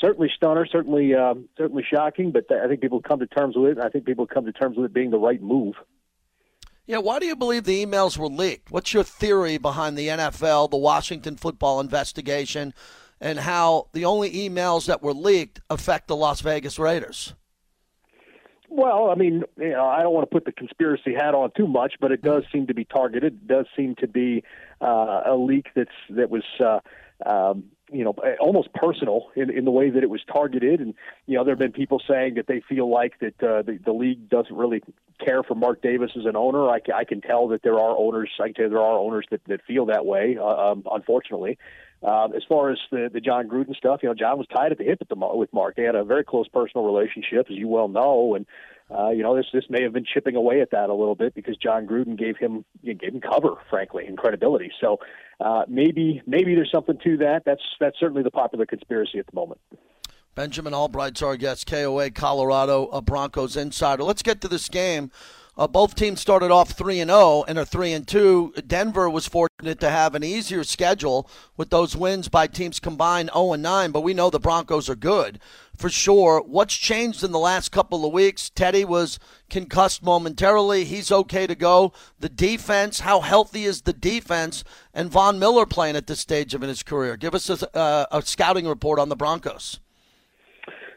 certainly 0.00 0.30
stunner, 0.34 0.66
certainly 0.66 1.14
um, 1.14 1.48
certainly 1.56 1.84
shocking, 1.88 2.32
but 2.32 2.50
I 2.50 2.68
think 2.68 2.80
people 2.80 3.00
come 3.00 3.20
to 3.20 3.26
terms 3.26 3.54
with 3.56 3.78
it. 3.78 3.84
I 3.84 3.88
think 3.88 4.06
people 4.06 4.26
come 4.26 4.46
to 4.46 4.52
terms 4.52 4.76
with 4.76 4.86
it 4.86 4.94
being 4.94 5.10
the 5.10 5.18
right 5.18 5.40
move. 5.40 5.74
Yeah, 6.86 6.98
why 6.98 7.20
do 7.20 7.26
you 7.26 7.36
believe 7.36 7.64
the 7.64 7.84
emails 7.84 8.18
were 8.18 8.26
leaked? 8.26 8.72
What's 8.72 8.92
your 8.92 9.04
theory 9.04 9.58
behind 9.58 9.96
the 9.96 10.08
NFL, 10.08 10.70
the 10.70 10.76
Washington 10.76 11.36
football 11.36 11.78
investigation, 11.78 12.74
and 13.20 13.38
how 13.38 13.88
the 13.92 14.04
only 14.04 14.30
emails 14.32 14.86
that 14.86 15.02
were 15.02 15.14
leaked 15.14 15.60
affect 15.70 16.08
the 16.08 16.16
Las 16.16 16.40
Vegas 16.40 16.78
Raiders? 16.78 17.34
Well, 18.68 19.10
I 19.10 19.16
mean, 19.16 19.42
you 19.58 19.70
know, 19.70 19.84
I 19.84 20.02
don't 20.02 20.14
want 20.14 20.30
to 20.30 20.34
put 20.34 20.44
the 20.44 20.52
conspiracy 20.52 21.12
hat 21.12 21.34
on 21.34 21.50
too 21.56 21.66
much, 21.66 21.94
but 22.00 22.12
it 22.12 22.22
does 22.22 22.44
seem 22.52 22.68
to 22.68 22.74
be 22.74 22.84
targeted. 22.84 23.34
It 23.34 23.46
does 23.48 23.66
seem 23.76 23.96
to 23.96 24.06
be 24.06 24.44
uh, 24.80 25.22
a 25.26 25.34
leak 25.36 25.66
that's 25.74 25.90
that 26.10 26.30
was 26.30 26.44
uh, 26.60 26.78
um, 27.26 27.64
you 27.92 28.04
know, 28.04 28.14
almost 28.40 28.72
personal 28.72 29.30
in, 29.36 29.50
in 29.50 29.64
the 29.64 29.70
way 29.70 29.90
that 29.90 30.02
it 30.02 30.10
was 30.10 30.20
targeted. 30.32 30.80
And, 30.80 30.94
you 31.26 31.36
know, 31.36 31.44
there 31.44 31.52
have 31.52 31.58
been 31.58 31.72
people 31.72 32.00
saying 32.08 32.34
that 32.34 32.46
they 32.46 32.62
feel 32.68 32.90
like 32.90 33.18
that 33.20 33.42
uh, 33.42 33.62
the, 33.62 33.78
the 33.84 33.92
league 33.92 34.28
doesn't 34.28 34.54
really 34.54 34.82
care 35.24 35.42
for 35.42 35.54
Mark 35.54 35.82
Davis 35.82 36.10
as 36.16 36.24
an 36.24 36.36
owner. 36.36 36.68
I, 36.68 36.80
I 36.94 37.04
can 37.04 37.20
tell 37.20 37.48
that 37.48 37.62
there 37.62 37.78
are 37.78 37.96
owners, 37.96 38.30
I 38.40 38.46
can 38.46 38.54
tell 38.54 38.70
there 38.70 38.78
are 38.78 38.98
owners 38.98 39.26
that, 39.30 39.40
that 39.46 39.60
feel 39.66 39.86
that 39.86 40.06
way, 40.06 40.36
uh, 40.40 40.44
um, 40.44 40.84
unfortunately. 40.90 41.58
Uh, 42.02 42.28
as 42.34 42.42
far 42.48 42.70
as 42.70 42.78
the, 42.90 43.10
the 43.12 43.20
Jon 43.20 43.46
Gruden 43.46 43.76
stuff, 43.76 44.00
you 44.02 44.08
know, 44.08 44.14
Jon 44.14 44.38
was 44.38 44.46
tied 44.46 44.72
at 44.72 44.78
the 44.78 44.84
hip 44.84 44.98
at 45.02 45.08
the, 45.10 45.16
with 45.16 45.52
Mark. 45.52 45.76
They 45.76 45.82
had 45.82 45.94
a 45.94 46.04
very 46.04 46.24
close 46.24 46.48
personal 46.48 46.86
relationship, 46.86 47.48
as 47.50 47.56
you 47.56 47.68
well 47.68 47.88
know, 47.88 48.34
and 48.34 48.46
uh, 48.90 49.10
you 49.10 49.22
know, 49.22 49.36
this 49.36 49.46
this 49.52 49.64
may 49.68 49.82
have 49.82 49.92
been 49.92 50.04
chipping 50.04 50.34
away 50.34 50.60
at 50.60 50.72
that 50.72 50.90
a 50.90 50.94
little 50.94 51.14
bit 51.14 51.34
because 51.34 51.56
Jon 51.56 51.86
Gruden 51.86 52.18
gave 52.18 52.36
him 52.36 52.64
gave 52.84 53.00
him 53.00 53.20
cover, 53.20 53.54
frankly, 53.68 54.04
and 54.06 54.18
credibility. 54.18 54.72
So 54.80 54.98
uh, 55.40 55.64
maybe 55.68 56.22
maybe 56.26 56.54
there's 56.54 56.70
something 56.70 56.98
to 57.04 57.16
that. 57.18 57.42
That's 57.44 57.62
that's 57.80 57.98
certainly 57.98 58.22
the 58.22 58.30
popular 58.30 58.66
conspiracy 58.66 59.18
at 59.18 59.26
the 59.26 59.34
moment. 59.34 59.60
Benjamin 60.34 60.74
Albright's 60.74 61.22
our 61.22 61.36
guest, 61.36 61.66
KOA 61.66 62.10
Colorado 62.10 62.88
Broncos 63.00 63.56
insider. 63.56 64.04
Let's 64.04 64.22
get 64.22 64.40
to 64.42 64.48
this 64.48 64.68
game. 64.68 65.10
Uh, 65.56 65.66
both 65.66 65.94
teams 65.94 66.20
started 66.20 66.50
off 66.50 66.70
3 66.70 67.00
and 67.00 67.10
0 67.10 67.44
and 67.46 67.58
are 67.58 67.64
3 67.64 67.92
and 67.92 68.08
2. 68.08 68.54
Denver 68.66 69.10
was 69.10 69.26
fortunate 69.26 69.80
to 69.80 69.90
have 69.90 70.14
an 70.14 70.24
easier 70.24 70.64
schedule 70.64 71.28
with 71.56 71.70
those 71.70 71.96
wins 71.96 72.28
by 72.28 72.46
teams 72.46 72.80
combined 72.80 73.30
0 73.32 73.54
and 73.54 73.62
9, 73.62 73.90
but 73.90 74.02
we 74.02 74.14
know 74.14 74.30
the 74.30 74.38
Broncos 74.38 74.88
are 74.88 74.96
good 74.96 75.38
for 75.80 75.88
sure. 75.88 76.42
What's 76.46 76.76
changed 76.76 77.24
in 77.24 77.32
the 77.32 77.38
last 77.38 77.72
couple 77.72 78.04
of 78.04 78.12
weeks? 78.12 78.50
Teddy 78.50 78.84
was 78.84 79.18
concussed 79.48 80.02
momentarily. 80.02 80.84
He's 80.84 81.10
okay 81.10 81.46
to 81.46 81.54
go. 81.54 81.94
The 82.18 82.28
defense, 82.28 83.00
how 83.00 83.20
healthy 83.20 83.64
is 83.64 83.82
the 83.82 83.94
defense? 83.94 84.62
And 84.92 85.10
Von 85.10 85.38
Miller 85.38 85.64
playing 85.64 85.96
at 85.96 86.06
this 86.06 86.20
stage 86.20 86.54
of 86.54 86.60
his 86.60 86.82
career. 86.82 87.16
Give 87.16 87.34
us 87.34 87.48
a, 87.48 87.76
uh, 87.76 88.06
a 88.12 88.22
scouting 88.22 88.68
report 88.68 88.98
on 88.98 89.08
the 89.08 89.16
Broncos. 89.16 89.80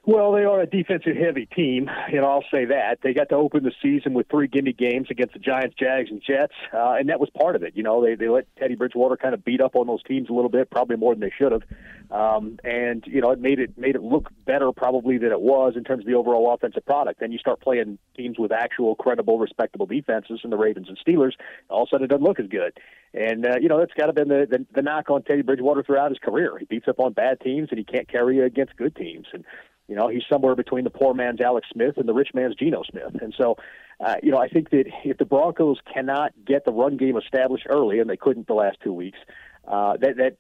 Well, 0.06 0.34
they 0.34 0.44
are 0.44 0.60
a 0.60 0.66
defensive 0.66 1.16
heavy 1.16 1.46
team, 1.46 1.90
know, 2.20 2.28
I'll 2.28 2.44
say 2.52 2.66
that. 2.66 2.98
They 3.02 3.14
got 3.14 3.30
to 3.30 3.36
open 3.36 3.64
the 3.64 3.72
season 3.82 4.14
with 4.14 4.28
three 4.30 4.48
gimme 4.48 4.74
games 4.74 5.08
against 5.10 5.32
the 5.32 5.40
Giants, 5.40 5.78
Jags, 5.80 6.10
and 6.12 6.22
Jets, 6.22 6.52
uh, 6.74 6.96
and 7.00 7.08
that 7.08 7.22
was 7.22 7.30
part 7.30 7.56
of 7.56 7.64
it. 7.64 7.78
You 7.78 7.84
know, 7.84 8.04
they, 8.04 8.16
they 8.16 8.28
let 8.28 8.46
Teddy 8.58 8.76
Bridgewater 8.76 9.16
kind 9.16 9.34
of 9.34 9.46
beat 9.46 9.62
up 9.62 9.78
on 9.78 9.88
those 9.88 10.04
teams 10.04 10.30
a 10.30 10.34
little 10.34 10.50
bit, 10.50 10.70
probably 10.70 10.98
more 10.98 11.14
than 11.14 11.22
they 11.22 11.32
should 11.38 11.54
have. 11.54 11.64
Um, 12.12 12.60
and, 12.66 13.02
you 13.08 13.22
know, 13.22 13.32
it 13.32 13.40
made 13.40 13.60
it 13.60 13.78
made 13.78 13.96
it 13.96 14.04
look 14.04 14.30
better 14.46 14.74
probably 14.74 15.18
than 15.18 15.32
it 15.32 15.40
was 15.40 15.76
in 15.78 15.86
terms 15.86 16.02
of 16.02 16.08
the 16.08 16.16
overall 16.16 16.54
offensive 16.54 16.86
product. 16.86 17.22
Then 17.22 17.32
you 17.32 17.38
start 17.38 17.62
playing 17.62 17.98
teams 18.18 18.38
with 18.38 18.52
actual, 18.52 18.96
credible, 18.96 19.40
respectable 19.40 19.86
defenses, 19.86 20.42
and 20.44 20.52
the 20.52 20.58
Ravens 20.58 20.90
and 20.90 20.98
Steelers, 20.98 21.32
all 21.70 21.84
of 21.84 21.88
a 21.88 21.90
sudden 21.92 22.04
it 22.04 22.10
doesn't 22.10 22.26
look 22.26 22.42
as 22.42 22.48
good. 22.48 22.78
And, 23.14 23.46
uh, 23.46 23.56
you 23.62 23.70
know, 23.70 23.80
that's 23.80 23.94
got 23.94 24.08
to 24.08 24.14
been 24.14 24.28
the, 24.28 24.48
the, 24.50 24.66
the 24.76 24.82
knock 24.82 25.10
on 25.10 25.24
Teddy 25.24 25.44
Bridgewater 25.44 25.82
throughout 25.82 26.12
his 26.12 26.20
career. 26.20 26.58
He 26.60 26.66
beats 26.66 26.90
up 26.90 27.00
on 27.00 27.14
bad 27.14 27.40
teams, 27.40 27.70
and 27.70 27.78
he 27.78 27.86
can't 27.86 28.10
carry 28.10 28.40
against 28.40 28.76
good 28.76 28.98
teams. 28.98 29.28
And, 29.32 29.46
you 29.88 29.96
know, 29.96 30.08
he's 30.08 30.24
somewhere 30.32 30.56
between 30.56 30.84
the 30.84 30.90
poor 30.90 31.14
man's 31.14 31.42
Alex 31.42 31.68
Smith 31.72 31.98
and 31.98 32.08
the 32.08 32.14
rich 32.14 32.30
man's 32.34 32.56
Geno 32.56 32.84
Smith. 32.84 33.22
And 33.22 33.34
so, 33.38 33.58
uh, 34.00 34.16
you 34.24 34.32
know, 34.32 34.38
I 34.38 34.48
think 34.48 34.70
that 34.72 34.86
if 35.04 35.18
the 35.18 35.26
Broncos 35.26 35.78
cannot 35.94 36.32
get 36.46 36.66
the 36.66 36.72
run 36.72 36.98
game 36.98 37.18
established 37.18 37.66
early, 37.70 38.00
and 38.00 38.10
they 38.10 38.18
couldn't 38.18 38.48
the 38.48 38.54
last 38.54 38.78
two 38.84 38.94
weeks, 38.94 39.20
uh, 39.68 39.98
that 39.98 40.18
that 40.18 40.38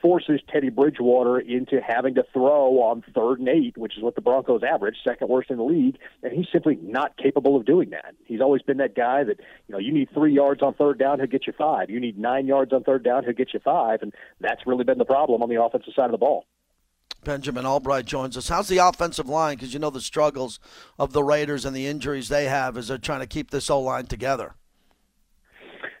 forces 0.00 0.40
Teddy 0.48 0.68
Bridgewater 0.68 1.40
into 1.40 1.80
having 1.80 2.14
to 2.14 2.24
throw 2.32 2.80
on 2.82 3.02
third 3.14 3.40
and 3.40 3.48
eight, 3.48 3.76
which 3.76 3.96
is 3.96 4.02
what 4.02 4.14
the 4.14 4.20
Broncos 4.20 4.62
average, 4.62 4.96
second 5.06 5.28
worst 5.28 5.50
in 5.50 5.56
the 5.56 5.64
league, 5.64 5.98
and 6.22 6.32
he's 6.32 6.46
simply 6.52 6.78
not 6.82 7.16
capable 7.16 7.56
of 7.56 7.66
doing 7.66 7.90
that. 7.90 8.14
He's 8.24 8.40
always 8.40 8.62
been 8.62 8.76
that 8.78 8.94
guy 8.94 9.24
that, 9.24 9.40
you 9.66 9.72
know, 9.72 9.78
you 9.78 9.92
need 9.92 10.08
three 10.14 10.32
yards 10.32 10.62
on 10.62 10.74
third 10.74 10.98
down, 10.98 11.18
he'll 11.18 11.26
get 11.26 11.46
you 11.46 11.52
five. 11.56 11.90
You 11.90 12.00
need 12.00 12.18
nine 12.18 12.46
yards 12.46 12.72
on 12.72 12.84
third 12.84 13.02
down, 13.02 13.24
he'll 13.24 13.32
get 13.32 13.52
you 13.54 13.60
five, 13.60 14.02
and 14.02 14.12
that's 14.40 14.66
really 14.66 14.84
been 14.84 14.98
the 14.98 15.04
problem 15.04 15.42
on 15.42 15.48
the 15.48 15.60
offensive 15.60 15.94
side 15.94 16.06
of 16.06 16.12
the 16.12 16.18
ball. 16.18 16.46
Benjamin 17.24 17.66
Albright 17.66 18.06
joins 18.06 18.36
us. 18.36 18.48
How's 18.48 18.68
the 18.68 18.78
offensive 18.78 19.28
line? 19.28 19.56
Because 19.56 19.74
you 19.74 19.80
know 19.80 19.90
the 19.90 20.00
struggles 20.00 20.60
of 20.98 21.12
the 21.12 21.22
Raiders 21.22 21.64
and 21.64 21.74
the 21.74 21.86
injuries 21.86 22.28
they 22.28 22.44
have 22.44 22.76
as 22.76 22.88
they're 22.88 22.98
trying 22.98 23.20
to 23.20 23.26
keep 23.26 23.50
this 23.50 23.68
O 23.70 23.80
line 23.80 24.06
together. 24.06 24.54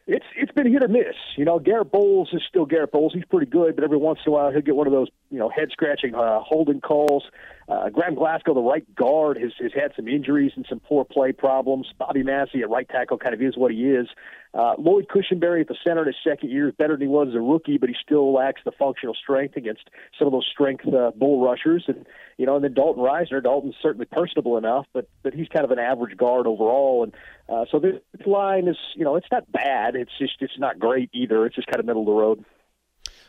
It's 0.06 0.24
it's 0.36 0.52
been 0.52 0.72
hit 0.72 0.82
or 0.82 0.88
miss. 0.88 1.14
You 1.36 1.44
know, 1.44 1.58
Garett 1.58 1.92
Bolles 1.92 2.30
is 2.32 2.40
still 2.48 2.64
Garett 2.64 2.92
Bolles. 2.92 3.12
He's 3.12 3.26
pretty 3.26 3.50
good, 3.50 3.74
but 3.74 3.84
every 3.84 3.98
once 3.98 4.20
in 4.24 4.30
a 4.30 4.34
while 4.34 4.50
he'll 4.50 4.62
get 4.62 4.74
one 4.74 4.86
of 4.86 4.92
those 4.92 5.08
you 5.30 5.38
know 5.38 5.50
head 5.50 5.68
scratching 5.70 6.14
uh, 6.14 6.40
holding 6.40 6.80
calls. 6.80 7.24
Uh, 7.68 7.90
Graham 7.90 8.14
Glasgow, 8.14 8.54
the 8.54 8.60
right 8.60 8.84
guard, 8.94 9.36
has, 9.38 9.52
has 9.60 9.72
had 9.74 9.92
some 9.94 10.08
injuries 10.08 10.52
and 10.56 10.64
some 10.68 10.80
poor 10.80 11.04
play 11.04 11.32
problems. 11.32 11.86
Bobby 11.98 12.22
Massie 12.22 12.62
at 12.62 12.70
right 12.70 12.88
tackle 12.88 13.18
kind 13.18 13.34
of 13.34 13.42
is 13.42 13.56
what 13.56 13.70
he 13.70 13.84
is. 13.90 14.08
Uh, 14.54 14.72
Lloyd 14.78 15.06
Cushenberry 15.08 15.60
at 15.60 15.68
the 15.68 15.76
center 15.86 16.00
in 16.00 16.06
his 16.06 16.16
second 16.24 16.50
year 16.50 16.68
is 16.68 16.74
better 16.74 16.94
than 16.94 17.02
he 17.02 17.08
was 17.08 17.28
as 17.28 17.34
a 17.34 17.40
rookie, 17.40 17.76
but 17.76 17.90
he 17.90 17.94
still 18.02 18.32
lacks 18.32 18.62
the 18.64 18.72
functional 18.72 19.14
strength 19.14 19.56
against 19.56 19.82
some 20.18 20.26
of 20.26 20.32
those 20.32 20.48
strength 20.50 20.86
uh, 20.88 21.10
bull 21.14 21.44
rushers. 21.44 21.84
And 21.86 22.06
you 22.38 22.46
know, 22.46 22.56
and 22.56 22.64
then 22.64 22.72
Dalton 22.72 23.02
Risner. 23.02 23.42
Dalton's 23.42 23.74
certainly 23.82 24.06
personable 24.06 24.56
enough, 24.56 24.86
but 24.94 25.06
but 25.22 25.34
he's 25.34 25.48
kind 25.48 25.66
of 25.66 25.70
an 25.70 25.78
average 25.78 26.16
guard 26.16 26.46
overall. 26.46 27.02
And 27.04 27.12
uh, 27.50 27.66
so 27.70 27.78
this 27.78 28.00
line 28.26 28.68
is, 28.68 28.78
you 28.96 29.04
know, 29.04 29.16
it's 29.16 29.28
not 29.30 29.50
bad. 29.52 29.94
It's 29.94 30.16
just 30.18 30.36
it's 30.40 30.58
not 30.58 30.78
great 30.78 31.10
either. 31.12 31.44
It's 31.44 31.56
just 31.56 31.68
kind 31.68 31.80
of 31.80 31.84
middle 31.84 32.02
of 32.02 32.06
the 32.06 32.12
road. 32.12 32.44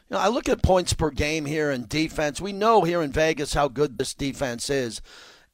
You 0.09 0.15
know, 0.15 0.21
I 0.21 0.27
look 0.29 0.49
at 0.49 0.63
points 0.63 0.93
per 0.93 1.11
game 1.11 1.45
here 1.45 1.69
in 1.69 1.85
defense. 1.85 2.41
We 2.41 2.51
know 2.51 2.81
here 2.81 3.03
in 3.03 3.11
Vegas 3.11 3.53
how 3.53 3.67
good 3.67 3.97
this 3.97 4.15
defense 4.15 4.69
is. 4.69 5.01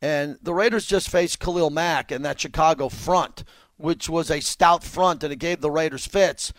And 0.02 0.38
the 0.42 0.54
Raiders 0.54 0.86
just 0.86 1.10
faced 1.10 1.40
Khalil 1.40 1.70
Mack 1.70 2.10
and 2.10 2.24
that 2.24 2.40
Chicago 2.40 2.88
front, 2.88 3.44
which 3.76 4.08
was 4.08 4.32
a 4.32 4.40
stout 4.40 4.84
front, 4.84 5.24
and 5.24 5.34
it 5.34 5.40
gave 5.40 5.60
the 5.60 5.72
Raiders 5.72 6.08
fits. 6.08 6.54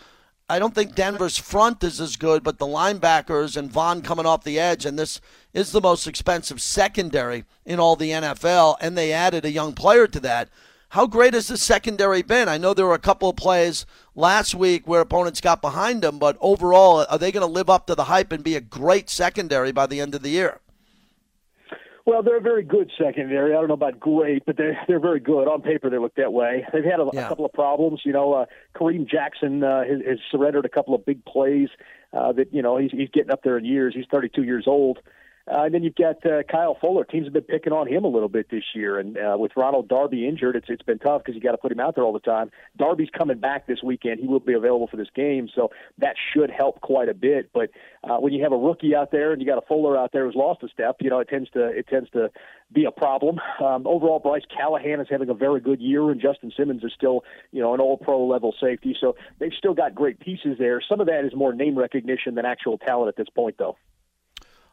I 0.47 0.59
don't 0.59 0.75
think 0.75 0.93
Denver's 0.93 1.39
front 1.39 1.83
is 1.83 1.99
as 1.99 2.17
good, 2.17 2.43
but 2.43 2.59
the 2.59 2.67
linebackers 2.67 3.57
and 3.57 3.71
Von 3.71 4.01
coming 4.01 4.27
off 4.27 4.43
the 4.43 4.59
edge, 4.59 4.85
and 4.85 4.97
this 4.97 5.19
is 5.51 5.71
the 5.71 5.81
most 5.81 6.07
expensive 6.07 6.61
secondary 6.61 7.45
in 7.65 7.79
all 7.79 7.95
the 7.95 8.11
NFL, 8.11 8.77
and 8.79 8.95
they 8.95 9.11
added 9.11 9.43
a 9.43 9.51
young 9.51 9.73
player 9.73 10.07
to 10.07 10.19
that. 10.19 10.49
How 10.91 11.05
great 11.05 11.33
has 11.33 11.47
the 11.47 11.57
secondary 11.57 12.21
been? 12.21 12.47
I 12.47 12.57
know 12.57 12.73
there 12.73 12.85
were 12.85 12.93
a 12.93 12.99
couple 12.99 13.29
of 13.29 13.35
plays 13.35 13.85
last 14.17 14.55
week 14.55 14.85
where 14.85 14.99
opponents 14.99 15.39
got 15.39 15.61
behind 15.61 16.01
them, 16.01 16.19
but 16.19 16.37
overall, 16.41 17.05
are 17.09 17.17
they 17.17 17.31
going 17.31 17.45
to 17.45 17.51
live 17.51 17.69
up 17.69 17.87
to 17.87 17.95
the 17.95 18.05
hype 18.05 18.33
and 18.33 18.43
be 18.43 18.55
a 18.55 18.61
great 18.61 19.09
secondary 19.09 19.71
by 19.71 19.87
the 19.87 20.01
end 20.01 20.13
of 20.13 20.23
the 20.23 20.29
year? 20.29 20.59
Well, 22.05 22.23
they're 22.23 22.37
a 22.37 22.41
very 22.41 22.63
good 22.63 22.89
secondary. 22.97 23.51
I 23.51 23.59
don't 23.59 23.67
know 23.67 23.73
about 23.73 23.99
great, 23.99 24.45
but 24.45 24.55
they're 24.55 24.79
they're 24.87 24.99
very 24.99 25.19
good 25.19 25.49
on 25.49 25.61
paper. 25.61 25.89
They 25.89 25.97
look 25.97 26.15
that 26.15 26.31
way. 26.31 26.65
They've 26.73 26.83
had 26.83 27.01
a, 27.01 27.09
yeah. 27.11 27.25
a 27.25 27.29
couple 27.29 27.45
of 27.45 27.51
problems. 27.51 28.01
You 28.05 28.13
know, 28.13 28.31
uh, 28.31 28.45
Kareem 28.75 29.09
Jackson 29.09 29.61
uh, 29.61 29.83
has, 29.83 29.99
has 30.07 30.17
surrendered 30.31 30.63
a 30.63 30.69
couple 30.69 30.95
of 30.95 31.05
big 31.05 31.23
plays 31.25 31.67
uh, 32.13 32.31
that 32.31 32.53
you 32.53 32.61
know 32.61 32.77
he's 32.77 32.91
he's 32.91 33.09
getting 33.09 33.29
up 33.29 33.43
there 33.43 33.57
in 33.57 33.65
years. 33.65 33.93
He's 33.93 34.05
32 34.09 34.43
years 34.43 34.63
old. 34.67 34.99
Uh, 35.49 35.63
and 35.63 35.73
then 35.73 35.83
you've 35.83 35.95
got 35.95 36.17
uh, 36.25 36.43
Kyle 36.43 36.77
Fuller. 36.79 37.05
Teams 37.05 37.25
have 37.25 37.33
been 37.33 37.43
picking 37.43 37.71
on 37.71 37.87
him 37.87 38.03
a 38.03 38.07
little 38.07 38.27
bit 38.27 38.49
this 38.51 38.63
year, 38.75 38.99
and 38.99 39.17
uh, 39.17 39.37
with 39.37 39.51
Ronald 39.55 39.87
Darby 39.87 40.27
injured, 40.27 40.57
it's 40.57 40.67
it's 40.69 40.81
been 40.81 40.99
tough 40.99 41.21
because 41.23 41.35
you 41.35 41.41
got 41.41 41.51
to 41.51 41.57
put 41.57 41.71
him 41.71 41.79
out 41.79 41.95
there 41.95 42.03
all 42.03 42.11
the 42.11 42.19
time. 42.19 42.51
Darby's 42.77 43.09
coming 43.17 43.39
back 43.39 43.65
this 43.65 43.81
weekend; 43.81 44.19
he 44.19 44.27
will 44.27 44.41
be 44.41 44.53
available 44.53 44.87
for 44.87 44.97
this 44.97 45.07
game, 45.15 45.47
so 45.55 45.69
that 45.99 46.15
should 46.33 46.49
help 46.49 46.81
quite 46.81 47.07
a 47.07 47.13
bit. 47.13 47.51
But 47.53 47.69
uh, 48.03 48.17
when 48.17 48.33
you 48.33 48.43
have 48.43 48.51
a 48.51 48.57
rookie 48.57 48.93
out 48.93 49.11
there 49.11 49.31
and 49.31 49.41
you 49.41 49.47
got 49.47 49.57
a 49.57 49.65
Fuller 49.67 49.97
out 49.97 50.11
there 50.11 50.25
who's 50.25 50.35
lost 50.35 50.63
a 50.63 50.67
step, 50.67 50.97
you 50.99 51.09
know 51.09 51.19
it 51.19 51.29
tends 51.29 51.49
to 51.51 51.65
it 51.67 51.87
tends 51.87 52.09
to 52.11 52.29
be 52.73 52.83
a 52.83 52.91
problem. 52.91 53.39
Um, 53.63 53.87
overall, 53.87 54.19
Bryce 54.19 54.43
Callahan 54.55 54.99
is 54.99 55.07
having 55.09 55.29
a 55.29 55.33
very 55.33 55.61
good 55.61 55.79
year, 55.79 56.11
and 56.11 56.19
Justin 56.19 56.51
Simmons 56.57 56.83
is 56.83 56.91
still 56.93 57.23
you 57.53 57.61
know 57.61 57.73
an 57.73 57.79
All 57.79 57.97
Pro 57.97 58.25
level 58.27 58.53
safety. 58.61 58.97
So 58.99 59.15
they've 59.39 59.53
still 59.57 59.73
got 59.73 59.95
great 59.95 60.19
pieces 60.19 60.57
there. 60.59 60.81
Some 60.81 60.99
of 60.99 61.07
that 61.07 61.23
is 61.23 61.33
more 61.33 61.53
name 61.53 61.77
recognition 61.77 62.35
than 62.35 62.45
actual 62.45 62.77
talent 62.77 63.07
at 63.07 63.15
this 63.15 63.29
point, 63.33 63.55
though. 63.57 63.77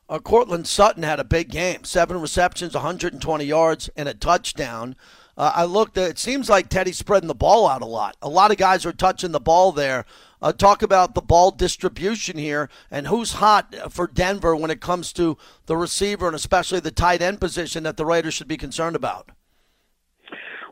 Uh, 0.09 0.19
Courtland 0.19 0.67
Sutton 0.67 1.03
had 1.03 1.21
a 1.21 1.25
big 1.25 1.51
game 1.51 1.85
seven 1.85 2.21
receptions, 2.21 2.75
120 2.75 3.45
yards, 3.45 3.91
and 3.97 4.09
a 4.09 4.15
touchdown. 4.15 4.97
Uh, 5.37 5.53
I 5.55 5.65
looked, 5.65 5.97
it 5.97 6.19
seems 6.19 6.49
like 6.49 6.69
Teddy's 6.69 6.99
spreading 6.99 7.27
the 7.27 7.35
ball 7.35 7.67
out 7.67 7.83
a 7.83 7.87
lot. 7.87 8.17
A 8.23 8.29
lot 8.29 8.53
of 8.53 8.57
guys 8.57 8.87
are 8.87 8.93
touching 8.93 9.33
the 9.33 9.41
ball 9.41 9.73
there. 9.73 10.05
Uh, 10.41 10.53
talk 10.53 10.83
about 10.83 11.15
the 11.15 11.23
ball 11.23 11.51
distribution 11.51 12.37
here 12.37 12.69
and 12.91 13.07
who's 13.07 13.33
hot 13.33 13.75
for 13.91 14.07
Denver 14.07 14.55
when 14.55 14.71
it 14.71 14.81
comes 14.81 15.13
to 15.15 15.37
the 15.67 15.77
receiver 15.77 16.27
and 16.27 16.37
especially 16.37 16.81
the 16.81 16.91
tight 16.91 17.23
end 17.23 17.41
position 17.41 17.83
that 17.83 17.97
the 17.97 18.07
Raiders 18.07 18.35
should 18.35 18.47
be 18.47 18.59
concerned 18.59 18.95
about. 18.95 19.31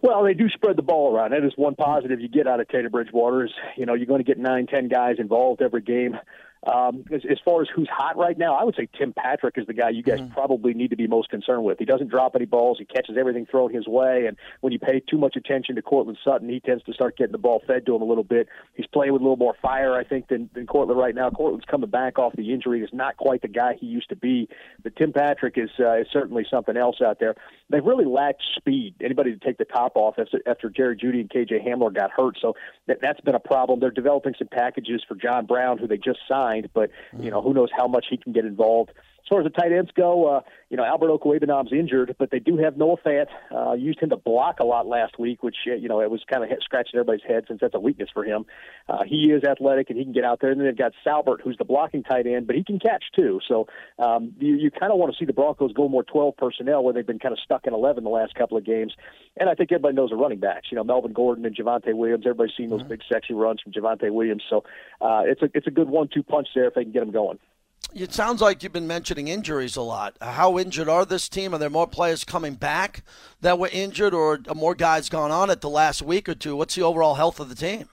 Well, 0.03 0.25
they 0.25 0.35
do 0.35 0.49
spread 0.51 0.77
the 0.77 0.83
ball 0.83 1.15
around. 1.15 1.31
That 1.31 1.45
is 1.45 1.53
one 1.57 1.77
positive 1.77 2.21
you 2.21 2.29
get 2.29 2.47
out 2.47 2.61
of 2.61 2.69
Teddy 2.69 2.89
Bridgewater. 2.89 3.49
You 3.77 3.87
know 3.87 3.95
you're 3.95 4.07
going 4.07 4.19
to 4.19 4.25
get 4.25 4.37
nine, 4.37 4.67
ten 4.67 4.89
guys 4.89 5.17
involved 5.19 5.63
every 5.63 5.81
game. 5.81 6.19
Um, 6.65 7.05
as, 7.13 7.23
as 7.29 7.39
far 7.45 7.61
as 7.61 7.69
who's 7.75 7.89
hot 7.91 8.17
right 8.17 8.39
now, 8.39 8.55
I 8.55 8.63
would 8.63 8.77
say 8.77 8.89
Tim 8.97 9.13
Patrick 9.13 9.59
is 9.59 9.67
the 9.67 9.75
guy 9.75 9.91
you 9.91 10.03
guys 10.03 10.21
mm-hmm. 10.21 10.33
probably 10.33 10.75
need 10.75 10.91
to 10.91 10.97
be 10.97 11.09
most 11.09 11.29
concerned 11.29 11.65
with. 11.65 11.79
He 11.79 11.85
doesn't 11.85 12.09
drop 12.09 12.37
any 12.37 12.45
balls. 12.45 12.79
He 12.79 12.85
catches 12.85 13.17
everything 13.19 13.47
thrown 13.47 13.73
his 13.75 13.89
way. 13.89 14.27
And 14.27 14.37
when 14.61 14.73
you 14.73 14.79
pay 14.79 15.01
too 15.01 15.19
much 15.19 15.35
attention 15.35 15.75
to 15.75 15.83
Courtland 15.83 16.19
Sutton, 16.25 16.49
he 16.49 16.61
tends 16.61 16.85
to 16.85 16.93
start 16.93 17.17
getting 17.17 17.33
the 17.33 17.39
ball 17.39 17.63
fed 17.67 17.85
to 17.87 17.97
him 17.97 18.03
a 18.03 18.05
little 18.05 18.23
bit. 18.23 18.49
He's 18.75 18.87
playing 18.87 19.13
with 19.13 19.23
a 19.23 19.25
little 19.25 19.37
more 19.37 19.57
fire, 19.61 19.97
I 19.97 20.05
think, 20.05 20.29
than, 20.29 20.51
than 20.55 20.67
Courtland 20.67 21.01
right 21.01 21.15
now. 21.15 21.31
Courtland's 21.31 21.65
coming 21.65 21.91
back 21.91 22.19
off 22.19 22.35
the 22.37 22.53
injury. 22.53 22.81
He's 22.81 22.91
not 22.93 23.17
quite 23.17 23.43
the 23.43 23.49
guy 23.49 23.75
he 23.81 23.87
used 23.87 24.09
to 24.11 24.17
be. 24.17 24.49
But 24.85 24.95
Tim 24.95 25.13
Patrick 25.13 25.59
is, 25.59 25.71
uh, 25.81 25.99
is 25.99 26.07
certainly 26.13 26.47
something 26.49 26.77
else 26.77 27.01
out 27.05 27.19
there. 27.19 27.35
They've 27.71 27.85
really 27.85 28.05
lacked 28.05 28.43
speed. 28.57 28.95
Anybody 29.03 29.33
to 29.33 29.39
take 29.39 29.59
the 29.59 29.65
top 29.65 29.97
off 29.97 30.15
after, 30.19 30.41
after 30.47 30.71
Jerry 30.71 30.97
Jeudy 30.97 31.21
and 31.21 31.31
KJ 31.31 31.67
Hamler 31.67 31.93
got 31.93 32.13
hurt. 32.13 32.37
So 32.41 32.55
that, 32.87 32.99
that's 33.01 33.21
been 33.23 33.35
a 33.35 33.41
problem. 33.41 33.81
They're 33.81 33.91
developing 33.91 34.35
some 34.39 34.49
packages 34.49 35.03
for 35.09 35.17
John 35.17 35.47
Brown, 35.47 35.79
who 35.79 35.89
they 35.89 35.97
just 35.97 36.21
signed, 36.29 36.52
but, 36.75 36.91
you 37.19 37.31
know, 37.31 37.41
who 37.43 37.55
knows 37.55 37.71
how 37.77 37.87
much 37.87 38.07
he 38.11 38.17
can 38.17 38.33
get 38.33 38.45
involved. 38.45 38.93
As 39.25 39.29
far 39.29 39.41
as 39.41 39.45
the 39.45 39.51
tight 39.51 39.73
ends 39.73 39.91
go, 39.95 40.27
uh, 40.27 40.41
you 40.69 40.77
know, 40.77 40.85
Albert 40.85 41.11
Okwuegbunam's 41.11 41.73
injured, 41.73 42.17
but 42.19 42.31
they 42.31 42.41
do 42.41 42.57
have 42.57 42.77
Noah 42.77 42.97
Fant. 43.05 43.27
Uh, 43.55 43.75
used 43.75 44.01
him 44.01 44.11
to 44.11 44.17
block 44.17 44.59
a 44.61 44.65
lot 44.65 44.87
last 44.87 45.19
week, 45.19 45.43
which, 45.43 45.57
uh, 45.69 45.75
you 45.75 45.89
know, 45.89 46.01
it 46.01 46.11
was 46.11 46.23
kind 46.31 46.43
of 46.43 46.51
scratching 46.63 46.99
everybody's 46.99 47.25
head 47.27 47.45
since 47.47 47.61
that's 47.61 47.75
a 47.75 47.81
weakness 47.81 48.09
for 48.13 48.25
him. 48.25 48.45
Uh, 48.89 49.05
he 49.07 49.31
is 49.31 49.45
athletic 49.45 49.91
and 49.91 49.99
he 49.99 50.05
can 50.05 50.13
get 50.13 50.25
out 50.25 50.41
there. 50.41 50.51
And 50.51 50.61
then 50.61 50.67
they've 50.67 50.77
got 50.77 50.93
Saubert, 51.07 51.41
who's 51.43 51.57
the 51.57 51.65
blocking 51.65 52.03
tight 52.03 52.27
end, 52.27 52.47
but 52.47 52.57
he 52.57 52.65
can 52.65 52.79
catch 52.79 53.05
too. 53.15 53.41
So 53.47 53.69
um, 53.99 54.35
you, 54.39 54.57
you 54.57 54.71
kind 54.71 54.93
of 54.93 54.99
want 54.99 55.13
to 55.13 55.19
see 55.19 55.25
the 55.25 55.33
Broncos 55.33 55.73
go 55.73 55.89
more 55.89 56.03
12 56.03 56.37
personnel 56.37 56.83
where 56.83 56.93
they've 56.93 57.07
been 57.07 57.19
kind 57.19 57.33
of 57.33 57.39
stuck 57.39 57.67
in 57.67 57.75
11 57.75 58.03
the 58.03 58.11
last 58.11 58.35
couple 58.35 58.57
of 58.57 58.65
games. 58.65 58.95
And 59.39 59.49
I 59.49 59.55
think 59.55 59.71
everybody 59.73 59.95
knows 59.95 60.11
the 60.11 60.17
running 60.17 60.41
backs. 60.41 60.69
You 60.71 60.77
know, 60.77 60.85
Melvin 60.85 61.13
Gordon 61.13 61.47
and 61.47 61.55
Javonte 61.55 61.95
Williams. 61.95 62.25
Everybody's 62.27 62.57
seen 62.57 62.71
those 62.71 62.81
mm-hmm. 62.81 62.89
big, 62.89 63.03
sexy 63.11 63.35
runs 63.35 63.61
from 63.61 63.73
Javonte 63.73 64.11
Williams. 64.11 64.43
So 64.51 64.65
uh, 65.01 65.23
it's 65.27 65.43
a 65.43 65.49
it's 65.55 65.67
a 65.67 65.71
good 65.71 65.89
one-two 65.89 66.23
punch 66.23 66.49
there 66.55 66.67
if 66.67 66.75
they 66.75 66.83
can 66.83 66.93
get 66.93 67.01
them 67.01 67.13
going. 67.13 67.39
It 67.95 68.15
sounds 68.15 68.41
like 68.41 68.63
you've 68.63 68.73
been 68.73 68.87
mentioning 68.87 69.29
injuries 69.29 69.77
a 69.77 69.83
lot. 69.83 70.17
How 70.21 70.59
injured 70.59 70.89
are 70.89 71.05
this 71.05 71.29
team? 71.29 71.55
Are 71.55 71.59
there 71.59 71.69
more 71.69 71.87
players 71.87 72.25
coming 72.25 72.55
back 72.55 73.05
that 73.43 73.59
were 73.59 73.69
injured, 73.71 74.15
or 74.15 74.41
more 74.55 74.75
guys 74.75 75.11
gone 75.11 75.31
on 75.31 75.51
it 75.51 75.61
the 75.61 75.69
last 75.69 76.01
week 76.01 76.29
or 76.29 76.35
two? 76.35 76.57
What's 76.57 76.75
the 76.75 76.83
overall 76.83 77.17
health 77.17 77.39
of 77.39 77.51
the 77.51 77.55
team? 77.55 77.89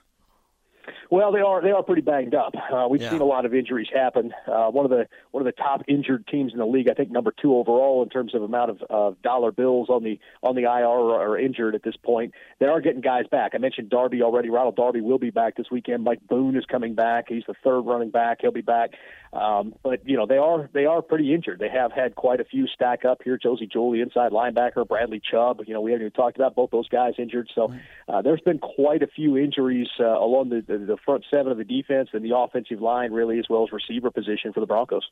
Well, 1.11 1.31
they 1.31 1.39
are 1.39 1.61
they 1.61 1.71
are 1.71 1.81
pretty 1.81 2.03
banged 2.03 2.35
up. 2.35 2.53
Uh, 2.69 2.87
we've 2.87 3.01
yeah. 3.01 3.09
seen 3.09 3.21
a 3.21 3.25
lot 3.25 3.45
of 3.45 3.55
injuries 3.55 3.87
happen. 3.91 4.31
Uh, 4.47 4.67
one 4.67 4.85
of 4.85 4.91
the 4.91 5.07
one 5.31 5.41
of 5.41 5.45
the 5.45 5.59
top 5.59 5.81
injured 5.87 6.27
teams 6.27 6.53
in 6.53 6.59
the 6.59 6.67
league, 6.67 6.87
I 6.87 6.93
think 6.93 7.09
number 7.09 7.33
two 7.41 7.55
overall 7.55 8.03
in 8.03 8.09
terms 8.09 8.35
of 8.35 8.43
amount 8.43 8.69
of, 8.69 8.81
of 8.91 9.21
dollar 9.23 9.51
bills 9.51 9.89
on 9.89 10.03
the 10.03 10.19
on 10.43 10.55
the 10.55 10.63
IR 10.63 10.85
or 10.85 11.39
injured 11.39 11.73
at 11.73 11.81
this 11.81 11.95
point. 11.95 12.35
They 12.59 12.67
are 12.67 12.79
getting 12.79 13.01
guys 13.01 13.25
back. 13.31 13.53
I 13.55 13.57
mentioned 13.57 13.89
Darby 13.89 14.21
already. 14.21 14.51
Ronald 14.51 14.75
Darby 14.75 15.01
will 15.01 15.17
be 15.17 15.31
back 15.31 15.57
this 15.57 15.71
weekend. 15.71 16.03
Mike 16.03 16.21
Boone 16.27 16.55
is 16.55 16.65
coming 16.65 16.93
back. 16.93 17.25
He's 17.27 17.43
the 17.47 17.55
third 17.63 17.81
running 17.81 18.11
back. 18.11 18.37
He'll 18.41 18.51
be 18.51 18.61
back. 18.61 18.91
Um, 19.31 19.75
but 19.83 20.07
you 20.07 20.17
know 20.17 20.25
they 20.25 20.37
are 20.37 20.69
they 20.73 20.85
are 20.85 21.01
pretty 21.01 21.33
injured. 21.33 21.59
They 21.59 21.69
have 21.69 21.91
had 21.91 22.15
quite 22.15 22.39
a 22.39 22.43
few 22.43 22.67
stack 22.67 23.05
up 23.05 23.21
here. 23.23 23.37
Josey 23.37 23.67
Jewell, 23.67 23.93
inside 23.93 24.31
linebacker, 24.31 24.87
Bradley 24.87 25.21
Chubb. 25.31 25.61
You 25.67 25.73
know 25.73 25.81
we 25.81 25.91
haven't 25.91 26.07
even 26.07 26.13
talked 26.13 26.35
about 26.37 26.55
both 26.55 26.71
those 26.71 26.89
guys 26.89 27.13
injured. 27.19 27.49
So 27.53 27.71
uh, 28.07 28.21
there's 28.23 28.41
been 28.41 28.57
quite 28.57 29.03
a 29.03 29.07
few 29.07 29.37
injuries 29.37 29.87
uh, 29.99 30.05
along 30.05 30.49
the, 30.49 30.61
the 30.61 30.79
the 30.79 30.97
front 31.05 31.25
seven 31.29 31.51
of 31.51 31.59
the 31.59 31.63
defense 31.63 32.09
and 32.13 32.25
the 32.25 32.35
offensive 32.35 32.81
line, 32.81 33.11
really, 33.11 33.37
as 33.37 33.45
well 33.49 33.63
as 33.63 33.71
receiver 33.71 34.09
position 34.09 34.51
for 34.51 34.61
the 34.61 34.65
Broncos. 34.65 35.03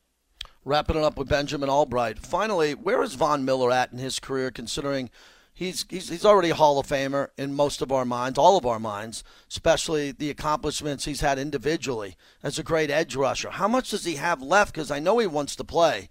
Wrapping 0.64 0.96
it 0.96 1.02
up 1.02 1.16
with 1.16 1.28
Benjamin 1.28 1.70
Albright. 1.70 2.18
Finally, 2.18 2.74
where 2.74 3.02
is 3.02 3.14
Von 3.14 3.44
Miller 3.44 3.70
at 3.70 3.92
in 3.92 3.98
his 3.98 4.18
career, 4.18 4.50
considering 4.50 5.10
he's, 5.58 5.84
he's, 5.88 6.08
he's 6.08 6.24
already 6.24 6.50
a 6.50 6.54
Hall 6.54 6.78
of 6.78 6.86
Famer 6.86 7.28
in 7.36 7.52
most 7.52 7.82
of 7.82 7.90
our 7.90 8.04
minds, 8.04 8.38
all 8.38 8.56
of 8.56 8.64
our 8.64 8.78
minds, 8.78 9.24
especially 9.50 10.12
the 10.12 10.30
accomplishments 10.30 11.04
he's 11.04 11.20
had 11.20 11.36
individually 11.36 12.16
as 12.44 12.58
a 12.58 12.62
great 12.62 12.90
edge 12.90 13.16
rusher. 13.16 13.50
How 13.50 13.66
much 13.66 13.90
does 13.90 14.04
he 14.04 14.14
have 14.14 14.40
left? 14.40 14.72
Because 14.72 14.92
I 14.92 15.00
know 15.00 15.18
he 15.18 15.26
wants 15.26 15.56
to 15.56 15.64
play 15.64 16.10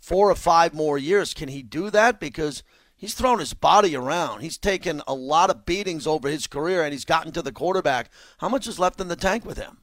four 0.00 0.30
or 0.30 0.34
five 0.34 0.72
more 0.72 0.96
years. 0.96 1.34
Can 1.34 1.48
he 1.48 1.62
do 1.62 1.90
that? 1.90 2.18
Because 2.18 2.62
he's 2.96 3.12
thrown 3.12 3.38
his 3.38 3.52
body 3.52 3.94
around. 3.94 4.40
He's 4.40 4.56
taken 4.56 5.02
a 5.06 5.14
lot 5.14 5.50
of 5.50 5.66
beatings 5.66 6.06
over 6.06 6.28
his 6.28 6.46
career, 6.46 6.82
and 6.82 6.92
he's 6.92 7.04
gotten 7.04 7.32
to 7.32 7.42
the 7.42 7.52
quarterback. 7.52 8.10
How 8.38 8.48
much 8.48 8.66
is 8.66 8.78
left 8.78 9.00
in 9.00 9.08
the 9.08 9.16
tank 9.16 9.44
with 9.44 9.58
him? 9.58 9.76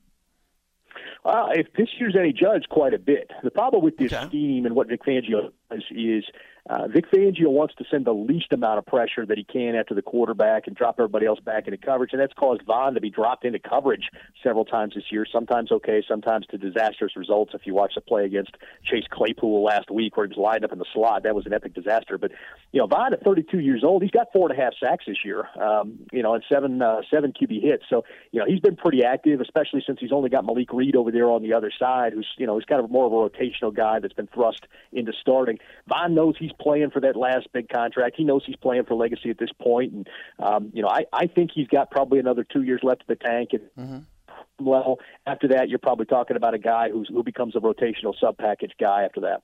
Uh, 1.23 1.49
if 1.51 1.71
this 1.77 1.87
year's 1.99 2.15
any 2.19 2.33
judge, 2.33 2.63
quite 2.69 2.93
a 2.95 2.99
bit. 2.99 3.29
The 3.43 3.51
problem 3.51 3.83
with 3.83 3.95
this 3.97 4.11
okay. 4.11 4.27
scheme 4.27 4.65
and 4.65 4.75
what 4.75 4.89
Vic 4.89 5.05
Fangio 5.05 5.51
does 5.69 5.83
is 5.91 6.25
uh, 6.69 6.87
Vic 6.87 7.11
Fangio 7.11 7.47
wants 7.47 7.75
to 7.75 7.83
send 7.91 8.05
the 8.05 8.13
least 8.13 8.53
amount 8.53 8.77
of 8.77 8.85
pressure 8.85 9.25
that 9.25 9.37
he 9.37 9.43
can 9.43 9.75
after 9.75 9.93
the 9.93 10.01
quarterback 10.01 10.65
and 10.65 10.75
drop 10.75 10.95
everybody 10.97 11.25
else 11.25 11.39
back 11.41 11.67
into 11.67 11.77
coverage, 11.77 12.11
and 12.13 12.21
that's 12.21 12.33
caused 12.33 12.61
Von 12.65 12.93
to 12.93 13.01
be 13.01 13.09
dropped 13.09 13.43
into 13.43 13.59
coverage 13.59 14.09
several 14.41 14.63
times 14.63 14.93
this 14.95 15.03
year. 15.11 15.25
Sometimes 15.29 15.73
okay, 15.73 16.01
sometimes 16.07 16.45
to 16.47 16.57
disastrous 16.57 17.17
results. 17.17 17.51
If 17.53 17.61
you 17.65 17.73
watch 17.73 17.95
the 17.95 18.01
play 18.01 18.23
against 18.23 18.55
Chase 18.85 19.03
Claypool 19.11 19.61
last 19.61 19.91
week, 19.91 20.15
where 20.15 20.25
he 20.25 20.29
was 20.29 20.37
lined 20.37 20.63
up 20.63 20.71
in 20.71 20.79
the 20.79 20.85
slot, 20.93 21.23
that 21.23 21.35
was 21.35 21.45
an 21.45 21.53
epic 21.53 21.73
disaster. 21.73 22.17
But 22.17 22.31
you 22.71 22.79
know, 22.79 22.87
Von 22.87 23.11
at 23.11 23.23
32 23.25 23.59
years 23.59 23.83
old, 23.83 24.01
he's 24.01 24.11
got 24.11 24.27
four 24.31 24.49
and 24.49 24.57
a 24.57 24.61
half 24.61 24.73
sacks 24.81 25.03
this 25.05 25.17
year. 25.25 25.49
Um, 25.61 25.99
you 26.13 26.23
know, 26.23 26.33
and 26.33 26.45
seven 26.49 26.81
uh, 26.81 27.01
seven 27.11 27.33
QB 27.33 27.61
hits. 27.61 27.83
So 27.89 28.05
you 28.31 28.39
know, 28.39 28.45
he's 28.47 28.61
been 28.61 28.77
pretty 28.77 29.03
active, 29.03 29.41
especially 29.41 29.83
since 29.85 29.99
he's 29.99 30.13
only 30.13 30.29
got 30.29 30.45
Malik 30.45 30.71
Reed 30.71 30.95
over 30.95 31.11
there 31.11 31.29
on 31.29 31.43
the 31.43 31.51
other 31.51 31.71
side, 31.77 32.13
who's 32.13 32.27
you 32.37 32.47
know, 32.47 32.57
he's 32.57 32.65
kind 32.65 32.81
of 32.81 32.89
more 32.89 33.05
of 33.05 33.11
a 33.11 33.15
rotational 33.15 33.75
guy 33.75 33.99
that's 33.99 34.13
been 34.13 34.27
thrust 34.27 34.65
into 34.93 35.11
starting. 35.19 35.59
Von 35.89 36.15
knows 36.15 36.35
he's 36.39 36.52
playing 36.59 36.91
for 36.91 36.99
that 37.01 37.15
last 37.15 37.47
big 37.53 37.69
contract. 37.69 38.15
He 38.17 38.23
knows 38.23 38.43
he's 38.45 38.55
playing 38.55 38.85
for 38.85 38.95
legacy 38.95 39.29
at 39.29 39.37
this 39.37 39.51
point, 39.61 39.93
and 39.93 40.09
um, 40.39 40.71
you 40.73 40.81
know, 40.81 40.89
I, 40.89 41.05
I 41.11 41.27
think 41.27 41.51
he's 41.53 41.67
got 41.67 41.91
probably 41.91 42.19
another 42.19 42.43
two 42.43 42.63
years 42.63 42.81
left 42.83 43.03
in 43.07 43.15
the 43.17 43.23
tank. 43.23 43.49
And 43.53 43.61
mm-hmm. 43.77 44.65
level 44.65 44.99
after 45.25 45.47
that, 45.49 45.69
you're 45.69 45.79
probably 45.79 46.05
talking 46.05 46.37
about 46.37 46.53
a 46.53 46.59
guy 46.59 46.89
who's 46.89 47.09
who 47.09 47.23
becomes 47.23 47.55
a 47.55 47.59
rotational 47.59 48.13
sub 48.19 48.37
package 48.37 48.73
guy 48.79 49.03
after 49.03 49.21
that. 49.21 49.41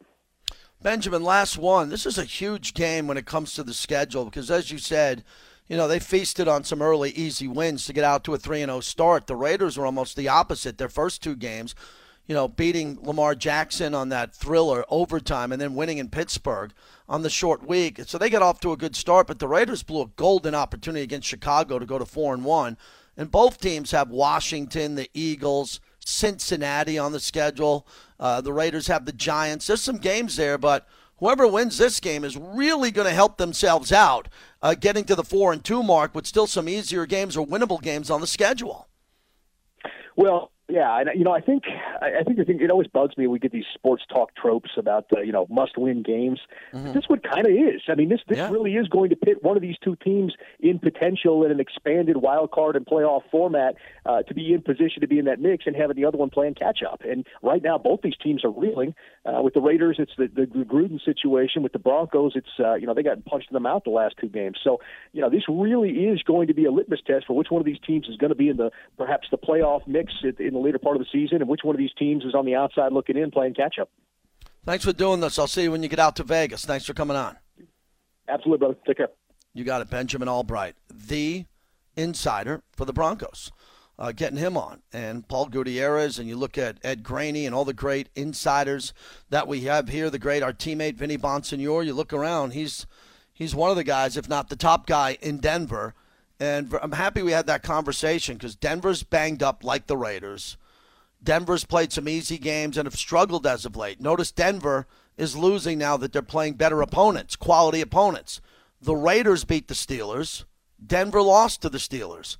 Benjamin, 0.82 1.24
last 1.24 1.58
one. 1.58 1.90
This 1.90 2.06
is 2.06 2.18
a 2.18 2.24
huge 2.24 2.74
game 2.74 3.06
when 3.08 3.18
it 3.18 3.26
comes 3.26 3.54
to 3.54 3.64
the 3.64 3.74
schedule 3.74 4.26
because, 4.26 4.50
as 4.50 4.72
you 4.72 4.78
said, 4.78 5.24
you 5.68 5.76
know 5.76 5.88
they 5.88 6.00
feasted 6.00 6.48
on 6.48 6.64
some 6.64 6.82
early 6.82 7.12
easy 7.12 7.48
wins 7.48 7.86
to 7.86 7.94
get 7.94 8.04
out 8.04 8.24
to 8.24 8.34
a 8.34 8.38
three 8.38 8.62
and 8.62 8.70
zero 8.70 8.78
oh 8.78 8.82
start. 8.82 9.28
The 9.28 9.36
Raiders 9.36 9.78
were 9.78 9.86
almost 9.86 10.16
the 10.16 10.30
opposite. 10.30 10.78
Their 10.78 10.90
first 10.90 11.22
two 11.22 11.36
games 11.36 11.76
you 12.30 12.36
know, 12.36 12.48
beating 12.48 13.00
Lamar 13.02 13.34
Jackson 13.34 13.96
on 13.96 14.10
that 14.10 14.36
thriller 14.36 14.86
overtime 14.88 15.52
and 15.52 15.60
then 15.60 15.74
winning 15.74 15.98
in 15.98 16.10
Pittsburgh 16.10 16.72
on 17.10 17.24
the 17.24 17.30
short 17.30 17.68
week. 17.68 18.00
So 18.06 18.20
they 18.20 18.30
got 18.30 18.44
off 18.44 18.60
to 18.60 18.72
a 18.72 18.78
good 18.78 18.96
start, 18.96 19.26
but 19.26 19.40
the 19.40 19.48
Raiders 19.48 19.82
blew 19.82 20.04
a 20.04 20.12
golden 20.16 20.54
opportunity 20.54 21.02
against 21.02 21.28
Chicago 21.28 21.80
to 21.80 21.88
go 21.88 21.98
to 21.98 22.06
4 22.06 22.36
and 22.36 22.46
1. 22.46 22.78
And 23.18 23.32
both 23.32 23.60
teams 23.60 23.90
have 23.90 24.12
Washington, 24.12 24.94
the 24.94 25.10
Eagles, 25.16 25.80
Cincinnati 26.06 27.00
on 27.00 27.14
the 27.14 27.20
schedule. 27.20 27.88
Uh, 28.20 28.42
the 28.42 28.54
Raiders 28.54 28.86
have 28.86 29.06
the 29.06 29.12
Giants. 29.12 29.66
There's 29.66 29.82
some 29.82 29.98
games 29.98 30.36
there, 30.36 30.60
but 30.60 30.88
whoever 31.18 31.48
wins 31.48 31.80
this 31.80 32.00
game 32.00 32.24
is 32.24 32.38
really 32.38 32.92
going 32.92 33.08
to 33.08 33.14
help 33.14 33.38
themselves 33.38 33.92
out 33.92 34.28
uh, 34.62 34.76
getting 34.76 35.04
to 35.06 35.16
the 35.16 35.24
4 35.24 35.52
and 35.52 35.64
2 35.64 35.82
mark 35.82 36.14
with 36.14 36.28
still 36.28 36.46
some 36.46 36.70
easier 36.70 37.08
games 37.08 37.36
or 37.36 37.44
winnable 37.44 37.82
games 37.82 38.12
on 38.12 38.22
the 38.22 38.28
schedule. 38.28 38.88
Well, 40.16 40.52
yeah, 40.70 41.00
and 41.00 41.10
you 41.16 41.24
know, 41.24 41.32
I 41.32 41.42
think 41.42 41.64
I 42.02 42.24
think 42.24 42.38
the 42.38 42.46
thing 42.46 42.62
it 42.62 42.70
always 42.70 42.88
bugs 42.88 43.18
me. 43.18 43.26
We 43.26 43.40
get 43.40 43.52
these 43.52 43.66
sports 43.74 44.04
talk 44.08 44.36
tropes 44.36 44.70
about 44.78 45.06
uh, 45.16 45.22
you 45.22 45.32
know 45.32 45.48
must-win 45.50 46.04
games. 46.04 46.40
Mm-hmm. 46.74 46.94
This 46.94 47.06
what 47.08 47.24
kind 47.24 47.48
of 47.48 47.52
is. 47.52 47.82
I 47.88 47.96
mean, 47.96 48.10
this 48.10 48.22
this 48.28 48.38
yeah. 48.38 48.52
really 48.52 48.76
is 48.76 48.88
going 48.88 49.10
to 49.10 49.16
pit 49.16 49.44
one 49.44 49.58
of 49.58 49.62
these 49.62 49.78
two 49.84 49.96
teams 49.96 50.34
in 50.60 50.78
potential 50.78 51.44
in 51.44 51.52
an 51.52 51.60
expanded 51.60 52.18
wild 52.18 52.52
card 52.52 52.76
and 52.76 52.86
playoff 52.86 53.22
format 53.32 53.76
uh, 54.06 54.22
to 54.24 54.34
be 54.34 54.54
in 54.54 54.62
position 54.62 55.02
to 55.02 55.08
be 55.08 55.18
in 55.18 55.26
that 55.26 55.40
mix 55.40 55.66
and 55.66 55.76
having 55.76 55.96
the 55.96 56.06
other 56.06 56.18
one 56.18 56.30
playing 56.30 56.54
catch 56.54 56.80
up. 56.84 57.02
And 57.04 57.26
right 57.42 57.64
now, 57.64 57.78
both 57.80 58.02
these 58.04 58.18
teams 58.22 58.46
are 58.46 58.52
reeling. 58.52 58.94
Uh, 59.26 59.42
with 59.42 59.56
the 59.56 59.62
Raiders, 59.62 59.98
it's 60.00 60.14
the, 60.18 60.28
the 60.28 60.46
Gruden 60.46 61.04
situation. 61.04 61.64
With 61.64 61.74
the 61.74 61.80
Broncos, 61.80 62.34
it's 62.36 62.48
uh, 62.60 62.76
you 62.76 62.86
know 62.86 62.94
they 62.94 63.04
got 63.04 63.24
punched 63.26 63.50
in 63.50 63.56
the 63.56 63.60
mouth 63.60 63.84
the 63.86 63.92
last 63.92 64.16
two 64.22 64.30
games. 64.30 64.58
So 64.64 64.80
you 65.14 65.22
know 65.22 65.32
this 65.32 65.44
really 65.50 65.90
is 65.90 66.22
going 66.22 66.48
to 66.48 66.54
be 66.54 66.66
a 66.66 66.72
litmus 66.72 67.02
test 67.08 67.26
for 67.26 67.36
which 67.36 67.48
one 67.50 67.60
of 67.60 67.66
these 67.66 67.80
teams 67.86 68.08
is 68.08 68.18
going 68.18 68.30
to 68.30 68.36
be 68.36 68.50
in 68.50 68.58
the 68.58 68.70
perhaps 68.98 69.28
the 69.32 69.38
playoff 69.38 69.88
mix 69.88 70.14
in 70.24 70.59
the 70.60 70.66
later 70.66 70.80
part 70.80 70.96
of 70.96 71.02
the 71.02 71.08
season, 71.12 71.42
and 71.42 71.48
which 71.50 71.62
one 71.64 71.76
of 71.76 71.80
these 71.80 71.94
teams 71.98 72.24
is 72.24 72.36
on 72.36 72.46
the 72.46 72.56
outside 72.56 72.92
looking 72.92 73.18
in 73.18 73.32
playing 73.32 73.54
catch 73.54 73.80
up. 73.80 73.90
Thanks 74.66 74.86
for 74.86 74.94
doing 74.94 75.20
this. 75.20 75.40
I'll 75.40 75.48
see 75.48 75.64
you 75.64 75.72
when 75.72 75.84
you 75.84 75.90
get 75.90 76.00
out 76.00 76.16
to 76.18 76.24
Vegas. 76.24 76.66
Thanks 76.66 76.86
for 76.86 76.94
coming 76.94 77.18
on. 77.18 77.38
Absolutely, 78.28 78.60
brother. 78.60 78.78
Take 78.86 78.98
care. 78.98 79.10
You 79.54 79.64
got 79.64 79.82
it, 79.82 79.90
Benjamin 79.90 80.28
Albright, 80.28 80.76
the 80.90 81.46
insider 81.96 82.62
for 82.74 82.86
the 82.86 82.94
Broncos. 82.94 83.52
uh, 84.00 84.14
getting 84.14 84.38
him 84.38 84.56
on. 84.56 84.82
And 84.94 85.28
Paul 85.28 85.48
Gutierrez, 85.48 86.18
and 86.18 86.28
you 86.28 86.38
look 86.38 86.58
at 86.58 86.78
Ed 86.84 87.04
Graney 87.04 87.46
and 87.46 87.54
all 87.54 87.66
the 87.66 87.74
great 87.74 88.08
insiders 88.16 88.94
that 89.30 89.48
we 89.48 89.62
have 89.62 89.90
here, 89.90 90.10
the 90.10 90.18
great, 90.18 90.42
our 90.42 90.54
teammate 90.54 90.96
Vinny 90.96 91.18
Bonsignore, 91.18 91.86
you 91.86 91.94
look 91.94 92.14
around, 92.14 92.54
he's, 92.54 92.88
he's 93.34 93.54
one 93.54 93.70
of 93.70 93.76
the 93.76 93.84
guys, 93.84 94.16
if 94.16 94.30
not 94.30 94.50
the 94.50 94.56
top 94.56 94.88
guy 94.88 95.18
in 95.22 95.38
Denver. 95.40 95.94
And 96.40 96.74
I'm 96.82 96.94
happy 96.94 97.22
we 97.22 97.34
had 97.34 97.48
that 97.48 97.64
conversation 97.64 98.38
because 98.38 98.56
Denver's 98.56 99.04
banged 99.04 99.44
up 99.44 99.64
like 99.64 99.88
the 99.88 99.98
Raiders. 99.98 100.58
Denver's 101.22 101.66
played 101.66 101.92
some 101.92 102.08
easy 102.08 102.38
games 102.38 102.78
and 102.78 102.86
have 102.86 102.96
struggled 102.96 103.46
as 103.46 103.66
of 103.66 103.76
late. 103.76 104.00
Notice 104.00 104.32
Denver 104.32 104.88
is 105.18 105.36
losing 105.36 105.78
now 105.78 105.98
that 105.98 106.14
they're 106.14 106.22
playing 106.22 106.54
better 106.54 106.82
opponents, 106.82 107.36
quality 107.36 107.82
opponents. 107.82 108.40
The 108.82 108.96
Raiders 108.96 109.44
beat 109.44 109.68
the 109.68 109.74
Steelers. 109.74 110.46
Denver 110.86 111.22
lost 111.22 111.62
to 111.62 111.70
the 111.70 111.78
Steelers. 111.78 112.38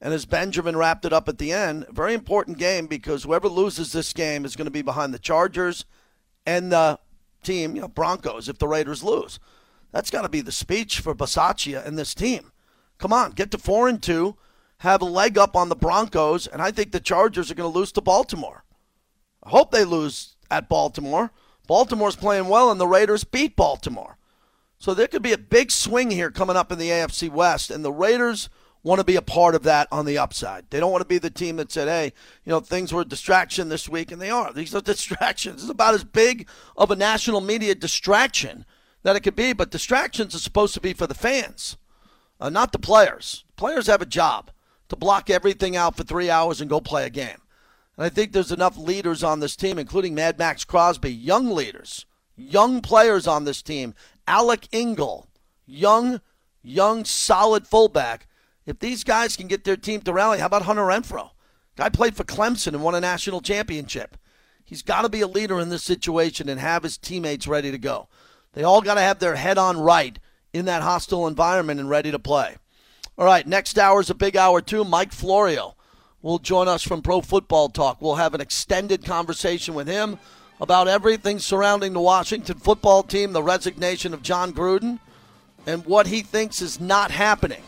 And 0.00 0.12
as 0.12 0.26
Benjamin 0.26 0.76
wrapped 0.76 1.06
it 1.06 1.12
up 1.12 1.28
at 1.28 1.38
the 1.38 1.52
end, 1.52 1.86
very 1.90 2.12
important 2.12 2.58
game 2.58 2.86
because 2.86 3.24
whoever 3.24 3.48
loses 3.48 3.92
this 3.92 4.12
game 4.12 4.44
is 4.44 4.56
going 4.56 4.66
to 4.66 4.70
be 4.70 4.82
behind 4.82 5.14
the 5.14 5.18
Chargers 5.18 5.86
and 6.46 6.70
the 6.70 6.98
team, 7.42 7.74
you 7.74 7.80
know, 7.80 7.88
Broncos 7.88 8.48
if 8.48 8.58
the 8.58 8.68
Raiders 8.68 9.02
lose. 9.02 9.40
That's 9.90 10.10
got 10.10 10.22
to 10.22 10.28
be 10.28 10.42
the 10.42 10.52
speech 10.52 11.00
for 11.00 11.14
Bisaccia 11.14 11.84
and 11.84 11.98
this 11.98 12.14
team. 12.14 12.52
Come 12.98 13.12
on, 13.12 13.32
get 13.32 13.50
to 13.52 13.58
four 13.58 13.88
and 13.88 14.02
two, 14.02 14.36
have 14.78 15.02
a 15.02 15.06
leg 15.06 15.38
up 15.38 15.56
on 15.56 15.68
the 15.68 15.76
Broncos, 15.76 16.46
and 16.46 16.60
I 16.60 16.70
think 16.70 16.92
the 16.92 17.00
Chargers 17.00 17.50
are 17.50 17.54
going 17.54 17.70
to 17.72 17.78
lose 17.78 17.92
to 17.92 18.00
Baltimore. 18.00 18.64
I 19.42 19.50
hope 19.50 19.70
they 19.70 19.84
lose 19.84 20.36
at 20.50 20.68
Baltimore. 20.68 21.30
Baltimore's 21.66 22.16
playing 22.16 22.48
well, 22.48 22.70
and 22.70 22.80
the 22.80 22.86
Raiders 22.86 23.24
beat 23.24 23.56
Baltimore. 23.56 24.16
So 24.78 24.94
there 24.94 25.08
could 25.08 25.22
be 25.22 25.32
a 25.32 25.38
big 25.38 25.70
swing 25.70 26.10
here 26.10 26.30
coming 26.30 26.56
up 26.56 26.70
in 26.70 26.78
the 26.78 26.90
AFC 26.90 27.30
West, 27.30 27.70
and 27.70 27.84
the 27.84 27.92
Raiders 27.92 28.48
want 28.82 29.00
to 29.00 29.04
be 29.04 29.16
a 29.16 29.22
part 29.22 29.54
of 29.54 29.64
that 29.64 29.88
on 29.90 30.06
the 30.06 30.18
upside. 30.18 30.70
They 30.70 30.78
don't 30.78 30.92
want 30.92 31.02
to 31.02 31.08
be 31.08 31.18
the 31.18 31.30
team 31.30 31.56
that 31.56 31.72
said, 31.72 31.88
hey, 31.88 32.12
you 32.44 32.50
know, 32.50 32.60
things 32.60 32.92
were 32.92 33.02
a 33.02 33.04
distraction 33.04 33.68
this 33.68 33.88
week, 33.88 34.12
and 34.12 34.22
they 34.22 34.30
are. 34.30 34.52
These 34.52 34.74
are 34.74 34.80
distractions. 34.82 35.62
It's 35.62 35.70
about 35.70 35.94
as 35.94 36.04
big 36.04 36.48
of 36.76 36.90
a 36.90 36.96
national 36.96 37.40
media 37.40 37.74
distraction 37.74 38.64
that 39.02 39.16
it 39.16 39.20
could 39.20 39.36
be, 39.36 39.52
but 39.52 39.70
distractions 39.70 40.34
are 40.34 40.40
supposed 40.40 40.74
to 40.74 40.80
be 40.80 40.92
for 40.92 41.06
the 41.06 41.14
fans, 41.14 41.76
uh, 42.40 42.50
not 42.50 42.72
the 42.72 42.78
players. 42.78 43.44
Players 43.56 43.86
have 43.86 44.02
a 44.02 44.06
job 44.06 44.50
to 44.88 44.96
block 44.96 45.30
everything 45.30 45.76
out 45.76 45.96
for 45.96 46.04
three 46.04 46.30
hours 46.30 46.60
and 46.60 46.70
go 46.70 46.80
play 46.80 47.04
a 47.04 47.10
game. 47.10 47.42
And 47.96 48.06
I 48.06 48.08
think 48.08 48.32
there's 48.32 48.52
enough 48.52 48.78
leaders 48.78 49.22
on 49.22 49.40
this 49.40 49.56
team, 49.56 49.78
including 49.78 50.14
Mad 50.14 50.38
Max 50.38 50.64
Crosby, 50.64 51.12
young 51.12 51.50
leaders, 51.50 52.06
young 52.36 52.80
players 52.80 53.26
on 53.26 53.44
this 53.44 53.62
team. 53.62 53.94
Alec 54.26 54.68
Ingold, 54.72 55.26
young, 55.66 56.20
young, 56.62 57.04
solid 57.04 57.66
fullback 57.66 58.28
if 58.68 58.80
these 58.80 59.02
guys 59.02 59.34
can 59.34 59.46
get 59.46 59.64
their 59.64 59.78
team 59.78 60.02
to 60.02 60.12
rally, 60.12 60.40
how 60.40 60.46
about 60.46 60.62
Hunter 60.62 60.82
Renfrow? 60.82 61.30
Guy 61.76 61.88
played 61.88 62.14
for 62.14 62.24
Clemson 62.24 62.74
and 62.74 62.82
won 62.82 62.94
a 62.94 63.00
national 63.00 63.40
championship. 63.40 64.18
He's 64.62 64.82
got 64.82 65.02
to 65.02 65.08
be 65.08 65.22
a 65.22 65.26
leader 65.26 65.58
in 65.58 65.70
this 65.70 65.84
situation 65.84 66.50
and 66.50 66.60
have 66.60 66.82
his 66.82 66.98
teammates 66.98 67.48
ready 67.48 67.70
to 67.70 67.78
go. 67.78 68.08
They 68.52 68.62
all 68.62 68.82
got 68.82 68.96
to 68.96 69.00
have 69.00 69.20
their 69.20 69.36
head 69.36 69.56
on 69.56 69.80
right 69.80 70.18
in 70.52 70.64
that 70.66 70.82
hostile 70.82 71.26
environment 71.26 71.80
and 71.80 71.90
ready 71.90 72.10
to 72.10 72.18
play. 72.18 72.56
All 73.16 73.24
right, 73.24 73.46
next 73.46 73.78
hour 73.78 74.00
is 74.00 74.10
a 74.10 74.14
big 74.14 74.36
hour, 74.36 74.60
too. 74.60 74.84
Mike 74.84 75.12
Florio 75.12 75.74
will 76.22 76.38
join 76.38 76.68
us 76.68 76.82
from 76.82 77.02
Pro 77.02 77.20
Football 77.20 77.68
Talk. 77.68 78.00
We'll 78.00 78.16
have 78.16 78.34
an 78.34 78.40
extended 78.40 79.04
conversation 79.04 79.74
with 79.74 79.88
him 79.88 80.18
about 80.60 80.88
everything 80.88 81.38
surrounding 81.38 81.92
the 81.92 82.00
Washington 82.00 82.58
football 82.58 83.02
team, 83.02 83.32
the 83.32 83.42
resignation 83.42 84.14
of 84.14 84.22
Jon 84.22 84.52
Gruden, 84.52 84.98
and 85.66 85.84
what 85.86 86.06
he 86.06 86.22
thinks 86.22 86.62
is 86.62 86.80
not 86.80 87.10
happening 87.10 87.62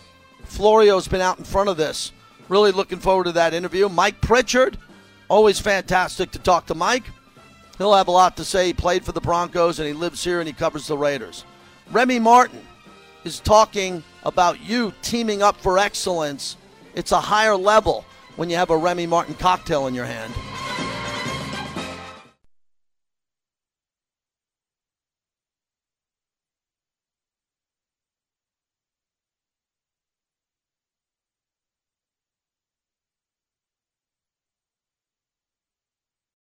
Florio's 0.51 1.07
been 1.07 1.21
out 1.21 1.39
in 1.39 1.45
front 1.45 1.69
of 1.69 1.77
this. 1.77 2.13
Really 2.49 2.73
looking 2.73 2.99
forward 2.99 3.25
to 3.25 3.33
that 3.33 3.55
interview. 3.55 3.89
Mike 3.89 4.21
Pritchard, 4.21 4.77
always 5.29 5.61
fantastic 5.61 6.33
to 6.33 6.41
talk 6.41 6.67
to 6.67 6.75
Mike. 6.75 7.05
He'll 7.79 7.95
have 7.95 8.09
a 8.09 8.13
lot 8.13 8.37
to 8.37 8.45
say. 8.45 8.67
He 8.67 8.73
played 8.73 9.05
for 9.05 9.13
the 9.13 9.21
Broncos 9.21 9.79
and 9.79 9.87
he 9.87 9.95
lives 9.95 10.25
here 10.25 10.41
and 10.41 10.49
he 10.49 10.53
covers 10.53 10.89
the 10.89 10.99
Raiders. 10.99 11.45
Remy 11.93 12.21
Martin 12.21 12.61
is 13.25 13.41
talking 13.41 14.05
about 14.23 14.61
you 14.61 14.95
teaming 15.03 15.43
up 15.43 15.57
for 15.57 15.77
excellence. 15.77 16.57
It's 16.95 17.11
a 17.11 17.21
higher 17.21 17.57
level 17.57 18.05
when 18.37 18.49
you 18.49 18.55
have 18.57 18.71
a 18.71 18.77
Remy 18.77 19.07
Martin 19.07 19.35
cocktail 19.35 19.89
in 19.89 19.95
your 19.95 20.05
hand. 20.05 20.33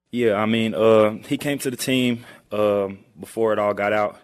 Yeah, 0.10 0.36
I 0.36 0.46
mean, 0.46 0.74
uh, 0.76 1.18
he 1.28 1.38
came 1.38 1.58
to 1.58 1.72
the 1.72 1.76
team 1.76 2.24
um, 2.52 3.00
before 3.20 3.52
it 3.52 3.58
all 3.58 3.74
got 3.74 3.92
out, 3.92 4.22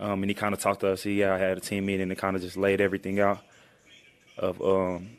um, 0.00 0.22
and 0.22 0.30
he 0.30 0.34
kind 0.34 0.54
of 0.54 0.60
talked 0.60 0.80
to 0.80 0.92
us. 0.92 1.02
He 1.02 1.22
uh, 1.22 1.38
had 1.38 1.56
a 1.56 1.60
team 1.60 1.86
meeting 1.86 2.10
and 2.10 2.18
kind 2.18 2.36
of 2.36 2.42
just 2.42 2.56
laid 2.56 2.80
everything 2.80 3.20
out 3.20 3.40
of 4.36 4.60
um, 4.62 5.10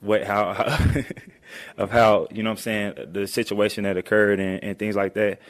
what 0.00 0.24
how, 0.24 0.52
how 0.52 1.02
of 1.76 1.90
how 1.90 2.26
you 2.30 2.42
know 2.42 2.50
what 2.50 2.58
I'm 2.58 2.62
saying 2.62 2.94
the 3.12 3.26
situation 3.26 3.84
that 3.84 3.96
occurred 3.96 4.40
and, 4.40 4.62
and, 4.62 4.78
things 4.78 4.96
like 4.96 5.14
that. 5.14 5.40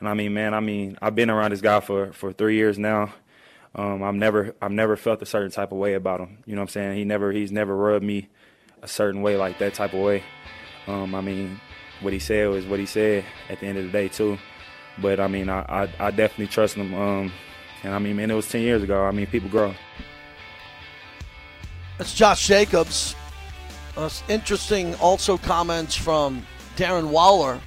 And 0.00 0.08
I 0.08 0.14
mean, 0.14 0.34
man, 0.34 0.54
I 0.54 0.60
mean, 0.60 0.98
I've 1.00 1.14
been 1.14 1.30
around 1.30 1.52
this 1.52 1.60
guy 1.60 1.80
for 1.80 2.12
for 2.12 2.32
three 2.32 2.56
years 2.56 2.78
now. 2.78 3.12
Um, 3.74 4.02
I've 4.02 4.14
never 4.14 4.54
I've 4.60 4.72
never 4.72 4.96
felt 4.96 5.22
a 5.22 5.26
certain 5.26 5.50
type 5.50 5.72
of 5.72 5.78
way 5.78 5.94
about 5.94 6.20
him. 6.20 6.38
You 6.44 6.54
know 6.54 6.60
what 6.60 6.70
I'm 6.70 6.72
saying? 6.72 6.96
He 6.96 7.04
never 7.04 7.32
he's 7.32 7.52
never 7.52 7.74
rubbed 7.74 8.04
me 8.04 8.28
a 8.82 8.88
certain 8.88 9.22
way 9.22 9.36
like 9.36 9.58
that 9.58 9.74
type 9.74 9.94
of 9.94 10.00
way. 10.00 10.22
Um, 10.86 11.14
I 11.14 11.20
mean, 11.20 11.60
what 12.00 12.12
he 12.12 12.18
said 12.18 12.48
was 12.48 12.66
what 12.66 12.80
he 12.80 12.86
said 12.86 13.24
at 13.48 13.60
the 13.60 13.66
end 13.66 13.78
of 13.78 13.84
the 13.84 13.90
day 13.90 14.08
too. 14.08 14.38
But 14.98 15.20
I 15.20 15.28
mean, 15.28 15.48
I 15.48 15.60
I, 15.60 16.06
I 16.06 16.10
definitely 16.10 16.48
trust 16.48 16.74
him. 16.74 16.92
Um, 16.94 17.32
and 17.82 17.94
I 17.94 17.98
mean, 17.98 18.16
man, 18.16 18.30
it 18.30 18.34
was 18.34 18.48
ten 18.48 18.62
years 18.62 18.82
ago. 18.82 19.04
I 19.04 19.10
mean, 19.10 19.26
people 19.26 19.48
grow. 19.48 19.74
That's 21.98 22.14
Josh 22.14 22.46
Jacobs. 22.46 23.14
Uh, 23.96 24.08
interesting 24.28 24.94
also 24.96 25.36
comments 25.36 25.94
from 25.94 26.46
Darren 26.76 27.08
Waller 27.08 27.60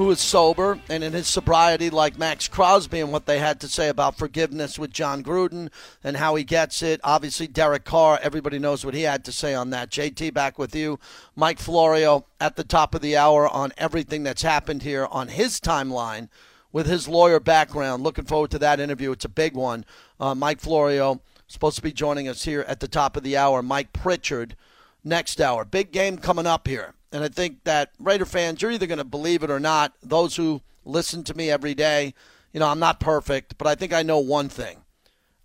who 0.00 0.10
is 0.10 0.18
sober 0.18 0.80
and 0.88 1.04
in 1.04 1.12
his 1.12 1.26
sobriety, 1.26 1.90
like 1.90 2.16
Max 2.16 2.48
Crosby, 2.48 3.00
and 3.00 3.12
what 3.12 3.26
they 3.26 3.38
had 3.38 3.60
to 3.60 3.68
say 3.68 3.90
about 3.90 4.16
forgiveness 4.16 4.78
with 4.78 4.90
Jon 4.90 5.22
Gruden 5.22 5.68
and 6.02 6.16
how 6.16 6.36
he 6.36 6.42
gets 6.42 6.82
it. 6.82 7.00
Obviously, 7.04 7.46
Derek 7.46 7.84
Carr, 7.84 8.18
everybody 8.22 8.58
knows 8.58 8.82
what 8.82 8.94
he 8.94 9.02
had 9.02 9.26
to 9.26 9.32
say 9.32 9.52
on 9.52 9.68
that. 9.70 9.90
JT, 9.90 10.32
back 10.32 10.58
with 10.58 10.74
you. 10.74 10.98
Mike 11.36 11.58
Florio 11.58 12.24
at 12.40 12.56
the 12.56 12.64
top 12.64 12.94
of 12.94 13.02
the 13.02 13.14
hour 13.14 13.46
on 13.46 13.74
everything 13.76 14.22
that's 14.22 14.40
happened 14.40 14.84
here 14.84 15.06
on 15.10 15.28
his 15.28 15.60
timeline 15.60 16.30
with 16.72 16.86
his 16.86 17.08
lawyer 17.08 17.40
background. 17.40 18.02
Looking 18.02 18.24
forward 18.24 18.50
to 18.52 18.58
that 18.60 18.80
interview. 18.80 19.12
It's 19.12 19.24
a 19.24 19.28
big 19.30 19.54
one. 19.54 19.84
Uh, 20.18 20.34
Mike 20.34 20.60
Florio 20.60 21.20
supposed 21.46 21.76
to 21.76 21.82
be 21.82 21.92
joining 21.92 22.28
us 22.28 22.44
here 22.44 22.64
at 22.68 22.80
the 22.80 22.88
top 22.88 23.16
of 23.16 23.22
the 23.22 23.36
hour. 23.36 23.62
Mike 23.62 23.92
Pritchard 23.92 24.56
next 25.02 25.40
hour. 25.40 25.64
Big 25.64 25.92
game 25.92 26.18
coming 26.18 26.46
up 26.46 26.68
here. 26.68 26.94
And 27.12 27.24
I 27.24 27.28
think 27.28 27.64
that 27.64 27.90
Raider 27.98 28.24
fans, 28.24 28.62
you're 28.62 28.70
either 28.70 28.86
going 28.86 28.98
to 28.98 29.04
believe 29.04 29.42
it 29.42 29.50
or 29.50 29.58
not. 29.58 29.94
Those 30.02 30.36
who 30.36 30.62
listen 30.84 31.24
to 31.24 31.36
me 31.36 31.50
every 31.50 31.74
day, 31.74 32.14
you 32.52 32.60
know, 32.60 32.68
I'm 32.68 32.78
not 32.78 33.00
perfect, 33.00 33.58
but 33.58 33.66
I 33.66 33.74
think 33.74 33.92
I 33.92 34.02
know 34.02 34.18
one 34.18 34.48
thing. 34.48 34.84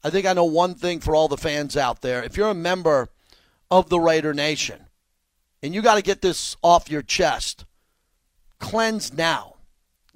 I 0.04 0.12
think 0.12 0.28
I 0.28 0.34
know 0.34 0.46
one 0.46 0.76
thing 0.76 1.00
for 1.00 1.16
all 1.16 1.28
the 1.28 1.38
fans 1.38 1.76
out 1.76 2.02
there. 2.02 2.24
If 2.24 2.38
you're 2.38 2.50
a 2.50 2.54
member 2.54 3.10
of 3.72 3.90
the 3.90 4.00
Raider 4.00 4.34
Nation 4.34 4.86
and 5.64 5.74
you 5.74 5.82
got 5.82 5.96
to 5.96 6.04
get 6.04 6.22
this 6.22 6.56
off 6.62 6.92
your 6.92 7.02
chest, 7.02 7.66
cleanse 8.60 9.12
now. 9.12 9.56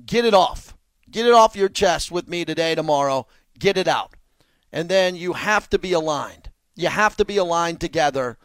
Get 0.05 0.26
it 0.26 0.36
off. 0.36 0.76
Get 1.10 1.26
it 1.26 1.34
off 1.34 1.55
your 1.55 1.70
chest 1.70 2.12
with 2.12 2.28
me 2.28 2.45
today, 2.45 2.76
tomorrow. 2.76 3.28
Get 3.57 3.78
it 3.78 3.88
out. 3.88 4.16
And 4.72 4.89
then 4.89 5.16
you 5.16 5.34
have 5.34 5.70
to 5.70 5.80
be 5.80 5.93
aligned. 5.93 6.49
You 6.76 6.89
have 6.89 7.18
to 7.18 7.26
be 7.26 7.38
aligned 7.38 7.82
together 7.82 8.38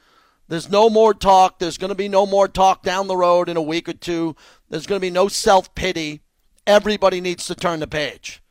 there's 0.48 0.70
no 0.70 0.90
more 0.90 1.14
talk. 1.14 1.58
There's 1.58 1.78
going 1.78 1.90
to 1.90 1.94
be 1.94 2.08
no 2.08 2.26
more 2.26 2.48
talk 2.48 2.82
down 2.82 3.06
the 3.06 3.16
road 3.16 3.48
in 3.48 3.56
a 3.56 3.62
week 3.62 3.88
or 3.88 3.94
two. 3.94 4.36
There's 4.68 4.86
going 4.86 5.00
to 5.00 5.04
be 5.04 5.10
no 5.10 5.28
self 5.28 5.74
pity. 5.74 6.20
Everybody 6.66 7.20
needs 7.20 7.46
to 7.46 7.54
turn 7.54 7.80
the 7.80 7.86
page. 7.86 8.42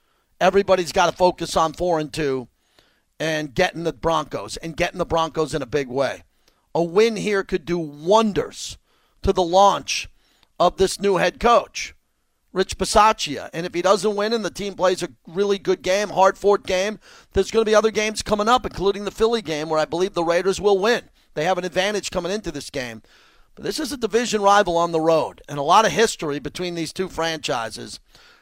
Everybody's 0.41 0.91
got 0.91 1.09
to 1.09 1.15
focus 1.15 1.55
on 1.55 1.73
four 1.73 1.99
and 1.99 2.11
two 2.11 2.47
and 3.19 3.53
getting 3.53 3.83
the 3.83 3.93
Broncos 3.93 4.57
and 4.57 4.75
getting 4.75 4.97
the 4.97 5.05
Broncos 5.05 5.53
in 5.53 5.61
a 5.61 5.67
big 5.67 5.87
way. 5.87 6.23
A 6.75 6.83
win 6.83 7.15
here 7.15 7.43
could 7.43 7.65
do 7.65 7.77
wonders 7.77 8.77
to 9.21 9.31
the 9.31 9.43
launch 9.43 10.09
of 10.59 10.77
this 10.77 10.99
new 10.99 11.17
head 11.17 11.39
coach, 11.39 11.93
Rich 12.53 12.77
Bisaccia. 12.77 13.49
And 13.51 13.65
if 13.65 13.73
he 13.73 13.81
doesn't 13.81 14.15
win 14.15 14.31
and 14.31 14.45
the 14.45 14.51
team 14.51 14.75
plays 14.75 15.03
a 15.03 15.09
really 15.27 15.57
good 15.57 15.81
game, 15.81 16.09
hard 16.09 16.37
fought 16.37 16.65
game, 16.65 16.99
there's 17.33 17.51
going 17.51 17.65
to 17.65 17.69
be 17.69 17.75
other 17.75 17.91
games 17.91 18.21
coming 18.21 18.47
up, 18.47 18.65
including 18.65 19.05
the 19.05 19.11
Philly 19.11 19.41
game, 19.41 19.69
where 19.69 19.79
I 19.79 19.85
believe 19.85 20.13
the 20.13 20.23
Raiders 20.23 20.61
will 20.61 20.77
win. 20.77 21.09
They 21.33 21.45
have 21.45 21.57
an 21.57 21.65
advantage 21.65 22.11
coming 22.11 22.31
into 22.31 22.51
this 22.51 22.69
game. 22.69 23.01
But 23.55 23.65
this 23.65 23.79
is 23.79 23.91
a 23.91 23.97
division 23.97 24.41
rival 24.41 24.77
on 24.77 24.91
the 24.91 25.01
road, 25.01 25.41
and 25.49 25.59
a 25.59 25.63
lot 25.63 25.85
of 25.85 25.91
history 25.91 26.39
between 26.39 26.75
these 26.75 26.93
two 26.93 27.07
franchises. 27.07 27.99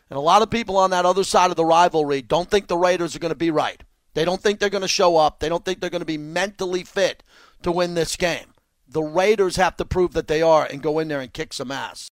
And 0.10 0.18
a 0.18 0.22
lot 0.22 0.42
of 0.42 0.50
people 0.50 0.78
on 0.78 0.90
that 0.92 1.06
other 1.06 1.24
side 1.24 1.52
of 1.52 1.58
the 1.58 1.66
rivalry 1.66 2.22
don't 2.22 2.50
think 2.50 2.68
the 2.68 2.78
Raiders 2.78 3.16
are 3.16 3.20
going 3.20 3.30
to 3.30 3.36
be 3.36 3.52
right. 3.52 3.82
They 4.14 4.26
don't 4.26 4.42
think 4.42 4.60
they're 4.60 4.70
going 4.70 4.82
to 4.82 4.88
show 4.90 5.16
up. 5.16 5.40
They 5.40 5.48
don't 5.48 5.64
think 5.64 5.80
they're 5.80 5.90
going 5.90 6.02
to 6.02 6.06
be 6.06 6.18
mentally 6.18 6.84
fit 6.84 7.24
to 7.64 7.72
win 7.72 7.94
this 7.94 8.18
game. 8.18 8.54
The 8.88 9.02
Raiders 9.02 9.56
have 9.56 9.78
to 9.78 9.86
prove 9.86 10.12
that 10.14 10.28
they 10.28 10.42
are 10.42 10.66
and 10.66 10.82
go 10.82 11.00
in 11.00 11.08
there 11.08 11.22
and 11.22 11.32
kick 11.32 11.54
some 11.54 11.72
ass. 11.72 12.10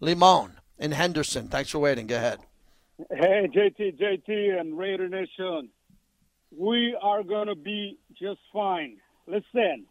Limon 0.00 0.54
in 0.78 0.92
Henderson. 0.92 1.48
Thanks 1.48 1.70
for 1.70 1.78
waiting. 1.78 2.06
Go 2.06 2.16
ahead. 2.16 2.40
Hey, 3.10 3.48
JT, 3.52 3.98
JT, 3.98 4.60
and 4.60 4.78
Raider 4.78 5.08
Nation. 5.08 5.70
We 6.56 6.96
are 7.00 7.22
going 7.22 7.48
to 7.48 7.56
be 7.56 7.98
just 8.16 8.40
fine. 8.52 8.98
Listen, 9.26 9.86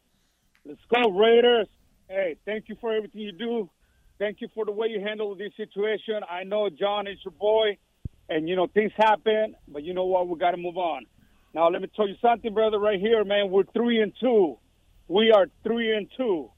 let's 0.66 0.80
go, 0.94 1.12
Raiders. 1.12 1.68
Hey, 2.08 2.38
thank 2.46 2.70
you 2.70 2.78
for 2.80 2.94
everything 2.94 3.22
you 3.22 3.34
do. 3.34 3.70
Thank 4.20 4.40
you 4.40 4.48
for 4.56 4.64
the 4.64 4.72
way 4.72 4.88
you 4.88 5.02
handle 5.02 5.36
this 5.36 5.52
situation. 5.58 6.22
I 6.30 6.44
know 6.44 6.70
Jon 6.70 7.08
is 7.08 7.18
your 7.26 7.34
boy, 7.34 7.78
and, 8.30 8.48
you 8.48 8.56
know, 8.56 8.68
things 8.68 8.92
happen, 8.96 9.56
but 9.68 9.84
you 9.84 9.94
know 9.94 10.06
what? 10.06 10.28
We 10.28 10.38
got 10.38 10.52
to 10.52 10.58
move 10.58 10.78
on. 10.78 11.06
Now, 11.54 11.68
let 11.70 11.82
me 11.82 11.90
tell 11.94 12.08
you 12.08 12.16
something, 12.22 12.54
brother, 12.54 12.80
right 12.80 13.00
here, 13.00 13.26
man. 13.26 13.52
We're 13.52 13.64
three 13.74 14.02
and 14.02 14.14
two. 14.20 14.58
We 15.08 15.32
are 15.32 15.48
three 15.64 15.94
and 15.96 16.08
two. 16.16 16.50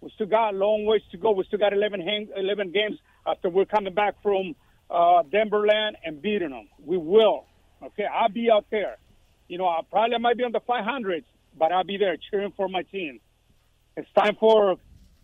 We 0.00 0.10
still 0.16 0.26
got 0.26 0.54
a 0.54 0.56
long 0.56 0.84
ways 0.84 1.02
to 1.12 1.16
go. 1.16 1.30
We 1.30 1.44
still 1.44 1.60
got 1.60 1.72
11, 1.72 2.00
hang, 2.00 2.28
11 2.36 2.72
games 2.72 2.98
after 3.26 3.48
we're 3.48 3.64
coming 3.64 3.94
back 3.94 4.14
from 4.22 4.54
uh, 4.90 5.22
Denverland 5.22 5.92
and 6.04 6.20
beating 6.20 6.50
them. 6.50 6.68
We 6.84 6.96
will. 6.96 7.46
Okay, 7.82 8.04
I'll 8.04 8.28
be 8.28 8.50
out 8.50 8.66
there. 8.70 8.96
You 9.48 9.58
know, 9.58 9.66
I 9.66 9.80
probably 9.90 10.18
might 10.18 10.36
be 10.36 10.44
on 10.44 10.52
the 10.52 10.60
500s, 10.60 11.24
but 11.58 11.72
I'll 11.72 11.84
be 11.84 11.96
there 11.96 12.16
cheering 12.30 12.52
for 12.56 12.68
my 12.68 12.82
team. 12.82 13.20
It's 13.96 14.08
time 14.16 14.36
for 14.38 14.72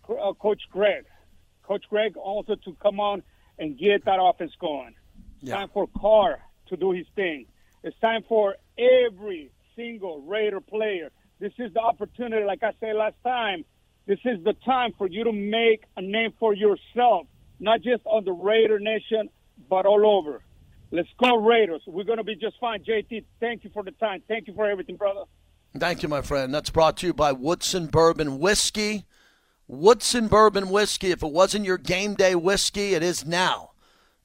uh, 0.09 0.33
Coach 0.35 0.63
Greg. 0.71 1.05
Coach 1.63 1.85
Greg 1.89 2.17
also 2.17 2.55
to 2.65 2.77
come 2.83 3.01
on 3.01 3.23
and 3.59 3.79
get 3.79 4.05
that 4.05 4.19
offense 4.21 4.53
going. 4.61 4.95
It's 5.41 5.49
Yeah. 5.51 5.57
time 5.57 5.69
for 5.73 5.87
Carr 5.87 6.41
to 6.69 6.77
do 6.77 6.93
his 6.93 7.07
thing. 7.15 7.47
It's 7.83 7.99
time 8.01 8.23
for 8.29 8.57
every 8.79 9.51
single 9.77 10.21
Raider 10.23 10.61
player. 10.61 11.11
This 11.41 11.53
is 11.59 11.73
the 11.73 11.81
opportunity, 11.81 12.45
like 12.45 12.63
I 12.63 12.73
said 12.81 12.97
last 12.97 13.17
time. 13.23 13.65
This 14.07 14.19
is 14.25 14.43
the 14.43 14.55
time 14.65 14.93
for 14.99 15.07
you 15.07 15.25
to 15.25 15.33
make 15.33 15.85
a 15.97 16.03
name 16.03 16.33
for 16.41 16.55
yourself, 16.55 17.27
not 17.61 17.83
just 17.83 18.03
on 18.05 18.25
the 18.25 18.33
Raider 18.33 18.79
Nation, 18.79 19.29
but 19.69 19.87
all 19.87 20.07
over. 20.07 20.43
Let's 20.91 21.09
go 21.23 21.37
Raiders. 21.37 21.83
We're 21.87 22.05
going 22.05 22.19
to 22.19 22.25
be 22.25 22.35
just 22.37 22.57
fine. 22.61 22.83
JT, 22.83 23.25
thank 23.41 23.65
you 23.65 23.71
for 23.75 23.83
the 23.83 23.91
time. 23.93 24.23
Thank 24.27 24.47
you 24.47 24.55
for 24.55 24.69
everything, 24.69 24.97
brother. 24.97 25.25
Thank 25.77 26.03
you, 26.03 26.09
my 26.09 26.23
friend. 26.23 26.53
That's 26.53 26.71
brought 26.71 26.97
to 26.99 27.07
you 27.07 27.13
by 27.13 27.33
Woodson 27.33 27.87
Bourbon 27.87 28.39
Whiskey. 28.39 29.05
Woodson 29.67 30.29
Bourbon 30.29 30.71
Whiskey. 30.71 31.11
If 31.11 31.23
it 31.23 31.31
wasn't 31.31 31.67
your 31.67 31.77
game 31.77 32.15
day 32.15 32.35
whiskey, 32.35 32.95
it 32.95 33.03
is 33.03 33.27
now. 33.27 33.73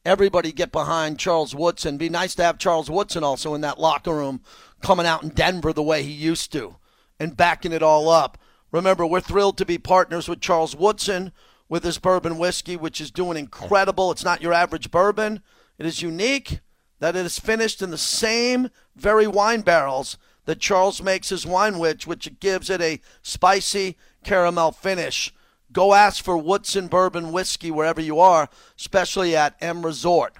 Everybody 0.06 0.54
get 0.54 0.72
behind 0.72 1.20
Charles 1.20 1.54
Woodson. 1.54 1.98
Be 1.98 2.10
nice 2.10 2.34
to 2.36 2.44
have 2.44 2.58
Charles 2.58 2.90
Woodson 2.90 3.24
also 3.24 3.54
in 3.54 3.62
that 3.62 3.80
locker 3.80 4.14
room 4.14 4.42
coming 4.82 5.06
out 5.06 5.24
in 5.24 5.30
Denver 5.30 5.74
the 5.74 5.84
way 5.84 6.04
he 6.04 6.12
used 6.12 6.52
to 6.54 6.78
and 7.20 7.38
backing 7.38 7.74
it 7.74 7.84
all 7.84 8.10
up. 8.10 8.38
Remember, 8.72 9.06
we're 9.06 9.22
thrilled 9.22 9.58
to 9.58 9.66
be 9.66 9.78
partners 9.78 10.28
with 10.28 10.42
Charles 10.42 10.76
Woodson 10.76 11.32
with 11.74 11.84
his 11.84 11.98
bourbon 11.98 12.38
whiskey, 12.38 12.76
which 12.76 13.02
is 13.02 13.10
doing 13.10 13.36
incredible. 13.36 14.12
It's 14.12 14.24
not 14.24 14.44
your 14.44 14.54
average 14.54 14.92
bourbon, 14.92 15.42
it 15.80 15.88
is 15.88 16.04
unique 16.04 16.60
that 17.00 17.16
it 17.16 17.26
is 17.26 17.40
finished 17.40 17.82
in 17.82 17.90
the 17.90 17.98
same 17.98 18.70
very 18.96 19.26
wine 19.26 19.62
barrels 19.62 20.20
that 20.46 20.60
Charles 20.60 21.02
makes 21.02 21.30
his 21.30 21.48
wine 21.48 21.80
with, 21.80 22.06
which 22.06 22.40
gives 22.40 22.70
it 22.70 22.80
a 22.80 23.02
spicy 23.24 23.98
caramel 24.24 24.72
finish. 24.72 25.34
Go 25.72 25.96
ask 25.96 26.24
for 26.24 26.38
Woodson 26.38 26.90
Bourbon 26.90 27.32
Whiskey 27.32 27.72
wherever 27.72 28.00
you 28.00 28.20
are, 28.20 28.50
especially 28.78 29.36
at 29.36 29.56
M 29.60 29.84
Resort 29.84 30.36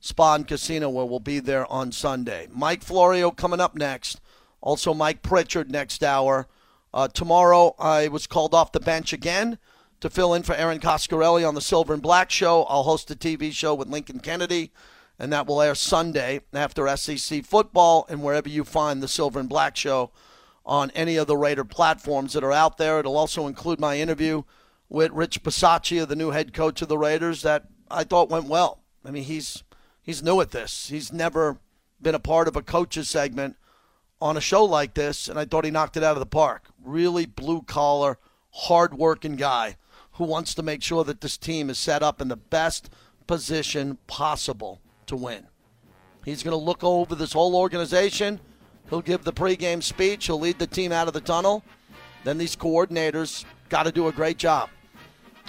Spa 0.00 0.36
and 0.36 0.48
Casino, 0.48 0.88
where 0.88 1.04
we'll 1.04 1.20
be 1.20 1.40
there 1.40 1.70
on 1.70 1.92
Sunday. 1.92 2.48
Mike 2.50 2.82
Florio 2.82 3.30
coming 3.30 3.60
up 3.60 3.76
next. 3.76 4.18
Also, 4.62 4.94
Mike 4.94 5.20
Pritchard 5.20 5.70
next 5.70 6.02
hour. 6.02 6.48
Uh, 6.94 7.06
tomorrow, 7.06 7.74
I 7.78 8.08
was 8.08 8.26
called 8.26 8.54
off 8.54 8.72
the 8.72 8.80
bench 8.80 9.12
again 9.12 9.58
to 10.00 10.10
fill 10.10 10.34
in 10.34 10.42
for 10.42 10.54
Aaron 10.54 10.80
Coscarelli 10.80 11.46
on 11.46 11.54
the 11.54 11.60
Silver 11.60 11.92
and 11.92 12.02
Black 12.02 12.30
Show. 12.30 12.64
I'll 12.64 12.84
host 12.84 13.10
a 13.10 13.14
TV 13.14 13.52
show 13.52 13.74
with 13.74 13.88
Lincoln 13.88 14.20
Kennedy, 14.20 14.72
and 15.18 15.32
that 15.32 15.46
will 15.46 15.60
air 15.60 15.74
Sunday 15.74 16.40
after 16.54 16.94
SEC 16.96 17.44
football 17.44 18.06
and 18.08 18.22
wherever 18.22 18.48
you 18.48 18.64
find 18.64 19.02
the 19.02 19.08
Silver 19.08 19.38
and 19.38 19.48
Black 19.48 19.76
Show 19.76 20.10
on 20.64 20.90
any 20.92 21.16
of 21.16 21.26
the 21.26 21.36
Raider 21.36 21.64
platforms 21.64 22.32
that 22.32 22.44
are 22.44 22.52
out 22.52 22.78
there. 22.78 22.98
It'll 22.98 23.16
also 23.16 23.46
include 23.46 23.78
my 23.78 23.98
interview 23.98 24.42
with 24.88 25.12
Rich 25.12 25.42
Bisaccia, 25.42 26.08
the 26.08 26.16
new 26.16 26.30
head 26.30 26.54
coach 26.54 26.80
of 26.80 26.88
the 26.88 26.98
Raiders, 26.98 27.42
that 27.42 27.66
I 27.90 28.04
thought 28.04 28.30
went 28.30 28.46
well. 28.46 28.82
I 29.04 29.10
mean, 29.10 29.24
he's 29.24 29.62
he's 30.02 30.22
new 30.22 30.40
at 30.40 30.50
this. 30.50 30.88
He's 30.88 31.12
never 31.12 31.58
been 32.00 32.14
a 32.14 32.20
part 32.20 32.48
of 32.48 32.56
a 32.56 32.62
coaches 32.62 33.10
segment 33.10 33.56
on 34.20 34.36
a 34.36 34.40
show 34.40 34.64
like 34.64 34.94
this, 34.94 35.28
and 35.28 35.38
I 35.38 35.44
thought 35.44 35.64
he 35.64 35.70
knocked 35.70 35.96
it 35.96 36.02
out 36.02 36.16
of 36.16 36.20
the 36.20 36.26
park. 36.26 36.68
Really 36.82 37.26
blue 37.26 37.62
collar, 37.62 38.18
hard 38.50 38.94
working 38.94 39.36
guy 39.36 39.76
who 40.20 40.26
wants 40.26 40.54
to 40.54 40.62
make 40.62 40.82
sure 40.82 41.02
that 41.02 41.22
this 41.22 41.38
team 41.38 41.70
is 41.70 41.78
set 41.78 42.02
up 42.02 42.20
in 42.20 42.28
the 42.28 42.36
best 42.36 42.90
position 43.26 43.96
possible 44.06 44.78
to 45.06 45.16
win. 45.16 45.46
He's 46.26 46.42
going 46.42 46.52
to 46.52 46.62
look 46.62 46.84
over 46.84 47.14
this 47.14 47.32
whole 47.32 47.56
organization. 47.56 48.38
He'll 48.90 49.00
give 49.00 49.24
the 49.24 49.32
pregame 49.32 49.82
speech. 49.82 50.26
He'll 50.26 50.38
lead 50.38 50.58
the 50.58 50.66
team 50.66 50.92
out 50.92 51.08
of 51.08 51.14
the 51.14 51.22
tunnel. 51.22 51.64
Then 52.22 52.36
these 52.36 52.54
coordinators 52.54 53.46
got 53.70 53.84
to 53.84 53.92
do 53.92 54.08
a 54.08 54.12
great 54.12 54.36
job. 54.36 54.68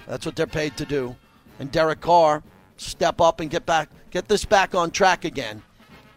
That's 0.07 0.25
what 0.25 0.37
they're 0.37 0.47
paid 0.47 0.77
to 0.77 0.85
do. 0.85 1.17
And 1.59 1.69
Derek 1.69 1.99
Carr 1.99 2.41
step 2.77 3.19
up 3.19 3.41
and 3.41 3.49
get 3.49 3.65
back, 3.65 3.89
get 4.09 4.29
this 4.29 4.45
back 4.45 4.73
on 4.73 4.89
track 4.89 5.25
again. 5.25 5.61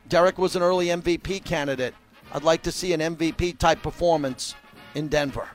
Derek 0.09 0.39
was 0.39 0.55
an 0.55 0.63
early 0.63 0.87
MVP 0.87 1.45
candidate. 1.45 1.95
I'd 2.33 2.45
like 2.45 2.63
to 2.63 2.71
see 2.71 2.93
an 2.93 3.01
MVP 3.01 3.59
type 3.59 3.83
performance 3.83 4.55
in 4.95 5.09
Denver. 5.09 5.49